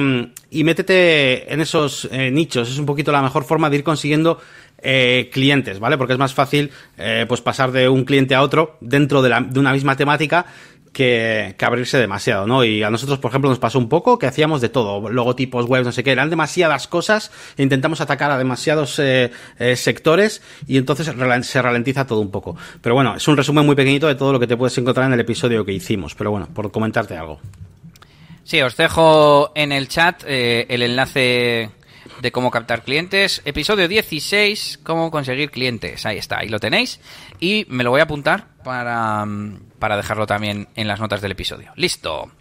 y 0.49 0.63
métete 0.63 1.53
en 1.53 1.61
esos 1.61 2.07
eh, 2.11 2.31
nichos, 2.31 2.69
es 2.69 2.79
un 2.79 2.85
poquito 2.85 3.11
la 3.11 3.21
mejor 3.21 3.43
forma 3.43 3.69
de 3.69 3.77
ir 3.77 3.83
consiguiendo 3.83 4.39
eh, 4.79 5.29
clientes, 5.31 5.79
¿vale? 5.79 5.97
Porque 5.97 6.13
es 6.13 6.19
más 6.19 6.33
fácil 6.33 6.71
eh, 6.97 7.25
pues 7.27 7.41
pasar 7.41 7.71
de 7.71 7.89
un 7.89 8.05
cliente 8.05 8.35
a 8.35 8.41
otro 8.41 8.77
dentro 8.79 9.21
de, 9.21 9.29
la, 9.29 9.41
de 9.41 9.59
una 9.59 9.73
misma 9.73 9.95
temática 9.95 10.45
que, 10.93 11.55
que, 11.57 11.65
abrirse 11.65 11.97
demasiado, 11.97 12.45
¿no? 12.45 12.63
Y 12.63 12.83
a 12.83 12.89
nosotros, 12.89 13.19
por 13.19 13.29
ejemplo, 13.29 13.49
nos 13.49 13.59
pasó 13.59 13.79
un 13.79 13.89
poco 13.89 14.19
que 14.19 14.27
hacíamos 14.27 14.61
de 14.61 14.69
todo, 14.69 15.09
logotipos, 15.09 15.65
webs, 15.65 15.85
no 15.85 15.91
sé 15.91 16.03
qué, 16.03 16.11
eran 16.11 16.29
demasiadas 16.29 16.87
cosas, 16.87 17.31
e 17.57 17.63
intentamos 17.63 18.01
atacar 18.01 18.31
a 18.31 18.37
demasiados 18.37 18.99
eh, 18.99 19.31
sectores 19.75 20.41
y 20.67 20.77
entonces 20.77 21.11
se 21.41 21.61
ralentiza 21.61 22.05
todo 22.05 22.19
un 22.19 22.31
poco. 22.31 22.55
Pero 22.81 22.95
bueno, 22.95 23.15
es 23.15 23.27
un 23.27 23.35
resumen 23.35 23.65
muy 23.65 23.75
pequeñito 23.75 24.07
de 24.07 24.15
todo 24.15 24.31
lo 24.31 24.39
que 24.39 24.47
te 24.47 24.57
puedes 24.57 24.77
encontrar 24.77 25.07
en 25.07 25.13
el 25.13 25.19
episodio 25.19 25.65
que 25.65 25.73
hicimos, 25.73 26.13
pero 26.15 26.31
bueno, 26.31 26.47
por 26.53 26.71
comentarte 26.71 27.17
algo. 27.17 27.39
Sí, 28.43 28.61
os 28.61 28.77
dejo 28.77 29.51
en 29.55 29.71
el 29.71 29.89
chat 29.89 30.23
el 30.25 30.81
enlace 30.81 31.71
de 32.21 32.31
cómo 32.31 32.51
captar 32.51 32.83
clientes. 32.83 33.41
Episodio 33.45 33.87
16, 33.87 34.79
cómo 34.83 35.11
conseguir 35.11 35.51
clientes. 35.51 36.05
Ahí 36.05 36.17
está, 36.17 36.39
ahí 36.39 36.49
lo 36.49 36.59
tenéis. 36.59 36.99
Y 37.39 37.65
me 37.69 37.83
lo 37.83 37.91
voy 37.91 37.99
a 37.99 38.03
apuntar 38.03 38.47
para, 38.63 39.25
para 39.79 39.97
dejarlo 39.97 40.27
también 40.27 40.67
en 40.75 40.87
las 40.87 40.99
notas 40.99 41.21
del 41.21 41.31
episodio. 41.31 41.71
Listo. 41.75 42.31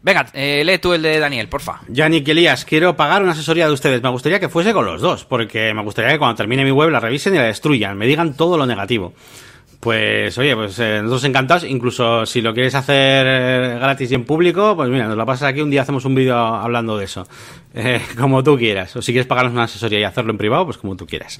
Venga, 0.00 0.26
eh, 0.32 0.62
lee 0.64 0.78
tú 0.78 0.92
el 0.92 1.02
de 1.02 1.18
Daniel, 1.18 1.48
porfa. 1.48 1.80
Yannick 1.88 2.28
Elías, 2.28 2.64
quiero 2.64 2.96
pagar 2.96 3.22
una 3.22 3.32
asesoría 3.32 3.66
de 3.66 3.72
ustedes. 3.72 4.02
Me 4.02 4.10
gustaría 4.10 4.38
que 4.38 4.48
fuese 4.48 4.72
con 4.72 4.86
los 4.86 5.00
dos, 5.00 5.24
porque 5.24 5.74
me 5.74 5.82
gustaría 5.82 6.12
que 6.12 6.18
cuando 6.18 6.36
termine 6.36 6.64
mi 6.64 6.70
web 6.70 6.90
la 6.90 7.00
revisen 7.00 7.34
y 7.34 7.38
la 7.38 7.44
destruyan, 7.44 7.98
me 7.98 8.06
digan 8.06 8.34
todo 8.34 8.56
lo 8.56 8.64
negativo. 8.64 9.12
Pues 9.80 10.36
oye, 10.38 10.56
pues 10.56 10.76
eh, 10.80 10.98
nosotros 11.02 11.24
encantados, 11.24 11.64
incluso 11.64 12.26
si 12.26 12.40
lo 12.40 12.52
quieres 12.52 12.74
hacer 12.74 13.26
eh, 13.28 13.78
gratis 13.78 14.10
y 14.10 14.14
en 14.14 14.24
público, 14.24 14.74
pues 14.74 14.88
mira, 14.90 15.06
nos 15.06 15.16
lo 15.16 15.24
pasas 15.24 15.50
aquí, 15.50 15.60
un 15.60 15.70
día 15.70 15.82
hacemos 15.82 16.04
un 16.04 16.16
vídeo 16.16 16.36
hablando 16.36 16.98
de 16.98 17.04
eso. 17.04 17.28
Eh, 17.80 18.00
como 18.18 18.42
tú 18.42 18.58
quieras. 18.58 18.96
O 18.96 19.02
si 19.02 19.12
quieres 19.12 19.28
pagarnos 19.28 19.52
una 19.52 19.62
asesoría 19.62 20.00
y 20.00 20.02
hacerlo 20.02 20.32
en 20.32 20.38
privado, 20.38 20.64
pues 20.64 20.78
como 20.78 20.96
tú 20.96 21.06
quieras. 21.06 21.38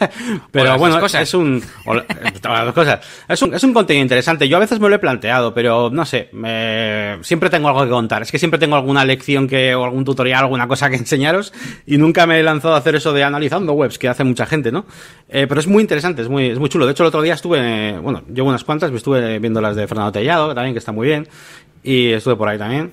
pero 0.50 0.76
bueno, 0.76 0.98
es 1.02 1.32
un, 1.32 1.62
las 2.44 2.74
cosas. 2.74 3.00
Es 3.26 3.40
un, 3.40 3.54
es 3.54 3.64
un 3.64 3.72
contenido 3.72 4.02
interesante. 4.02 4.46
Yo 4.46 4.58
a 4.58 4.60
veces 4.60 4.80
me 4.80 4.90
lo 4.90 4.94
he 4.94 4.98
planteado, 4.98 5.54
pero 5.54 5.88
no 5.88 6.04
sé, 6.04 6.28
me, 6.32 7.16
siempre 7.22 7.48
tengo 7.48 7.68
algo 7.68 7.84
que 7.84 7.88
contar. 7.88 8.20
Es 8.20 8.30
que 8.30 8.38
siempre 8.38 8.60
tengo 8.60 8.76
alguna 8.76 9.02
lección 9.06 9.48
que, 9.48 9.74
o 9.74 9.82
algún 9.82 10.04
tutorial, 10.04 10.44
alguna 10.44 10.68
cosa 10.68 10.90
que 10.90 10.96
enseñaros, 10.98 11.54
y 11.86 11.96
nunca 11.96 12.26
me 12.26 12.38
he 12.38 12.42
lanzado 12.42 12.74
a 12.74 12.78
hacer 12.78 12.94
eso 12.94 13.14
de 13.14 13.24
analizando 13.24 13.72
webs, 13.72 13.98
que 13.98 14.08
hace 14.08 14.24
mucha 14.24 14.44
gente, 14.44 14.70
¿no? 14.70 14.84
Eh, 15.30 15.46
pero 15.48 15.58
es 15.58 15.66
muy 15.66 15.80
interesante, 15.80 16.20
es 16.20 16.28
muy, 16.28 16.48
es 16.50 16.58
muy 16.58 16.68
chulo. 16.68 16.84
De 16.84 16.92
hecho, 16.92 17.02
el 17.02 17.08
otro 17.08 17.22
día 17.22 17.32
estuve, 17.32 17.98
bueno, 17.98 18.24
llevo 18.30 18.50
unas 18.50 18.62
cuantas, 18.62 18.92
estuve 18.92 19.38
viendo 19.38 19.62
las 19.62 19.74
de 19.74 19.88
Fernando 19.88 20.12
Tellado, 20.12 20.54
también, 20.54 20.74
que 20.74 20.80
está 20.80 20.92
muy 20.92 21.06
bien, 21.06 21.26
y 21.82 22.08
estuve 22.08 22.36
por 22.36 22.46
ahí 22.46 22.58
también. 22.58 22.92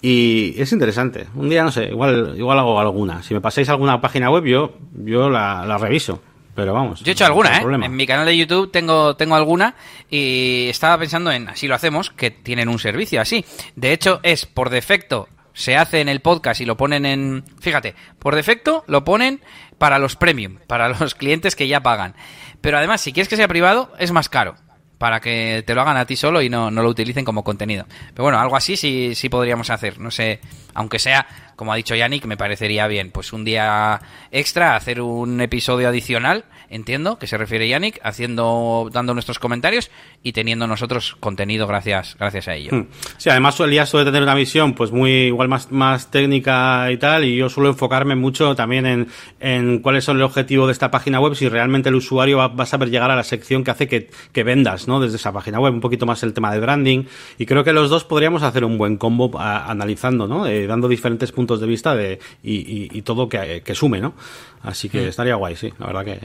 Y 0.00 0.60
es 0.60 0.72
interesante. 0.72 1.26
Un 1.34 1.48
día, 1.48 1.64
no 1.64 1.72
sé, 1.72 1.86
igual, 1.86 2.34
igual 2.36 2.58
hago 2.58 2.78
alguna. 2.78 3.22
Si 3.22 3.34
me 3.34 3.40
pasáis 3.40 3.68
alguna 3.68 4.00
página 4.00 4.30
web, 4.30 4.44
yo, 4.44 4.76
yo 4.92 5.28
la, 5.28 5.64
la 5.66 5.78
reviso. 5.78 6.22
Pero 6.54 6.72
vamos. 6.72 7.00
Yo 7.00 7.10
he 7.10 7.12
hecho 7.12 7.24
alguna, 7.24 7.56
¿eh? 7.56 7.60
Problema. 7.60 7.86
En 7.86 7.94
mi 7.94 8.06
canal 8.06 8.26
de 8.26 8.36
YouTube 8.36 8.72
tengo, 8.72 9.14
tengo 9.14 9.36
alguna 9.36 9.76
y 10.10 10.66
estaba 10.68 10.98
pensando 10.98 11.30
en, 11.30 11.48
así 11.48 11.68
lo 11.68 11.76
hacemos, 11.76 12.10
que 12.10 12.32
tienen 12.32 12.68
un 12.68 12.80
servicio 12.80 13.20
así. 13.20 13.44
De 13.76 13.92
hecho, 13.92 14.18
es 14.24 14.44
por 14.44 14.68
defecto, 14.68 15.28
se 15.52 15.76
hace 15.76 16.00
en 16.00 16.08
el 16.08 16.20
podcast 16.20 16.60
y 16.60 16.64
lo 16.64 16.76
ponen 16.76 17.06
en... 17.06 17.44
Fíjate, 17.60 17.94
por 18.18 18.34
defecto 18.34 18.82
lo 18.88 19.04
ponen 19.04 19.40
para 19.78 20.00
los 20.00 20.16
premium, 20.16 20.58
para 20.66 20.88
los 20.88 21.14
clientes 21.16 21.54
que 21.54 21.68
ya 21.68 21.84
pagan. 21.84 22.16
Pero 22.60 22.78
además, 22.78 23.00
si 23.02 23.12
quieres 23.12 23.28
que 23.28 23.36
sea 23.36 23.46
privado, 23.46 23.92
es 24.00 24.10
más 24.10 24.28
caro 24.28 24.56
para 24.98 25.20
que 25.20 25.62
te 25.66 25.74
lo 25.74 25.80
hagan 25.80 25.96
a 25.96 26.04
ti 26.04 26.16
solo 26.16 26.42
y 26.42 26.50
no, 26.50 26.70
no 26.70 26.82
lo 26.82 26.88
utilicen 26.88 27.24
como 27.24 27.44
contenido. 27.44 27.86
Pero 28.12 28.24
bueno, 28.24 28.38
algo 28.38 28.56
así 28.56 28.76
sí, 28.76 29.14
sí 29.14 29.28
podríamos 29.28 29.70
hacer. 29.70 29.98
No 29.98 30.10
sé, 30.10 30.40
aunque 30.74 30.98
sea, 30.98 31.26
como 31.58 31.72
ha 31.72 31.76
dicho 31.76 31.96
Yannick, 31.96 32.24
me 32.26 32.36
parecería 32.36 32.86
bien. 32.86 33.10
Pues 33.10 33.32
un 33.32 33.44
día 33.44 34.00
extra, 34.30 34.76
hacer 34.76 35.00
un 35.00 35.40
episodio 35.40 35.88
adicional, 35.88 36.44
entiendo, 36.70 37.18
que 37.18 37.26
se 37.26 37.36
refiere 37.36 37.68
Yannick, 37.68 37.98
haciendo, 38.04 38.88
dando 38.92 39.12
nuestros 39.12 39.40
comentarios 39.40 39.90
y 40.22 40.32
teniendo 40.32 40.68
nosotros 40.68 41.16
contenido 41.18 41.66
gracias, 41.66 42.16
gracias 42.16 42.46
a 42.46 42.54
ello. 42.54 42.86
Sí, 43.16 43.28
además 43.28 43.58
Elías 43.58 43.88
suele 43.88 44.04
tener 44.04 44.22
una 44.22 44.36
visión 44.36 44.74
pues 44.74 44.92
muy 44.92 45.10
igual 45.10 45.48
más, 45.48 45.72
más 45.72 46.12
técnica 46.12 46.92
y 46.92 46.96
tal, 46.96 47.24
y 47.24 47.36
yo 47.36 47.48
suelo 47.48 47.70
enfocarme 47.70 48.14
mucho 48.14 48.54
también 48.54 48.86
en, 48.86 49.08
en 49.40 49.80
cuáles 49.80 50.04
son 50.04 50.18
el 50.18 50.22
objetivo 50.22 50.68
de 50.68 50.72
esta 50.72 50.92
página 50.92 51.18
web, 51.18 51.34
si 51.34 51.48
realmente 51.48 51.88
el 51.88 51.96
usuario 51.96 52.38
va, 52.38 52.52
a 52.56 52.66
saber 52.66 52.88
llegar 52.88 53.10
a 53.10 53.16
la 53.16 53.24
sección 53.24 53.64
que 53.64 53.72
hace 53.72 53.88
que, 53.88 54.10
que 54.30 54.44
vendas, 54.44 54.86
¿no? 54.86 55.00
Desde 55.00 55.16
esa 55.16 55.32
página 55.32 55.58
web, 55.58 55.74
un 55.74 55.80
poquito 55.80 56.06
más 56.06 56.22
el 56.22 56.34
tema 56.34 56.52
de 56.52 56.60
branding, 56.60 57.02
y 57.36 57.46
creo 57.46 57.64
que 57.64 57.72
los 57.72 57.90
dos 57.90 58.04
podríamos 58.04 58.44
hacer 58.44 58.64
un 58.64 58.78
buen 58.78 58.96
combo 58.96 59.36
analizando, 59.40 60.28
¿no? 60.28 60.46
Eh, 60.46 60.68
dando 60.68 60.86
diferentes 60.86 61.32
puntos 61.32 61.47
de 61.56 61.66
vista 61.66 61.94
de, 61.94 62.18
y, 62.42 62.56
y, 62.56 62.88
y 62.92 63.02
todo 63.02 63.28
que, 63.28 63.62
que, 63.64 63.74
sume, 63.74 64.00
¿no? 64.00 64.14
Así 64.62 64.88
que 64.88 65.06
mm. 65.06 65.08
estaría 65.08 65.34
guay, 65.36 65.56
sí, 65.56 65.72
la 65.78 65.86
verdad 65.86 66.04
que... 66.04 66.20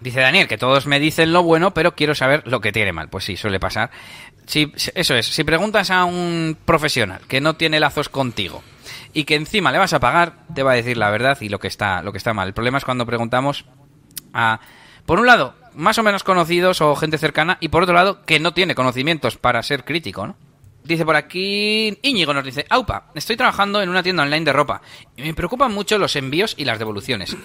Dice 0.00 0.20
Daniel 0.20 0.46
que 0.46 0.58
todos 0.58 0.86
me 0.86 1.00
dicen 1.00 1.32
lo 1.32 1.42
bueno, 1.42 1.74
pero 1.74 1.94
quiero 1.94 2.14
saber 2.14 2.42
lo 2.46 2.60
que 2.60 2.72
tiene 2.72 2.92
mal. 2.92 3.08
Pues 3.08 3.24
sí, 3.24 3.36
suele 3.36 3.58
pasar. 3.58 3.90
Si, 4.46 4.72
eso 4.94 5.14
es, 5.14 5.26
si 5.26 5.44
preguntas 5.44 5.90
a 5.90 6.04
un 6.04 6.56
profesional 6.64 7.20
que 7.26 7.40
no 7.40 7.56
tiene 7.56 7.80
lazos 7.80 8.08
contigo 8.08 8.62
y 9.12 9.24
que 9.24 9.34
encima 9.34 9.72
le 9.72 9.78
vas 9.78 9.92
a 9.92 10.00
pagar, 10.00 10.46
te 10.54 10.62
va 10.62 10.72
a 10.72 10.76
decir 10.76 10.96
la 10.96 11.10
verdad 11.10 11.36
y 11.40 11.48
lo 11.48 11.58
que 11.58 11.66
está, 11.66 12.02
lo 12.02 12.12
que 12.12 12.18
está 12.18 12.32
mal. 12.32 12.48
El 12.48 12.54
problema 12.54 12.78
es 12.78 12.84
cuando 12.84 13.06
preguntamos 13.06 13.64
a, 14.32 14.60
por 15.04 15.18
un 15.18 15.26
lado, 15.26 15.54
más 15.74 15.98
o 15.98 16.02
menos 16.02 16.22
conocidos 16.22 16.80
o 16.80 16.94
gente 16.94 17.18
cercana, 17.18 17.58
y 17.60 17.68
por 17.68 17.82
otro 17.82 17.94
lado, 17.94 18.24
que 18.24 18.40
no 18.40 18.54
tiene 18.54 18.74
conocimientos 18.74 19.36
para 19.36 19.62
ser 19.62 19.84
crítico, 19.84 20.26
¿no? 20.26 20.36
Dice 20.88 21.04
por 21.04 21.16
aquí, 21.16 21.98
Íñigo 22.00 22.32
nos 22.32 22.42
dice, 22.42 22.64
Aupa, 22.70 23.10
estoy 23.14 23.36
trabajando 23.36 23.82
en 23.82 23.90
una 23.90 24.02
tienda 24.02 24.22
online 24.22 24.46
de 24.46 24.54
ropa 24.54 24.80
y 25.18 25.20
me 25.20 25.34
preocupan 25.34 25.70
mucho 25.70 25.98
los 25.98 26.16
envíos 26.16 26.54
y 26.56 26.64
las 26.64 26.78
devoluciones. 26.78 27.36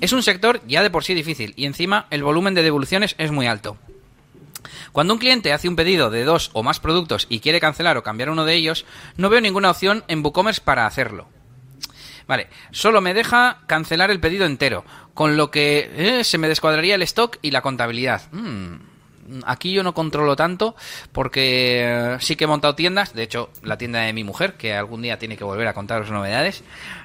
Es, 0.00 0.12
un 0.12 0.24
sector 0.24 0.60
ya 0.66 0.82
de 0.82 0.90
por 0.90 1.04
sí 1.04 1.14
difícil 1.14 1.54
y 1.54 1.66
encima 1.66 2.08
el 2.10 2.24
volumen 2.24 2.52
de 2.52 2.64
devoluciones 2.64 3.14
es 3.16 3.30
muy 3.30 3.46
alto. 3.46 3.76
Cuando 4.90 5.14
un 5.14 5.20
cliente 5.20 5.52
hace 5.52 5.68
un 5.68 5.76
pedido 5.76 6.10
de 6.10 6.24
dos 6.24 6.50
o 6.52 6.64
más 6.64 6.80
productos 6.80 7.28
y 7.30 7.38
quiere 7.38 7.60
cancelar 7.60 7.96
o 7.96 8.02
cambiar 8.02 8.28
uno 8.28 8.44
de 8.44 8.54
ellos, 8.54 8.86
no 9.16 9.30
veo 9.30 9.40
ninguna 9.40 9.70
opción 9.70 10.02
en 10.08 10.24
WooCommerce 10.24 10.60
para 10.60 10.86
hacerlo. 10.86 11.28
Vale, 12.26 12.48
solo 12.72 13.00
me 13.00 13.14
deja 13.14 13.58
cancelar 13.68 14.10
el 14.10 14.18
pedido 14.18 14.46
entero, 14.46 14.84
con 15.14 15.36
lo 15.36 15.52
que 15.52 15.92
eh, 15.94 16.24
se 16.24 16.38
me 16.38 16.48
descuadraría 16.48 16.96
el 16.96 17.02
stock 17.02 17.38
y 17.40 17.52
la 17.52 17.62
contabilidad. 17.62 18.22
Mm. 18.32 18.93
Aquí 19.44 19.72
yo 19.72 19.82
no 19.82 19.94
controlo 19.94 20.36
tanto 20.36 20.74
porque 21.12 22.16
sí 22.20 22.36
que 22.36 22.44
he 22.44 22.46
montado 22.46 22.74
tiendas, 22.74 23.14
de 23.14 23.22
hecho 23.22 23.50
la 23.62 23.78
tienda 23.78 24.00
de 24.00 24.12
mi 24.12 24.24
mujer, 24.24 24.54
que 24.54 24.74
algún 24.74 25.02
día 25.02 25.18
tiene 25.18 25.36
que 25.36 25.44
volver 25.44 25.66
a 25.66 25.74
contaros 25.74 26.10
novedades, 26.10 26.64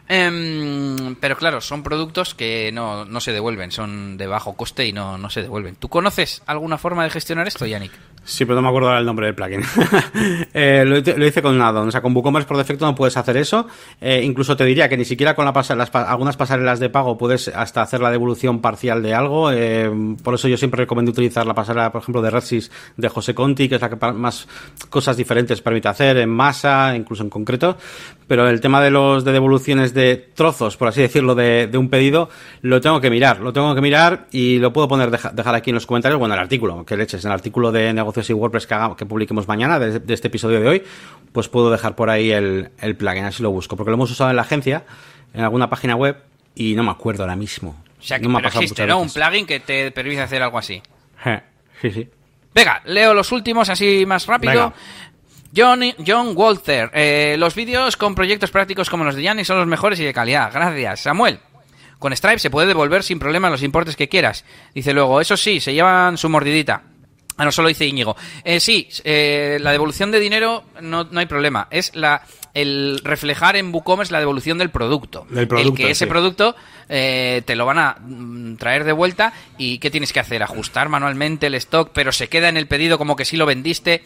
eh, 0.10 1.16
pero 1.20 1.38
claro, 1.38 1.62
son 1.62 1.84
productos 1.84 2.34
que 2.34 2.72
no, 2.74 3.05
no, 3.05 3.20
se 3.22 3.32
devuelven, 3.32 3.72
son 3.72 4.18
de 4.18 4.28
bajo 4.28 4.55
coste 4.55 4.88
y 4.88 4.91
no, 4.91 5.18
no 5.18 5.30
se 5.30 5.43
devuelven. 5.43 5.76
¿Tú 5.76 5.88
conoces 5.88 6.41
alguna 6.47 6.78
forma 6.78 7.03
de 7.03 7.12
gestionar 7.12 7.47
esto, 7.47 7.66
Yannick? 7.66 7.91
Sí, 8.24 8.45
pero 8.45 8.55
no 8.55 8.62
me 8.62 8.68
acuerdo 8.68 8.89
ahora 8.89 8.99
el 8.99 9.05
nombre 9.05 9.26
del 9.26 9.36
plugin. 9.36 9.62
eh, 10.53 10.84
lo, 10.86 10.99
lo, 10.99 11.26
hice 11.26 11.41
con 11.41 11.57
nada. 11.57 11.82
O 11.82 11.91
sea, 11.91 12.01
con 12.01 12.16
WooCommerce 12.16 12.47
por 12.47 12.57
defecto 12.57 12.86
no 12.86 12.93
puedes 12.93 13.18
hacer 13.18 13.38
eso. 13.38 13.68
Eh, 13.99 14.22
incluso 14.24 14.55
te 14.55 14.66
diría 14.66 14.88
que 14.88 14.97
ni 14.97 15.05
siquiera 15.05 15.36
con 15.36 15.45
la 15.45 15.53
pas 15.53 15.70
las, 15.72 15.93
algunas 15.95 16.38
pasarelas 16.38 16.80
de 16.80 16.89
pago 16.89 17.18
puedes 17.18 17.47
hasta 17.47 17.82
hacer 17.82 18.01
la 18.01 18.12
devolución 18.12 18.62
parcial 18.62 19.01
de 19.01 19.14
algo. 19.16 19.51
Eh, 19.51 19.89
por 20.24 20.36
eso 20.36 20.47
yo 20.47 20.57
siempre 20.57 20.84
recomiendo 20.84 21.12
utilizar 21.12 21.45
la 21.47 21.55
pasarela, 21.55 21.91
por 21.91 22.01
ejemplo, 22.01 22.22
de 22.22 22.30
Redsys 22.30 22.72
de 22.97 23.10
José 23.10 23.34
Conti, 23.34 23.68
que 23.68 23.76
es 23.76 23.82
la 23.82 23.89
que 23.89 23.95
más 24.14 24.47
cosas 24.89 25.18
diferentes 25.18 25.62
permite 25.62 25.88
hacer 25.88 26.18
en 26.18 26.30
masa, 26.30 26.95
incluso 26.95 27.24
en 27.24 27.30
concreto. 27.30 27.78
Pero 28.28 28.47
el 28.47 28.62
tema 28.62 28.80
de 28.82 28.91
los 28.91 29.26
de 29.26 29.32
devoluciones 29.32 29.95
de 29.95 29.99
trozos, 30.34 30.78
por 30.78 30.88
así 30.88 31.02
decirlo, 31.02 31.36
de, 31.36 31.68
de 31.68 31.78
un 31.78 31.89
pedido, 31.89 32.30
lo 32.62 32.82
tengo 32.82 33.00
que 33.02 33.10
mirar. 33.10 33.39
Lo 33.39 33.54
tengo 33.54 33.74
que 33.76 33.82
mirar 33.82 34.28
y 34.32 34.60
lo 34.60 34.74
puedo 34.74 34.88
poner, 34.88 35.12
dejar 35.12 35.56
aquí 35.56 35.70
en 35.70 35.76
los 35.76 35.86
comentarios, 35.86 36.20
bueno, 36.20 36.34
el 36.34 36.39
artículo, 36.39 36.86
que 36.86 36.97
leches, 36.97 37.24
en 37.24 37.32
el 37.32 37.34
artículo 37.34 37.72
de 37.72 37.93
negocios 37.93 38.30
y 38.30 38.34
WordPress 38.34 38.68
que, 38.68 38.74
haga, 38.74 38.95
que 38.95 39.06
publiquemos 39.06 39.47
mañana, 39.47 39.80
de, 39.80 40.00
de, 40.00 40.14
este 40.14 40.28
episodio 40.28 40.60
de 40.60 40.68
hoy, 40.68 40.84
pues 41.32 41.47
puedo 41.50 41.70
dejar 41.72 41.95
por 41.95 42.10
ahí 42.10 42.32
el, 42.32 42.72
el 42.80 42.95
plugin, 42.95 43.26
así 43.26 43.43
lo 43.43 43.52
busco. 43.52 43.76
Porque 43.76 43.91
lo 43.91 43.95
hemos 43.95 44.12
usado 44.12 44.30
en 44.30 44.36
la 44.36 44.43
agencia, 44.43 44.86
en 45.34 45.41
alguna 45.41 45.70
página 45.70 45.95
web, 45.95 46.18
y 46.56 46.76
no 46.76 46.84
me 46.84 46.91
acuerdo 46.91 47.24
ahora 47.24 47.36
mismo. 47.36 47.76
O 48.00 48.04
sea, 48.04 48.18
que 48.18 48.24
no 48.24 48.30
me 48.30 48.38
pero 48.38 48.50
existe, 48.50 48.86
¿no? 48.88 49.00
Un 49.00 49.10
plugin 49.10 49.45
que 49.45 49.60
te 49.60 49.91
permite 49.91 50.22
hacer 50.22 50.41
algo 50.41 50.58
así. 50.58 50.82
Sí, 51.82 51.91
sí. 51.91 52.10
Venga, 52.54 52.82
leo 52.86 53.14
los 53.14 53.32
últimos 53.32 53.70
así 53.70 54.06
más 54.06 54.26
rápido. 54.26 54.54
Venga. 54.54 54.74
John, 55.56 55.84
John 56.06 56.34
Walter, 56.36 56.91
eh, 56.93 57.36
los 57.38 57.56
vídeos 57.56 57.97
con 57.97 58.16
proyectos 58.16 58.52
prácticos 58.52 58.89
como 58.89 59.04
los 59.04 59.16
de 59.16 59.24
Yannick 59.24 59.45
son 59.45 59.58
los 59.58 59.68
mejores 59.68 60.00
y 60.00 60.06
de 60.06 60.14
calidad. 60.14 60.52
Gracias. 60.54 61.02
Samuel, 61.02 61.39
con 61.97 62.16
Stripe 62.16 62.39
se 62.39 62.50
puede 62.50 62.68
devolver 62.68 63.04
sin 63.04 63.20
problema 63.20 63.50
los 63.50 63.64
importes 63.64 63.95
que 63.95 64.10
quieras. 64.10 64.45
Dice 64.74 64.93
luego, 64.93 65.22
eso 65.22 65.36
sí, 65.38 65.60
se 65.60 65.74
llevan 65.74 66.18
su 66.18 66.30
mordidita. 66.30 66.84
Ah, 67.38 67.45
no, 67.45 67.52
solo 67.54 67.70
dice 67.70 67.86
Íñigo. 67.86 68.18
Eh, 68.43 68.60
sí, 68.60 68.89
eh, 69.06 69.60
la 69.62 69.72
devolución 69.72 70.12
de 70.12 70.20
dinero 70.20 70.66
no, 70.82 71.06
no 71.06 71.20
hay 71.22 71.26
problema. 71.26 71.68
Es 71.72 71.95
la 71.95 72.22
el 72.54 73.00
reflejar 73.04 73.56
en 73.56 73.74
WooCommerce 73.74 74.12
la 74.12 74.20
devolución 74.20 74.58
del 74.58 74.70
producto. 74.70 75.26
Del 75.30 75.47
producto, 75.47 75.72
el 75.72 75.78
que 75.78 75.91
ese 75.91 76.06
sí. 76.06 76.10
producto 76.10 76.56
eh, 76.88 77.41
te 77.45 77.56
lo 77.56 77.66
van 77.66 77.78
a 77.78 77.97
mm, 78.00 78.56
traer 78.56 78.84
de 78.84 78.91
vuelta 78.91 79.34
y 79.58 79.80
¿qué 79.80 79.89
tienes 79.89 80.12
que 80.14 80.20
hacer? 80.20 80.43
Ajustar 80.43 80.89
manualmente 80.89 81.47
el 81.47 81.56
stock, 81.56 81.91
pero 81.93 82.12
se 82.12 82.28
queda 82.28 82.50
en 82.50 82.58
el 82.58 82.68
pedido 82.68 82.97
como 82.97 83.16
que 83.16 83.26
sí 83.26 83.38
lo 83.38 83.45
vendiste. 83.45 84.04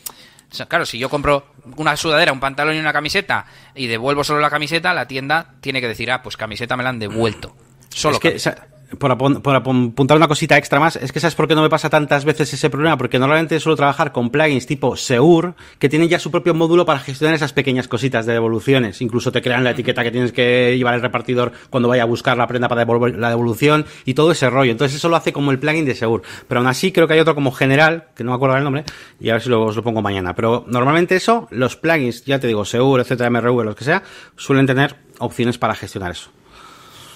O 0.53 0.55
sea, 0.55 0.67
claro, 0.67 0.85
si 0.85 0.99
yo 0.99 1.09
compro 1.09 1.47
una 1.77 1.97
sudadera, 1.97 2.31
un 2.31 2.39
pantalón 2.39 2.75
y 2.75 2.79
una 2.79 2.93
camiseta 2.93 3.47
y 3.73 3.87
devuelvo 3.87 4.23
solo 4.23 4.39
la 4.39 4.51
camiseta, 4.51 4.93
la 4.93 5.07
tienda 5.07 5.55
tiene 5.61 5.81
que 5.81 5.87
decir, 5.87 6.11
ah, 6.11 6.21
pues 6.21 6.37
camiseta 6.37 6.77
me 6.77 6.83
la 6.83 6.89
han 6.89 6.99
devuelto. 6.99 7.55
Solo 7.89 8.15
es 8.15 8.19
que, 8.19 8.29
camiseta. 8.29 8.67
Por 8.97 9.55
apuntar 9.55 10.17
una 10.17 10.27
cosita 10.27 10.57
extra 10.57 10.79
más, 10.79 10.95
es 10.95 11.11
que 11.11 11.19
sabes 11.19 11.35
por 11.35 11.47
qué 11.47 11.55
no 11.55 11.61
me 11.61 11.69
pasa 11.69 11.89
tantas 11.89 12.25
veces 12.25 12.53
ese 12.53 12.69
problema, 12.69 12.97
porque 12.97 13.19
normalmente 13.19 13.59
suelo 13.59 13.75
trabajar 13.75 14.11
con 14.11 14.29
plugins 14.29 14.65
tipo 14.65 14.95
Seur, 14.95 15.55
que 15.79 15.89
tienen 15.89 16.09
ya 16.09 16.19
su 16.19 16.31
propio 16.31 16.53
módulo 16.53 16.85
para 16.85 16.99
gestionar 16.99 17.35
esas 17.35 17.53
pequeñas 17.53 17.87
cositas 17.87 18.25
de 18.25 18.33
devoluciones. 18.33 19.01
Incluso 19.01 19.31
te 19.31 19.41
crean 19.41 19.63
la 19.63 19.71
etiqueta 19.71 20.03
que 20.03 20.11
tienes 20.11 20.31
que 20.31 20.75
llevar 20.77 20.95
el 20.95 21.01
repartidor 21.01 21.51
cuando 21.69 21.89
vaya 21.89 22.03
a 22.03 22.05
buscar 22.05 22.37
la 22.37 22.47
prenda 22.47 22.67
para 22.67 22.81
devolver 22.81 23.17
la 23.17 23.29
devolución 23.29 23.85
y 24.05 24.13
todo 24.13 24.31
ese 24.31 24.49
rollo. 24.49 24.71
Entonces 24.71 24.97
eso 24.97 25.09
lo 25.09 25.15
hace 25.15 25.33
como 25.33 25.51
el 25.51 25.59
plugin 25.59 25.85
de 25.85 25.95
Seur. 25.95 26.21
Pero 26.47 26.59
aún 26.59 26.67
así 26.67 26.91
creo 26.91 27.07
que 27.07 27.13
hay 27.13 27.19
otro 27.19 27.35
como 27.35 27.51
general, 27.51 28.07
que 28.15 28.23
no 28.23 28.31
me 28.31 28.35
acuerdo 28.35 28.57
el 28.57 28.63
nombre, 28.63 28.83
y 29.19 29.29
a 29.29 29.33
ver 29.33 29.41
si 29.41 29.49
lo, 29.49 29.63
os 29.63 29.75
lo 29.75 29.83
pongo 29.83 30.01
mañana. 30.01 30.35
Pero 30.35 30.65
normalmente 30.67 31.15
eso, 31.15 31.47
los 31.51 31.75
plugins, 31.75 32.25
ya 32.25 32.39
te 32.39 32.47
digo, 32.47 32.65
Seur, 32.65 32.99
etcétera, 32.99 33.29
MRV, 33.29 33.63
los 33.63 33.75
que 33.75 33.83
sea, 33.83 34.03
suelen 34.35 34.65
tener 34.65 34.95
opciones 35.19 35.57
para 35.57 35.75
gestionar 35.75 36.11
eso. 36.11 36.29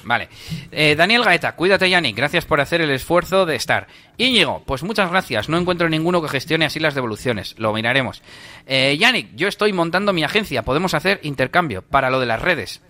Vale. 0.08 0.30
Eh, 0.72 0.96
Daniel 0.98 1.24
Gaeta, 1.24 1.56
cuídate, 1.56 1.90
Yannick. 1.90 2.16
Gracias 2.16 2.46
por 2.46 2.62
hacer 2.62 2.82
el 2.82 2.90
esfuerzo 2.92 3.46
de 3.46 3.56
estar. 3.56 3.88
Íñigo, 4.18 4.64
pues 4.66 4.84
muchas 4.84 5.10
gracias. 5.10 5.50
No 5.50 5.58
encuentro 5.58 5.90
ninguno 5.90 6.22
que 6.22 6.30
gestione 6.30 6.66
así 6.66 6.80
las 6.80 6.96
devoluciones. 6.96 7.56
Lo 7.58 7.74
miraremos. 7.74 8.22
Eh, 8.66 8.98
Yannick, 8.98 9.36
yo 9.36 9.48
estoy 9.48 9.74
montando 9.74 10.14
mi 10.14 10.24
agencia. 10.24 10.64
Podemos 10.64 10.94
hacer 10.94 11.20
intercambio 11.24 11.82
para 11.82 12.10
lo 12.10 12.20
de 12.20 12.26
las 12.26 12.42
redes. 12.42 12.82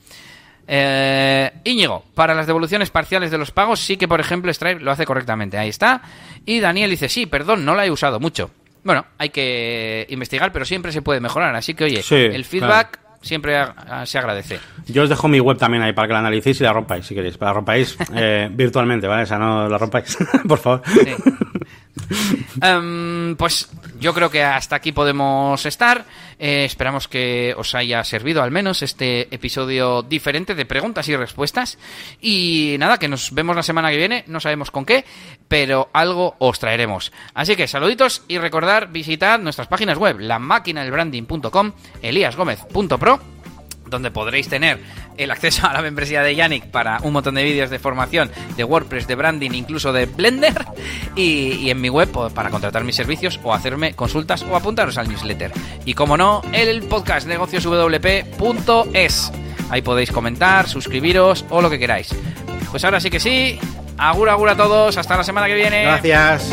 Eh, 0.68 1.52
Íñigo, 1.64 2.06
para 2.14 2.36
las 2.36 2.46
devoluciones 2.46 2.92
parciales 2.92 3.32
de 3.32 3.38
los 3.38 3.52
pagos, 3.52 3.80
sí 3.80 3.98
que, 3.98 4.08
por 4.08 4.20
ejemplo, 4.20 4.54
Stripe 4.54 4.82
lo 4.82 4.92
hace 4.92 5.06
correctamente. 5.06 5.58
Ahí 5.58 5.70
está. 5.70 6.02
Y 6.46 6.60
Daniel 6.60 6.92
dice, 6.92 7.10
sí, 7.10 7.26
perdón, 7.26 7.66
no 7.66 7.74
la 7.74 7.86
he 7.86 7.92
usado 7.92 8.20
mucho. 8.20 8.52
Bueno, 8.84 9.06
hay 9.18 9.30
que 9.30 10.06
investigar, 10.10 10.52
pero 10.52 10.66
siempre 10.66 10.92
se 10.92 11.02
puede 11.02 11.20
mejorar. 11.20 11.56
Así 11.56 11.74
que, 11.74 11.86
oye, 11.86 12.04
Sí, 12.04 12.16
el 12.16 12.46
feedback 12.46 13.00
siempre 13.28 13.58
a- 13.58 14.06
se 14.06 14.18
agradece. 14.18 14.60
Yo 14.88 15.04
os 15.04 15.10
dejo 15.10 15.28
mi 15.28 15.40
web 15.40 15.58
también 15.58 15.84
ahí 15.84 15.94
para 15.94 16.08
que 16.08 16.14
la 16.14 16.20
analicéis 16.20 16.60
y 16.62 16.64
la 16.64 16.74
rompáis, 16.74 17.06
si 17.06 17.14
queréis. 17.14 17.38
Para 17.38 17.52
la 17.52 17.56
rompáis 17.56 17.98
eh, 18.16 18.50
virtualmente, 18.52 19.06
¿vale? 19.08 19.24
O 19.24 19.26
sea, 19.26 19.38
no 19.38 19.68
la 19.70 19.78
rompáis, 19.78 20.18
por 20.48 20.58
favor. 20.58 20.82
Sí. 20.86 21.14
Em, 22.62 23.36
pues 23.36 23.70
yo 24.00 24.14
creo 24.14 24.30
que 24.30 24.44
hasta 24.44 24.76
aquí 24.76 24.92
podemos 24.92 25.66
estar. 25.66 26.06
Eh, 26.40 26.66
esperamos 26.66 27.08
que 27.08 27.54
os 27.58 27.74
haya 27.76 28.04
servido 28.04 28.44
al 28.44 28.52
menos 28.52 28.82
este 28.82 29.34
episodio 29.34 30.02
diferente 30.04 30.56
de 30.56 30.66
preguntas 30.66 31.08
y 31.10 31.16
respuestas. 31.16 31.78
Y 32.22 32.76
nada, 32.80 32.98
que 32.98 33.08
nos 33.08 33.34
vemos 33.34 33.56
la 33.56 33.64
semana 33.64 33.90
que 33.90 33.98
viene. 33.98 34.24
No 34.28 34.40
sabemos 34.40 34.72
con 34.72 34.86
qué, 34.86 35.06
pero 35.48 35.90
algo 35.94 36.36
os 36.40 36.60
traeremos. 36.60 37.12
Así 37.34 37.56
que 37.56 37.68
saluditos 37.68 38.24
y 38.28 38.38
recordar 38.38 38.92
visitar 38.92 39.40
nuestras 39.40 39.68
páginas 39.68 39.98
web, 39.98 40.20
la 40.20 40.40
branding.com, 40.40 41.72
eliasgomez.pro 42.02 43.37
donde 43.90 44.12
podréis 44.12 44.48
tener 44.48 44.80
el 45.18 45.32
acceso 45.32 45.68
a 45.68 45.74
la 45.74 45.82
membresía 45.82 46.22
de 46.22 46.36
Yannick 46.36 46.68
para 46.68 47.00
un 47.04 47.14
montón 47.14 47.36
de 47.36 47.44
vídeos 47.44 47.70
de 47.70 47.80
formación 47.80 48.32
de 48.56 48.64
WordPress, 48.64 49.08
de 49.08 49.16
branding, 49.16 49.52
incluso 49.52 49.94
de 49.94 50.06
Blender, 50.06 50.66
y, 51.16 51.70
en 51.70 51.82
mi 51.82 51.90
web 51.90 52.10
pues, 52.12 52.34
para 52.34 52.50
contratar 52.50 52.84
mis 52.84 52.96
servicios 52.96 53.40
o 53.44 53.54
hacerme 53.54 53.94
consultas 53.94 54.44
o 54.44 54.56
apuntaros 54.56 54.98
al 54.98 55.08
newsletter. 55.08 55.52
Y 55.86 55.94
como 55.94 56.18
no, 56.18 56.42
el 56.54 56.84
podcast 56.84 57.28
negocioswp.es. 57.28 59.32
Ahí 59.70 59.82
podéis 59.82 60.12
comentar, 60.12 60.68
suscribiros 60.68 61.46
o 61.50 61.62
lo 61.62 61.70
que 61.70 61.80
queráis. 61.80 62.16
Pues 62.72 62.84
ahora 62.86 63.00
sí 63.00 63.10
que 63.10 63.20
sí. 63.20 63.60
Agur, 63.98 64.30
agur 64.30 64.50
a 64.50 64.56
todos. 64.56 64.98
Hasta 64.98 65.18
la 65.18 65.24
semana 65.24 65.48
que 65.48 65.56
viene. 65.56 65.84
Gracias. 65.84 66.52